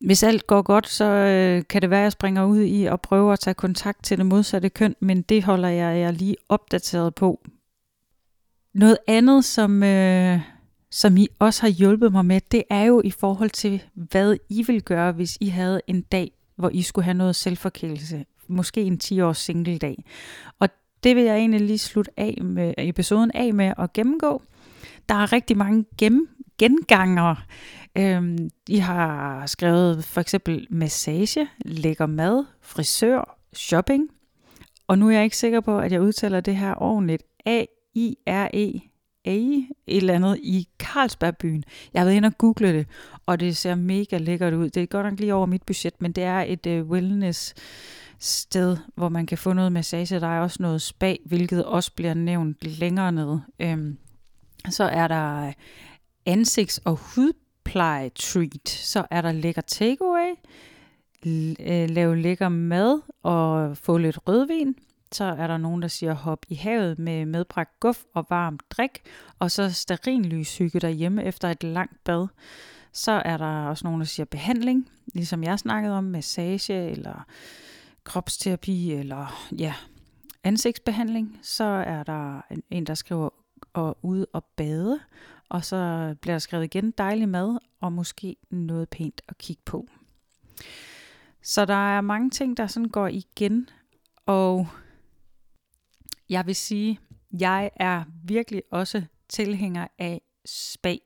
Hvis 0.00 0.22
alt 0.22 0.46
går 0.46 0.62
godt, 0.62 0.88
så 0.88 1.04
øh, 1.04 1.62
kan 1.68 1.82
det 1.82 1.90
være, 1.90 2.00
at 2.00 2.04
jeg 2.04 2.12
springer 2.12 2.44
ud 2.44 2.60
i 2.60 2.84
at 2.84 3.00
prøve 3.00 3.32
at 3.32 3.40
tage 3.40 3.54
kontakt 3.54 4.04
til 4.04 4.18
det 4.18 4.26
modsatte 4.26 4.68
køn, 4.68 4.94
men 5.00 5.22
det 5.22 5.44
holder 5.44 5.68
jeg 5.68 5.98
jer 5.98 6.10
lige 6.10 6.36
opdateret 6.48 7.14
på. 7.14 7.40
Noget 8.74 8.98
andet, 9.06 9.44
som, 9.44 9.82
øh, 9.82 10.40
som 10.90 11.16
I 11.16 11.28
også 11.38 11.62
har 11.62 11.68
hjulpet 11.68 12.12
mig 12.12 12.24
med, 12.24 12.40
det 12.52 12.62
er 12.70 12.82
jo 12.82 13.02
i 13.04 13.10
forhold 13.10 13.50
til, 13.50 13.82
hvad 13.94 14.36
I 14.48 14.62
vil 14.62 14.82
gøre, 14.82 15.12
hvis 15.12 15.38
I 15.40 15.48
havde 15.48 15.80
en 15.86 16.00
dag, 16.00 16.32
hvor 16.58 16.70
I 16.72 16.82
skulle 16.82 17.04
have 17.04 17.16
noget 17.16 17.36
selvforkælelse. 17.36 18.24
Måske 18.48 18.82
en 18.82 19.00
10-års 19.04 19.38
single-dag. 19.38 20.04
Og 20.58 20.68
det 21.02 21.16
vil 21.16 21.24
jeg 21.24 21.36
egentlig 21.36 21.60
lige 21.60 21.78
slutte 21.78 22.10
af 22.16 22.38
med 22.42 22.74
episoden 22.78 23.30
af 23.34 23.54
med 23.54 23.72
at 23.78 23.92
gennemgå. 23.92 24.42
Der 25.08 25.14
er 25.14 25.32
rigtig 25.32 25.56
mange 25.56 25.84
gem, 25.98 26.28
genganger. 26.58 27.34
Øhm, 27.98 28.50
I 28.68 28.76
har 28.76 29.46
skrevet 29.46 30.04
for 30.04 30.20
eksempel 30.20 30.66
massage, 30.70 31.48
lækker 31.64 32.06
mad, 32.06 32.44
frisør, 32.60 33.38
shopping. 33.52 34.08
Og 34.86 34.98
nu 34.98 35.08
er 35.08 35.12
jeg 35.12 35.24
ikke 35.24 35.36
sikker 35.36 35.60
på, 35.60 35.78
at 35.78 35.92
jeg 35.92 36.00
udtaler 36.00 36.40
det 36.40 36.56
her 36.56 36.82
ordentligt. 36.82 37.22
A-I-R-E 37.46 38.88
et 39.24 39.66
eller 39.86 40.14
andet 40.14 40.38
i 40.42 40.68
Carlsbergbyen. 40.78 41.64
Jeg 41.94 42.00
har 42.00 42.04
været 42.04 42.16
inde 42.16 42.26
og 42.26 42.38
google 42.38 42.72
det, 42.72 42.86
og 43.26 43.40
det 43.40 43.56
ser 43.56 43.74
mega 43.74 44.18
lækkert 44.18 44.54
ud. 44.54 44.70
Det 44.70 44.82
er 44.82 44.86
godt 44.86 45.06
nok 45.06 45.20
lige 45.20 45.34
over 45.34 45.46
mit 45.46 45.62
budget, 45.62 45.94
men 46.00 46.12
det 46.12 46.24
er 46.24 46.40
et 46.40 46.66
øh, 46.66 46.82
uh, 46.82 46.90
wellness 46.90 47.54
sted, 48.18 48.76
hvor 48.94 49.08
man 49.08 49.26
kan 49.26 49.38
få 49.38 49.52
noget 49.52 49.72
massage. 49.72 50.20
Der 50.20 50.26
er 50.26 50.40
også 50.40 50.62
noget 50.62 50.82
spa, 50.82 51.16
hvilket 51.24 51.64
også 51.64 51.92
bliver 51.94 52.14
nævnt 52.14 52.64
længere 52.64 53.12
ned. 53.12 53.38
Øhm, 53.60 53.98
så 54.70 54.84
er 54.84 55.08
der 55.08 55.46
øh, 55.46 55.52
ansigts- 56.28 56.80
og 56.84 56.96
hudpleje 56.96 58.08
treat. 58.08 58.68
Så 58.68 59.06
er 59.10 59.20
der 59.20 59.32
lækker 59.32 59.62
takeaway, 59.62 60.34
øh, 61.60 61.90
lave 61.90 62.16
lækker 62.16 62.48
mad 62.48 63.00
og 63.22 63.76
få 63.76 63.98
lidt 63.98 64.18
rødvin. 64.28 64.76
Så 65.12 65.24
er 65.24 65.46
der 65.46 65.56
nogen, 65.56 65.82
der 65.82 65.88
siger 65.88 66.12
hop 66.12 66.46
i 66.48 66.54
havet 66.54 66.98
med 66.98 67.26
medbragt 67.26 67.80
guf 67.80 68.02
og 68.14 68.26
varm 68.30 68.58
drik, 68.70 69.02
og 69.38 69.50
så 69.50 69.72
sterinlyshygge 69.72 70.80
derhjemme 70.80 71.24
efter 71.24 71.50
et 71.50 71.64
langt 71.64 72.04
bad. 72.04 72.26
Så 72.92 73.12
er 73.12 73.36
der 73.36 73.66
også 73.66 73.86
nogen, 73.86 74.00
der 74.00 74.06
siger 74.06 74.26
behandling, 74.26 74.90
ligesom 75.14 75.44
jeg 75.44 75.58
snakkede 75.58 75.94
om, 75.94 76.04
massage 76.04 76.90
eller 76.90 77.26
kropsterapi 78.04 78.92
eller 78.92 79.48
ja, 79.58 79.74
ansigtsbehandling. 80.44 81.38
Så 81.42 81.64
er 81.64 82.02
der 82.02 82.40
en, 82.70 82.84
der 82.86 82.94
skriver 82.94 83.28
og 83.72 83.98
ud 84.02 84.26
og 84.32 84.44
bade, 84.44 85.00
og 85.48 85.64
så 85.64 86.14
bliver 86.20 86.34
der 86.34 86.38
skrevet 86.38 86.64
igen 86.64 86.90
dejlig 86.90 87.28
mad 87.28 87.58
og 87.80 87.92
måske 87.92 88.36
noget 88.50 88.88
pænt 88.88 89.22
at 89.28 89.38
kigge 89.38 89.62
på. 89.64 89.86
Så 91.42 91.64
der 91.64 91.96
er 91.96 92.00
mange 92.00 92.30
ting, 92.30 92.56
der 92.56 92.66
sådan 92.66 92.88
går 92.88 93.08
igen, 93.08 93.68
og 94.26 94.66
jeg 96.28 96.46
vil 96.46 96.56
sige, 96.56 96.98
jeg 97.40 97.70
er 97.76 98.04
virkelig 98.24 98.62
også 98.70 99.02
tilhænger 99.28 99.86
af 99.98 100.20
spa. 100.44 100.96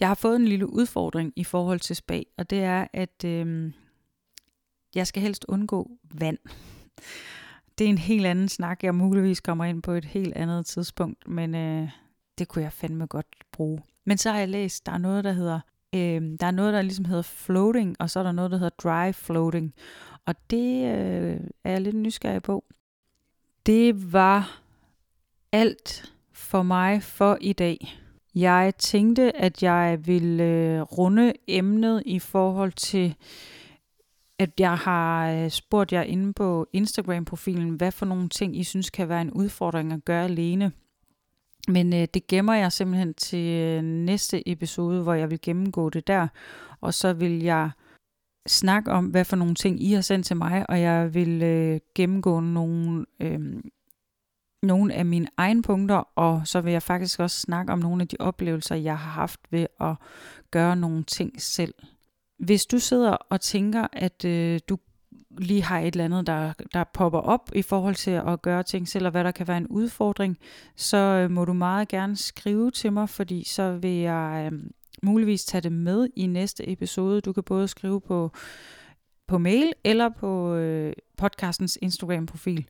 Jeg 0.00 0.08
har 0.08 0.14
fået 0.14 0.36
en 0.36 0.44
lille 0.44 0.72
udfordring 0.72 1.32
i 1.36 1.44
forhold 1.44 1.80
til 1.80 1.96
spa, 1.96 2.22
og 2.38 2.50
det 2.50 2.58
er, 2.58 2.86
at 2.92 3.24
øh, 3.24 3.72
jeg 4.94 5.06
skal 5.06 5.22
helst 5.22 5.44
undgå 5.48 5.90
vand. 6.14 6.38
Det 7.78 7.84
er 7.84 7.88
en 7.88 7.98
helt 7.98 8.26
anden 8.26 8.48
snak, 8.48 8.84
jeg 8.84 8.94
muligvis 8.94 9.40
kommer 9.40 9.64
ind 9.64 9.82
på 9.82 9.92
et 9.92 10.04
helt 10.04 10.34
andet 10.36 10.66
tidspunkt, 10.66 11.28
men 11.28 11.54
øh, 11.54 11.88
det 12.38 12.48
kunne 12.48 12.62
jeg 12.62 12.72
fandme 12.72 13.06
godt 13.06 13.26
bruge. 13.52 13.82
Men 14.06 14.18
så 14.18 14.30
har 14.30 14.38
jeg 14.38 14.48
læst, 14.48 14.86
der 14.86 14.92
er 14.92 14.98
noget, 14.98 15.24
der 15.24 15.32
hedder, 15.32 15.60
øh, 15.94 16.38
der 16.40 16.46
er 16.46 16.50
noget, 16.50 16.74
der 16.74 16.82
ligesom 16.82 17.04
hedder 17.04 17.22
floating, 17.22 17.96
og 17.98 18.10
så 18.10 18.18
er 18.18 18.22
der 18.22 18.32
noget, 18.32 18.50
der 18.50 18.56
hedder 18.56 18.76
dry 18.82 19.12
floating. 19.12 19.74
Og 20.26 20.50
det 20.50 20.84
øh, 20.84 21.40
er 21.64 21.70
jeg 21.70 21.80
lidt 21.80 21.96
nysgerrig 21.96 22.42
på. 22.42 22.64
Det 23.66 24.12
var 24.12 24.60
alt 25.52 26.12
for 26.32 26.62
mig 26.62 27.02
for 27.02 27.38
i 27.40 27.52
dag. 27.52 27.96
Jeg 28.34 28.74
tænkte, 28.78 29.36
at 29.36 29.62
jeg 29.62 29.98
ville 30.06 30.44
øh, 30.44 30.80
runde 30.80 31.32
emnet 31.46 32.02
i 32.06 32.18
forhold 32.18 32.72
til, 32.72 33.14
at 34.38 34.50
jeg 34.60 34.78
har 34.78 35.30
øh, 35.32 35.50
spurgt 35.50 35.92
jer 35.92 36.02
inde 36.02 36.32
på 36.32 36.66
Instagram-profilen, 36.72 37.70
hvad 37.70 37.92
for 37.92 38.06
nogle 38.06 38.28
ting, 38.28 38.56
I 38.56 38.64
synes 38.64 38.90
kan 38.90 39.08
være 39.08 39.20
en 39.20 39.30
udfordring 39.30 39.92
at 39.92 40.04
gøre 40.04 40.24
alene. 40.24 40.72
Men 41.68 41.92
øh, 41.94 42.08
det 42.14 42.26
gemmer 42.26 42.54
jeg 42.54 42.72
simpelthen 42.72 43.14
til 43.14 43.48
øh, 43.48 43.82
næste 43.82 44.48
episode, 44.48 45.02
hvor 45.02 45.14
jeg 45.14 45.30
vil 45.30 45.40
gennemgå 45.42 45.90
det 45.90 46.06
der. 46.06 46.28
Og 46.80 46.94
så 46.94 47.12
vil 47.12 47.42
jeg 47.42 47.70
snak 48.46 48.88
om, 48.88 49.06
hvad 49.06 49.24
for 49.24 49.36
nogle 49.36 49.54
ting 49.54 49.82
I 49.82 49.92
har 49.92 50.00
sendt 50.00 50.26
til 50.26 50.36
mig, 50.36 50.70
og 50.70 50.80
jeg 50.80 51.14
vil 51.14 51.42
øh, 51.42 51.80
gennemgå 51.94 52.40
nogle, 52.40 53.06
øh, 53.20 53.40
nogle 54.62 54.94
af 54.94 55.06
mine 55.06 55.28
egne 55.36 55.62
punkter, 55.62 55.96
og 56.16 56.42
så 56.44 56.60
vil 56.60 56.72
jeg 56.72 56.82
faktisk 56.82 57.20
også 57.20 57.40
snakke 57.40 57.72
om 57.72 57.78
nogle 57.78 58.02
af 58.02 58.08
de 58.08 58.16
oplevelser, 58.20 58.74
jeg 58.74 58.98
har 58.98 59.10
haft 59.10 59.40
ved 59.50 59.66
at 59.80 59.94
gøre 60.50 60.76
nogle 60.76 61.04
ting 61.04 61.42
selv. 61.42 61.74
Hvis 62.38 62.66
du 62.66 62.78
sidder 62.78 63.10
og 63.10 63.40
tænker, 63.40 63.86
at 63.92 64.24
øh, 64.24 64.60
du 64.68 64.78
lige 65.38 65.62
har 65.62 65.78
et 65.78 65.86
eller 65.86 66.04
andet, 66.04 66.26
der, 66.26 66.52
der 66.74 66.84
popper 66.94 67.18
op 67.18 67.50
i 67.54 67.62
forhold 67.62 67.94
til 67.94 68.10
at 68.10 68.42
gøre 68.42 68.62
ting 68.62 68.88
selv, 68.88 69.04
og 69.06 69.10
hvad 69.10 69.24
der 69.24 69.30
kan 69.30 69.48
være 69.48 69.56
en 69.56 69.66
udfordring, 69.66 70.38
så 70.76 70.96
øh, 70.96 71.30
må 71.30 71.44
du 71.44 71.52
meget 71.52 71.88
gerne 71.88 72.16
skrive 72.16 72.70
til 72.70 72.92
mig, 72.92 73.08
fordi 73.08 73.44
så 73.44 73.72
vil 73.72 73.96
jeg 73.96 74.50
øh, 74.52 74.60
muligvis 75.02 75.44
tage 75.44 75.60
det 75.60 75.72
med 75.72 76.08
i 76.16 76.26
næste 76.26 76.70
episode. 76.70 77.20
Du 77.20 77.32
kan 77.32 77.42
både 77.42 77.68
skrive 77.68 78.00
på, 78.00 78.30
på 79.26 79.38
mail 79.38 79.72
eller 79.84 80.08
på 80.08 80.54
øh, 80.54 80.92
podcastens 81.16 81.78
Instagram-profil. 81.82 82.68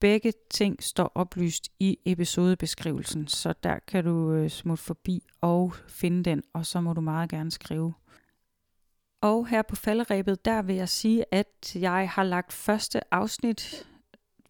Begge 0.00 0.32
ting 0.50 0.82
står 0.82 1.12
oplyst 1.14 1.68
i 1.80 1.98
episodebeskrivelsen, 2.04 3.28
så 3.28 3.54
der 3.62 3.78
kan 3.86 4.04
du 4.04 4.32
øh, 4.32 4.50
smutte 4.50 4.84
forbi 4.84 5.22
og 5.40 5.74
finde 5.88 6.22
den, 6.22 6.42
og 6.52 6.66
så 6.66 6.80
må 6.80 6.92
du 6.92 7.00
meget 7.00 7.30
gerne 7.30 7.50
skrive. 7.50 7.94
Og 9.20 9.46
her 9.46 9.62
på 9.62 9.76
falderæbet, 9.76 10.44
der 10.44 10.62
vil 10.62 10.76
jeg 10.76 10.88
sige, 10.88 11.24
at 11.30 11.76
jeg 11.76 12.10
har 12.10 12.22
lagt 12.22 12.52
første 12.52 13.14
afsnit, 13.14 13.88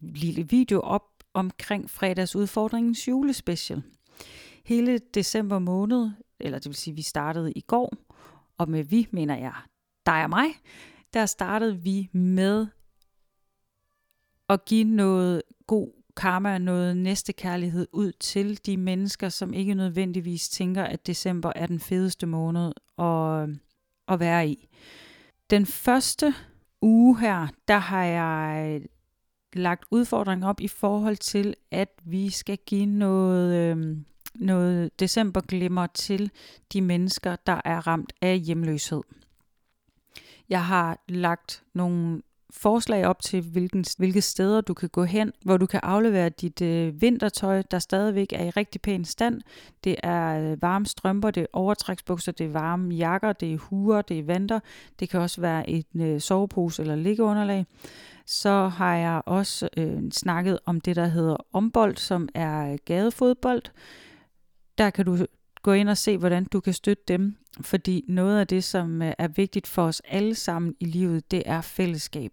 lille 0.01 0.43
video 0.49 0.79
op 0.79 1.07
omkring 1.33 1.89
fredagsudfordringens 1.89 3.07
julespecial. 3.07 3.83
Hele 4.65 4.97
december 4.97 5.59
måned, 5.59 6.09
eller 6.43 6.59
det 6.59 6.65
vil 6.65 6.75
sige, 6.75 6.95
vi 6.95 7.01
startede 7.01 7.51
i 7.51 7.61
går, 7.61 7.93
og 8.57 8.69
med 8.69 8.83
vi 8.83 9.07
mener 9.11 9.37
jeg 9.37 9.53
dig 10.05 10.23
og 10.23 10.29
mig, 10.29 10.47
der 11.13 11.25
startede 11.25 11.77
vi 11.77 12.09
med 12.13 12.67
at 14.49 14.65
give 14.65 14.83
noget 14.83 15.41
god 15.67 15.91
karma, 16.17 16.57
noget 16.57 16.97
næstekærlighed 16.97 17.87
ud 17.91 18.11
til 18.11 18.65
de 18.65 18.77
mennesker, 18.77 19.29
som 19.29 19.53
ikke 19.53 19.73
nødvendigvis 19.73 20.49
tænker, 20.49 20.83
at 20.83 21.07
december 21.07 21.51
er 21.55 21.65
den 21.65 21.79
fedeste 21.79 22.25
måned 22.25 22.71
at, 22.97 23.49
at 24.07 24.19
være 24.19 24.47
i. 24.47 24.67
Den 25.49 25.65
første 25.65 26.33
uge 26.81 27.19
her, 27.19 27.47
der 27.67 27.77
har 27.77 28.03
jeg 28.03 28.81
lagt 29.53 29.85
udfordringen 29.91 30.43
op 30.43 30.61
i 30.61 30.67
forhold 30.67 31.17
til, 31.17 31.55
at 31.71 31.89
vi 32.03 32.29
skal 32.29 32.57
give 32.65 32.85
noget, 32.85 33.77
øh, 33.77 33.97
noget 34.35 34.99
decemberglimmer 34.99 35.87
til 35.87 36.31
de 36.73 36.81
mennesker, 36.81 37.35
der 37.35 37.61
er 37.65 37.87
ramt 37.87 38.13
af 38.21 38.39
hjemløshed. 38.39 39.01
Jeg 40.49 40.65
har 40.65 41.03
lagt 41.07 41.63
nogle 41.73 42.21
forslag 42.51 43.05
op 43.05 43.21
til, 43.21 43.41
hvilken, 43.41 43.85
hvilke 43.97 44.21
steder 44.21 44.61
du 44.61 44.73
kan 44.73 44.89
gå 44.89 45.03
hen, 45.03 45.31
hvor 45.45 45.57
du 45.57 45.65
kan 45.65 45.79
aflevere 45.83 46.29
dit 46.29 46.61
øh, 46.61 47.01
vintertøj, 47.01 47.61
der 47.71 47.79
stadigvæk 47.79 48.33
er 48.33 48.43
i 48.43 48.49
rigtig 48.49 48.81
pæn 48.81 49.05
stand. 49.05 49.41
Det 49.83 49.95
er 50.03 50.51
øh, 50.51 50.61
varme 50.61 50.85
strømper, 50.85 51.31
det 51.31 51.41
er 51.41 51.47
overtræksbukser, 51.53 52.31
det 52.31 52.45
er 52.45 52.49
varme 52.51 52.93
jakker, 52.93 53.33
det 53.33 53.53
er 53.53 53.57
huer, 53.57 54.01
det 54.01 54.19
er 54.19 54.23
vanter. 54.23 54.59
Det 54.99 55.09
kan 55.09 55.19
også 55.19 55.41
være 55.41 55.69
en 55.69 55.83
øh, 56.01 56.21
sovepose 56.21 56.81
eller 56.81 56.95
liggeunderlag. 56.95 57.65
Så 58.25 58.67
har 58.67 58.95
jeg 58.95 59.21
også 59.25 59.69
øh, 59.77 60.11
snakket 60.11 60.59
om 60.65 60.81
det, 60.81 60.95
der 60.95 61.07
hedder 61.07 61.37
ombold, 61.53 61.97
som 61.97 62.29
er 62.33 62.71
øh, 62.71 62.77
gadefodbold. 62.85 63.61
Der 64.81 64.89
kan 64.89 65.05
du 65.05 65.25
gå 65.61 65.71
ind 65.71 65.89
og 65.89 65.97
se, 65.97 66.17
hvordan 66.17 66.43
du 66.43 66.59
kan 66.59 66.73
støtte 66.73 67.03
dem. 67.07 67.35
Fordi 67.61 68.05
noget 68.07 68.39
af 68.39 68.47
det, 68.47 68.63
som 68.63 69.01
øh, 69.01 69.13
er 69.17 69.27
vigtigt 69.27 69.67
for 69.67 69.83
os 69.83 70.01
alle 70.07 70.35
sammen 70.35 70.75
i 70.79 70.85
livet, 70.85 71.31
det 71.31 71.43
er 71.45 71.61
fællesskab. 71.61 72.31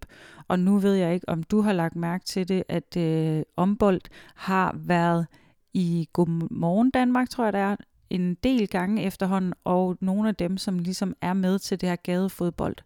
Og 0.49 0.59
nu 0.59 0.79
ved 0.79 0.95
jeg 0.95 1.15
ikke, 1.15 1.29
om 1.29 1.43
du 1.43 1.61
har 1.61 1.73
lagt 1.73 1.97
mærke 1.97 2.25
til 2.25 2.49
det, 2.49 2.65
at 2.69 2.97
øh, 2.97 3.43
ombold 3.57 4.01
har 4.35 4.75
været 4.79 5.27
i 5.75 6.09
Godmorgen 6.13 6.91
Danmark, 6.91 7.31
tror 7.31 7.45
jeg 7.45 7.53
det 7.53 7.61
er, 7.61 7.77
en 8.11 8.35
del 8.35 8.69
gange 8.69 9.03
efterhånden, 9.03 9.55
og 9.65 9.97
nogle 10.01 10.29
af 10.29 10.35
dem, 10.35 10.59
som 10.59 10.79
ligesom 10.79 11.17
er 11.21 11.33
med 11.33 11.59
til 11.59 11.81
det 11.81 11.89
her 11.89 11.97
gadefodbold, 11.97 12.77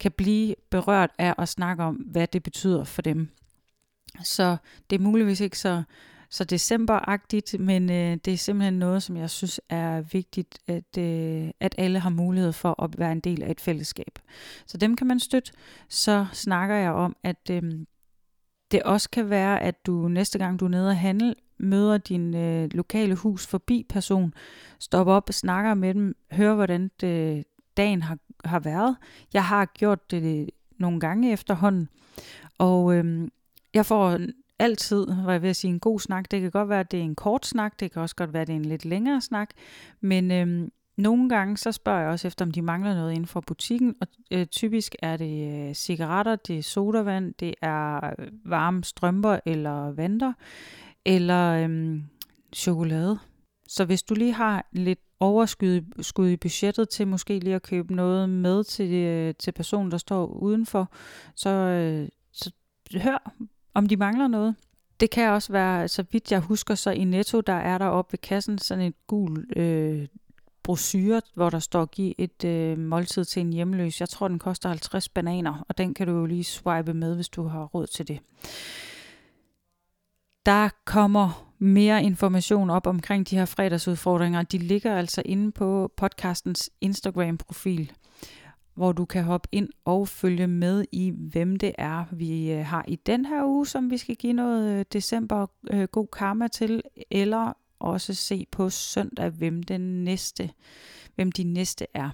kan 0.00 0.12
blive 0.12 0.54
berørt 0.70 1.10
af 1.18 1.34
at 1.38 1.48
snakke 1.48 1.82
om, 1.82 1.94
hvad 1.94 2.26
det 2.26 2.42
betyder 2.42 2.84
for 2.84 3.02
dem. 3.02 3.28
Så 4.24 4.56
det 4.90 4.96
er 4.96 5.02
muligvis 5.02 5.40
ikke 5.40 5.58
så 5.58 5.82
så 6.36 6.44
decemberagtigt, 6.44 7.60
men 7.60 7.90
øh, 7.90 8.16
det 8.24 8.32
er 8.32 8.36
simpelthen 8.36 8.78
noget, 8.78 9.02
som 9.02 9.16
jeg 9.16 9.30
synes 9.30 9.60
er 9.68 10.00
vigtigt, 10.00 10.58
at, 10.66 10.98
øh, 10.98 11.50
at 11.60 11.74
alle 11.78 11.98
har 11.98 12.10
mulighed 12.10 12.52
for 12.52 12.82
at 12.82 12.98
være 12.98 13.12
en 13.12 13.20
del 13.20 13.42
af 13.42 13.50
et 13.50 13.60
fællesskab. 13.60 14.18
Så 14.66 14.78
dem 14.78 14.96
kan 14.96 15.06
man 15.06 15.20
støtte. 15.20 15.52
Så 15.88 16.26
snakker 16.32 16.74
jeg 16.74 16.92
om, 16.92 17.16
at 17.22 17.50
øh, 17.50 17.62
det 18.70 18.82
også 18.82 19.10
kan 19.10 19.30
være, 19.30 19.62
at 19.62 19.86
du 19.86 20.08
næste 20.08 20.38
gang 20.38 20.60
du 20.60 20.64
er 20.64 20.68
nede 20.68 20.88
og 20.88 20.96
handle, 20.96 21.34
møder 21.58 21.98
din 21.98 22.34
øh, 22.34 22.68
lokale 22.72 23.14
hus 23.14 23.46
forbi 23.46 23.86
person, 23.88 24.34
stopper 24.78 25.12
op 25.12 25.28
og 25.28 25.34
snakker 25.34 25.74
med 25.74 25.94
dem, 25.94 26.16
hører 26.32 26.54
hvordan 26.54 26.90
det, 27.00 27.44
dagen 27.76 28.02
har, 28.02 28.18
har 28.44 28.60
været. 28.60 28.96
Jeg 29.32 29.44
har 29.44 29.64
gjort 29.64 30.10
det 30.10 30.40
øh, 30.40 30.48
nogle 30.78 31.00
gange 31.00 31.32
efterhånden, 31.32 31.88
og 32.58 32.94
øh, 32.94 33.28
jeg 33.74 33.86
får 33.86 34.18
altid, 34.58 35.06
var 35.24 35.32
jeg 35.32 35.42
ved 35.42 35.50
at 35.50 35.56
sige, 35.56 35.70
en 35.70 35.80
god 35.80 36.00
snak. 36.00 36.30
Det 36.30 36.40
kan 36.40 36.50
godt 36.50 36.68
være, 36.68 36.80
at 36.80 36.90
det 36.90 37.00
er 37.00 37.04
en 37.04 37.14
kort 37.14 37.46
snak, 37.46 37.80
det 37.80 37.92
kan 37.92 38.02
også 38.02 38.16
godt 38.16 38.32
være, 38.32 38.42
at 38.42 38.48
det 38.48 38.52
er 38.52 38.56
en 38.56 38.64
lidt 38.64 38.84
længere 38.84 39.20
snak, 39.20 39.50
men 40.00 40.30
øhm, 40.30 40.70
nogle 40.96 41.28
gange 41.28 41.56
så 41.56 41.72
spørger 41.72 42.00
jeg 42.00 42.10
også 42.10 42.28
efter, 42.28 42.44
om 42.44 42.50
de 42.50 42.62
mangler 42.62 42.94
noget 42.94 43.12
inden 43.12 43.26
for 43.26 43.40
butikken, 43.40 43.94
og 44.00 44.06
øh, 44.30 44.46
typisk 44.46 44.94
er 44.98 45.16
det 45.16 45.68
øh, 45.68 45.74
cigaretter, 45.74 46.36
det 46.36 46.58
er 46.58 46.62
sodavand, 46.62 47.34
det 47.40 47.54
er 47.62 48.14
øh, 48.18 48.28
varme 48.44 48.84
strømper 48.84 49.38
eller 49.46 49.92
vanter, 49.92 50.32
eller 51.04 51.68
øh, 51.68 52.00
chokolade. 52.54 53.18
Så 53.68 53.84
hvis 53.84 54.02
du 54.02 54.14
lige 54.14 54.32
har 54.32 54.66
lidt 54.72 54.98
overskud 55.20 56.02
skud 56.02 56.28
i 56.28 56.36
budgettet 56.36 56.88
til 56.88 57.08
måske 57.08 57.38
lige 57.38 57.54
at 57.54 57.62
købe 57.62 57.94
noget 57.94 58.28
med 58.28 58.64
til, 58.64 58.92
øh, 58.92 59.34
til 59.38 59.52
personen, 59.52 59.90
der 59.90 59.98
står 59.98 60.26
udenfor, 60.26 60.92
så, 61.34 61.50
øh, 61.50 62.08
så 62.32 62.50
hør, 62.94 63.32
om 63.76 63.86
de 63.86 63.96
mangler 63.96 64.28
noget. 64.28 64.54
Det 65.00 65.10
kan 65.10 65.30
også 65.30 65.52
være, 65.52 65.88
så 65.88 66.04
vidt 66.12 66.32
jeg 66.32 66.40
husker, 66.40 66.74
så 66.74 66.90
i 66.90 67.04
Netto, 67.04 67.40
der 67.40 67.52
er 67.52 67.78
der 67.78 67.86
oppe 67.86 68.12
ved 68.12 68.18
kassen 68.18 68.58
sådan 68.58 68.84
et 68.84 68.94
gul 69.06 69.46
øh, 69.56 70.06
brochure, 70.62 71.20
hvor 71.34 71.50
der 71.50 71.58
står, 71.58 71.84
giv 71.84 72.14
et 72.18 72.44
øh, 72.44 72.78
måltid 72.78 73.24
til 73.24 73.40
en 73.40 73.52
hjemløs. 73.52 74.00
Jeg 74.00 74.08
tror, 74.08 74.28
den 74.28 74.38
koster 74.38 74.68
50 74.68 75.08
bananer, 75.08 75.64
og 75.68 75.78
den 75.78 75.94
kan 75.94 76.06
du 76.06 76.12
jo 76.12 76.26
lige 76.26 76.44
swipe 76.44 76.94
med, 76.94 77.14
hvis 77.14 77.28
du 77.28 77.46
har 77.46 77.64
råd 77.64 77.86
til 77.86 78.08
det. 78.08 78.20
Der 80.46 80.68
kommer 80.84 81.52
mere 81.58 82.04
information 82.04 82.70
op 82.70 82.86
omkring 82.86 83.30
de 83.30 83.36
her 83.36 83.44
fredagsudfordringer. 83.44 84.42
De 84.42 84.58
ligger 84.58 84.96
altså 84.96 85.22
inde 85.24 85.52
på 85.52 85.92
podcastens 85.96 86.70
Instagram-profil, 86.80 87.92
hvor 88.76 88.92
du 88.92 89.04
kan 89.04 89.24
hoppe 89.24 89.48
ind 89.52 89.68
og 89.84 90.08
følge 90.08 90.46
med 90.46 90.84
i, 90.92 91.12
hvem 91.16 91.56
det 91.56 91.72
er, 91.78 92.04
vi 92.12 92.52
øh, 92.52 92.64
har 92.66 92.84
i 92.88 92.96
den 92.96 93.24
her 93.24 93.44
uge, 93.44 93.66
som 93.66 93.90
vi 93.90 93.98
skal 93.98 94.16
give 94.16 94.32
noget 94.32 94.78
øh, 94.78 94.84
december 94.92 95.46
øh, 95.70 95.84
god 95.84 96.06
karma 96.06 96.48
til, 96.48 96.82
eller 97.10 97.52
også 97.78 98.14
se 98.14 98.46
på 98.50 98.70
søndag, 98.70 99.30
hvem 99.30 99.62
den 99.62 100.04
næste, 100.04 100.50
hvem 101.14 101.32
de 101.32 101.44
næste 101.44 101.86
er. 101.94 102.10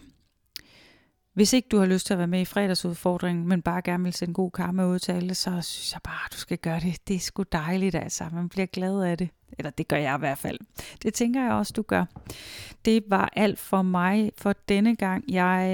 Hvis 1.34 1.52
ikke 1.52 1.68
du 1.68 1.78
har 1.78 1.86
lyst 1.86 2.06
til 2.06 2.14
at 2.14 2.18
være 2.18 2.26
med 2.26 2.40
i 2.40 2.44
fredagsudfordringen, 2.44 3.48
men 3.48 3.62
bare 3.62 3.82
gerne 3.82 4.04
vil 4.04 4.12
sende 4.12 4.34
god 4.34 4.50
karma 4.50 4.86
ud 4.86 4.98
til 4.98 5.12
alle, 5.12 5.34
så 5.34 5.50
synes 5.50 5.92
jeg 5.92 6.00
bare, 6.04 6.28
du 6.32 6.36
skal 6.36 6.58
gøre 6.58 6.80
det. 6.80 7.08
Det 7.08 7.16
er 7.16 7.20
sgu 7.20 7.44
dejligt 7.52 7.94
altså. 7.94 8.24
Man 8.32 8.48
bliver 8.48 8.66
glad 8.66 9.02
af 9.02 9.18
det. 9.18 9.28
Eller 9.58 9.70
det 9.70 9.88
gør 9.88 9.96
jeg 9.96 10.16
i 10.16 10.18
hvert 10.18 10.38
fald. 10.38 10.58
Det 11.02 11.14
tænker 11.14 11.42
jeg 11.42 11.52
også, 11.52 11.72
du 11.76 11.82
gør. 11.82 12.04
Det 12.84 13.04
var 13.08 13.32
alt 13.36 13.58
for 13.58 13.82
mig 13.82 14.32
for 14.36 14.54
denne 14.68 14.96
gang. 14.96 15.24
Jeg 15.28 15.68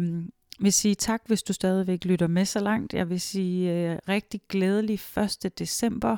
øh, 0.00 0.22
vil 0.60 0.72
sige 0.72 0.94
tak, 0.94 1.22
hvis 1.26 1.42
du 1.42 1.52
stadigvæk 1.52 2.04
lytter 2.04 2.26
med 2.26 2.44
så 2.44 2.60
langt. 2.60 2.94
Jeg 2.94 3.10
vil 3.10 3.20
sige 3.20 3.72
øh, 3.72 3.98
rigtig 4.08 4.40
glædelig 4.48 5.00
1. 5.44 5.58
december. 5.58 6.16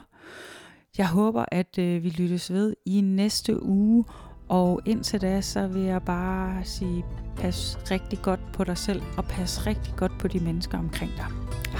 Jeg 0.98 1.08
håber, 1.08 1.44
at 1.48 1.78
øh, 1.78 2.02
vi 2.02 2.10
lyttes 2.10 2.52
ved 2.52 2.74
i 2.86 3.00
næste 3.00 3.62
uge, 3.62 4.04
og 4.48 4.80
indtil 4.84 5.20
da, 5.20 5.40
så 5.40 5.66
vil 5.66 5.82
jeg 5.82 6.02
bare 6.02 6.64
sige, 6.64 7.04
pas 7.36 7.78
rigtig 7.90 8.18
godt 8.22 8.40
på 8.52 8.64
dig 8.64 8.78
selv, 8.78 9.02
og 9.16 9.24
pas 9.24 9.66
rigtig 9.66 9.94
godt 9.96 10.12
på 10.18 10.28
de 10.28 10.40
mennesker 10.40 10.78
omkring 10.78 11.12
dig. 11.16 11.26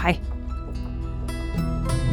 Hej! 0.03 0.21
thank 1.57 1.93
you 1.93 2.06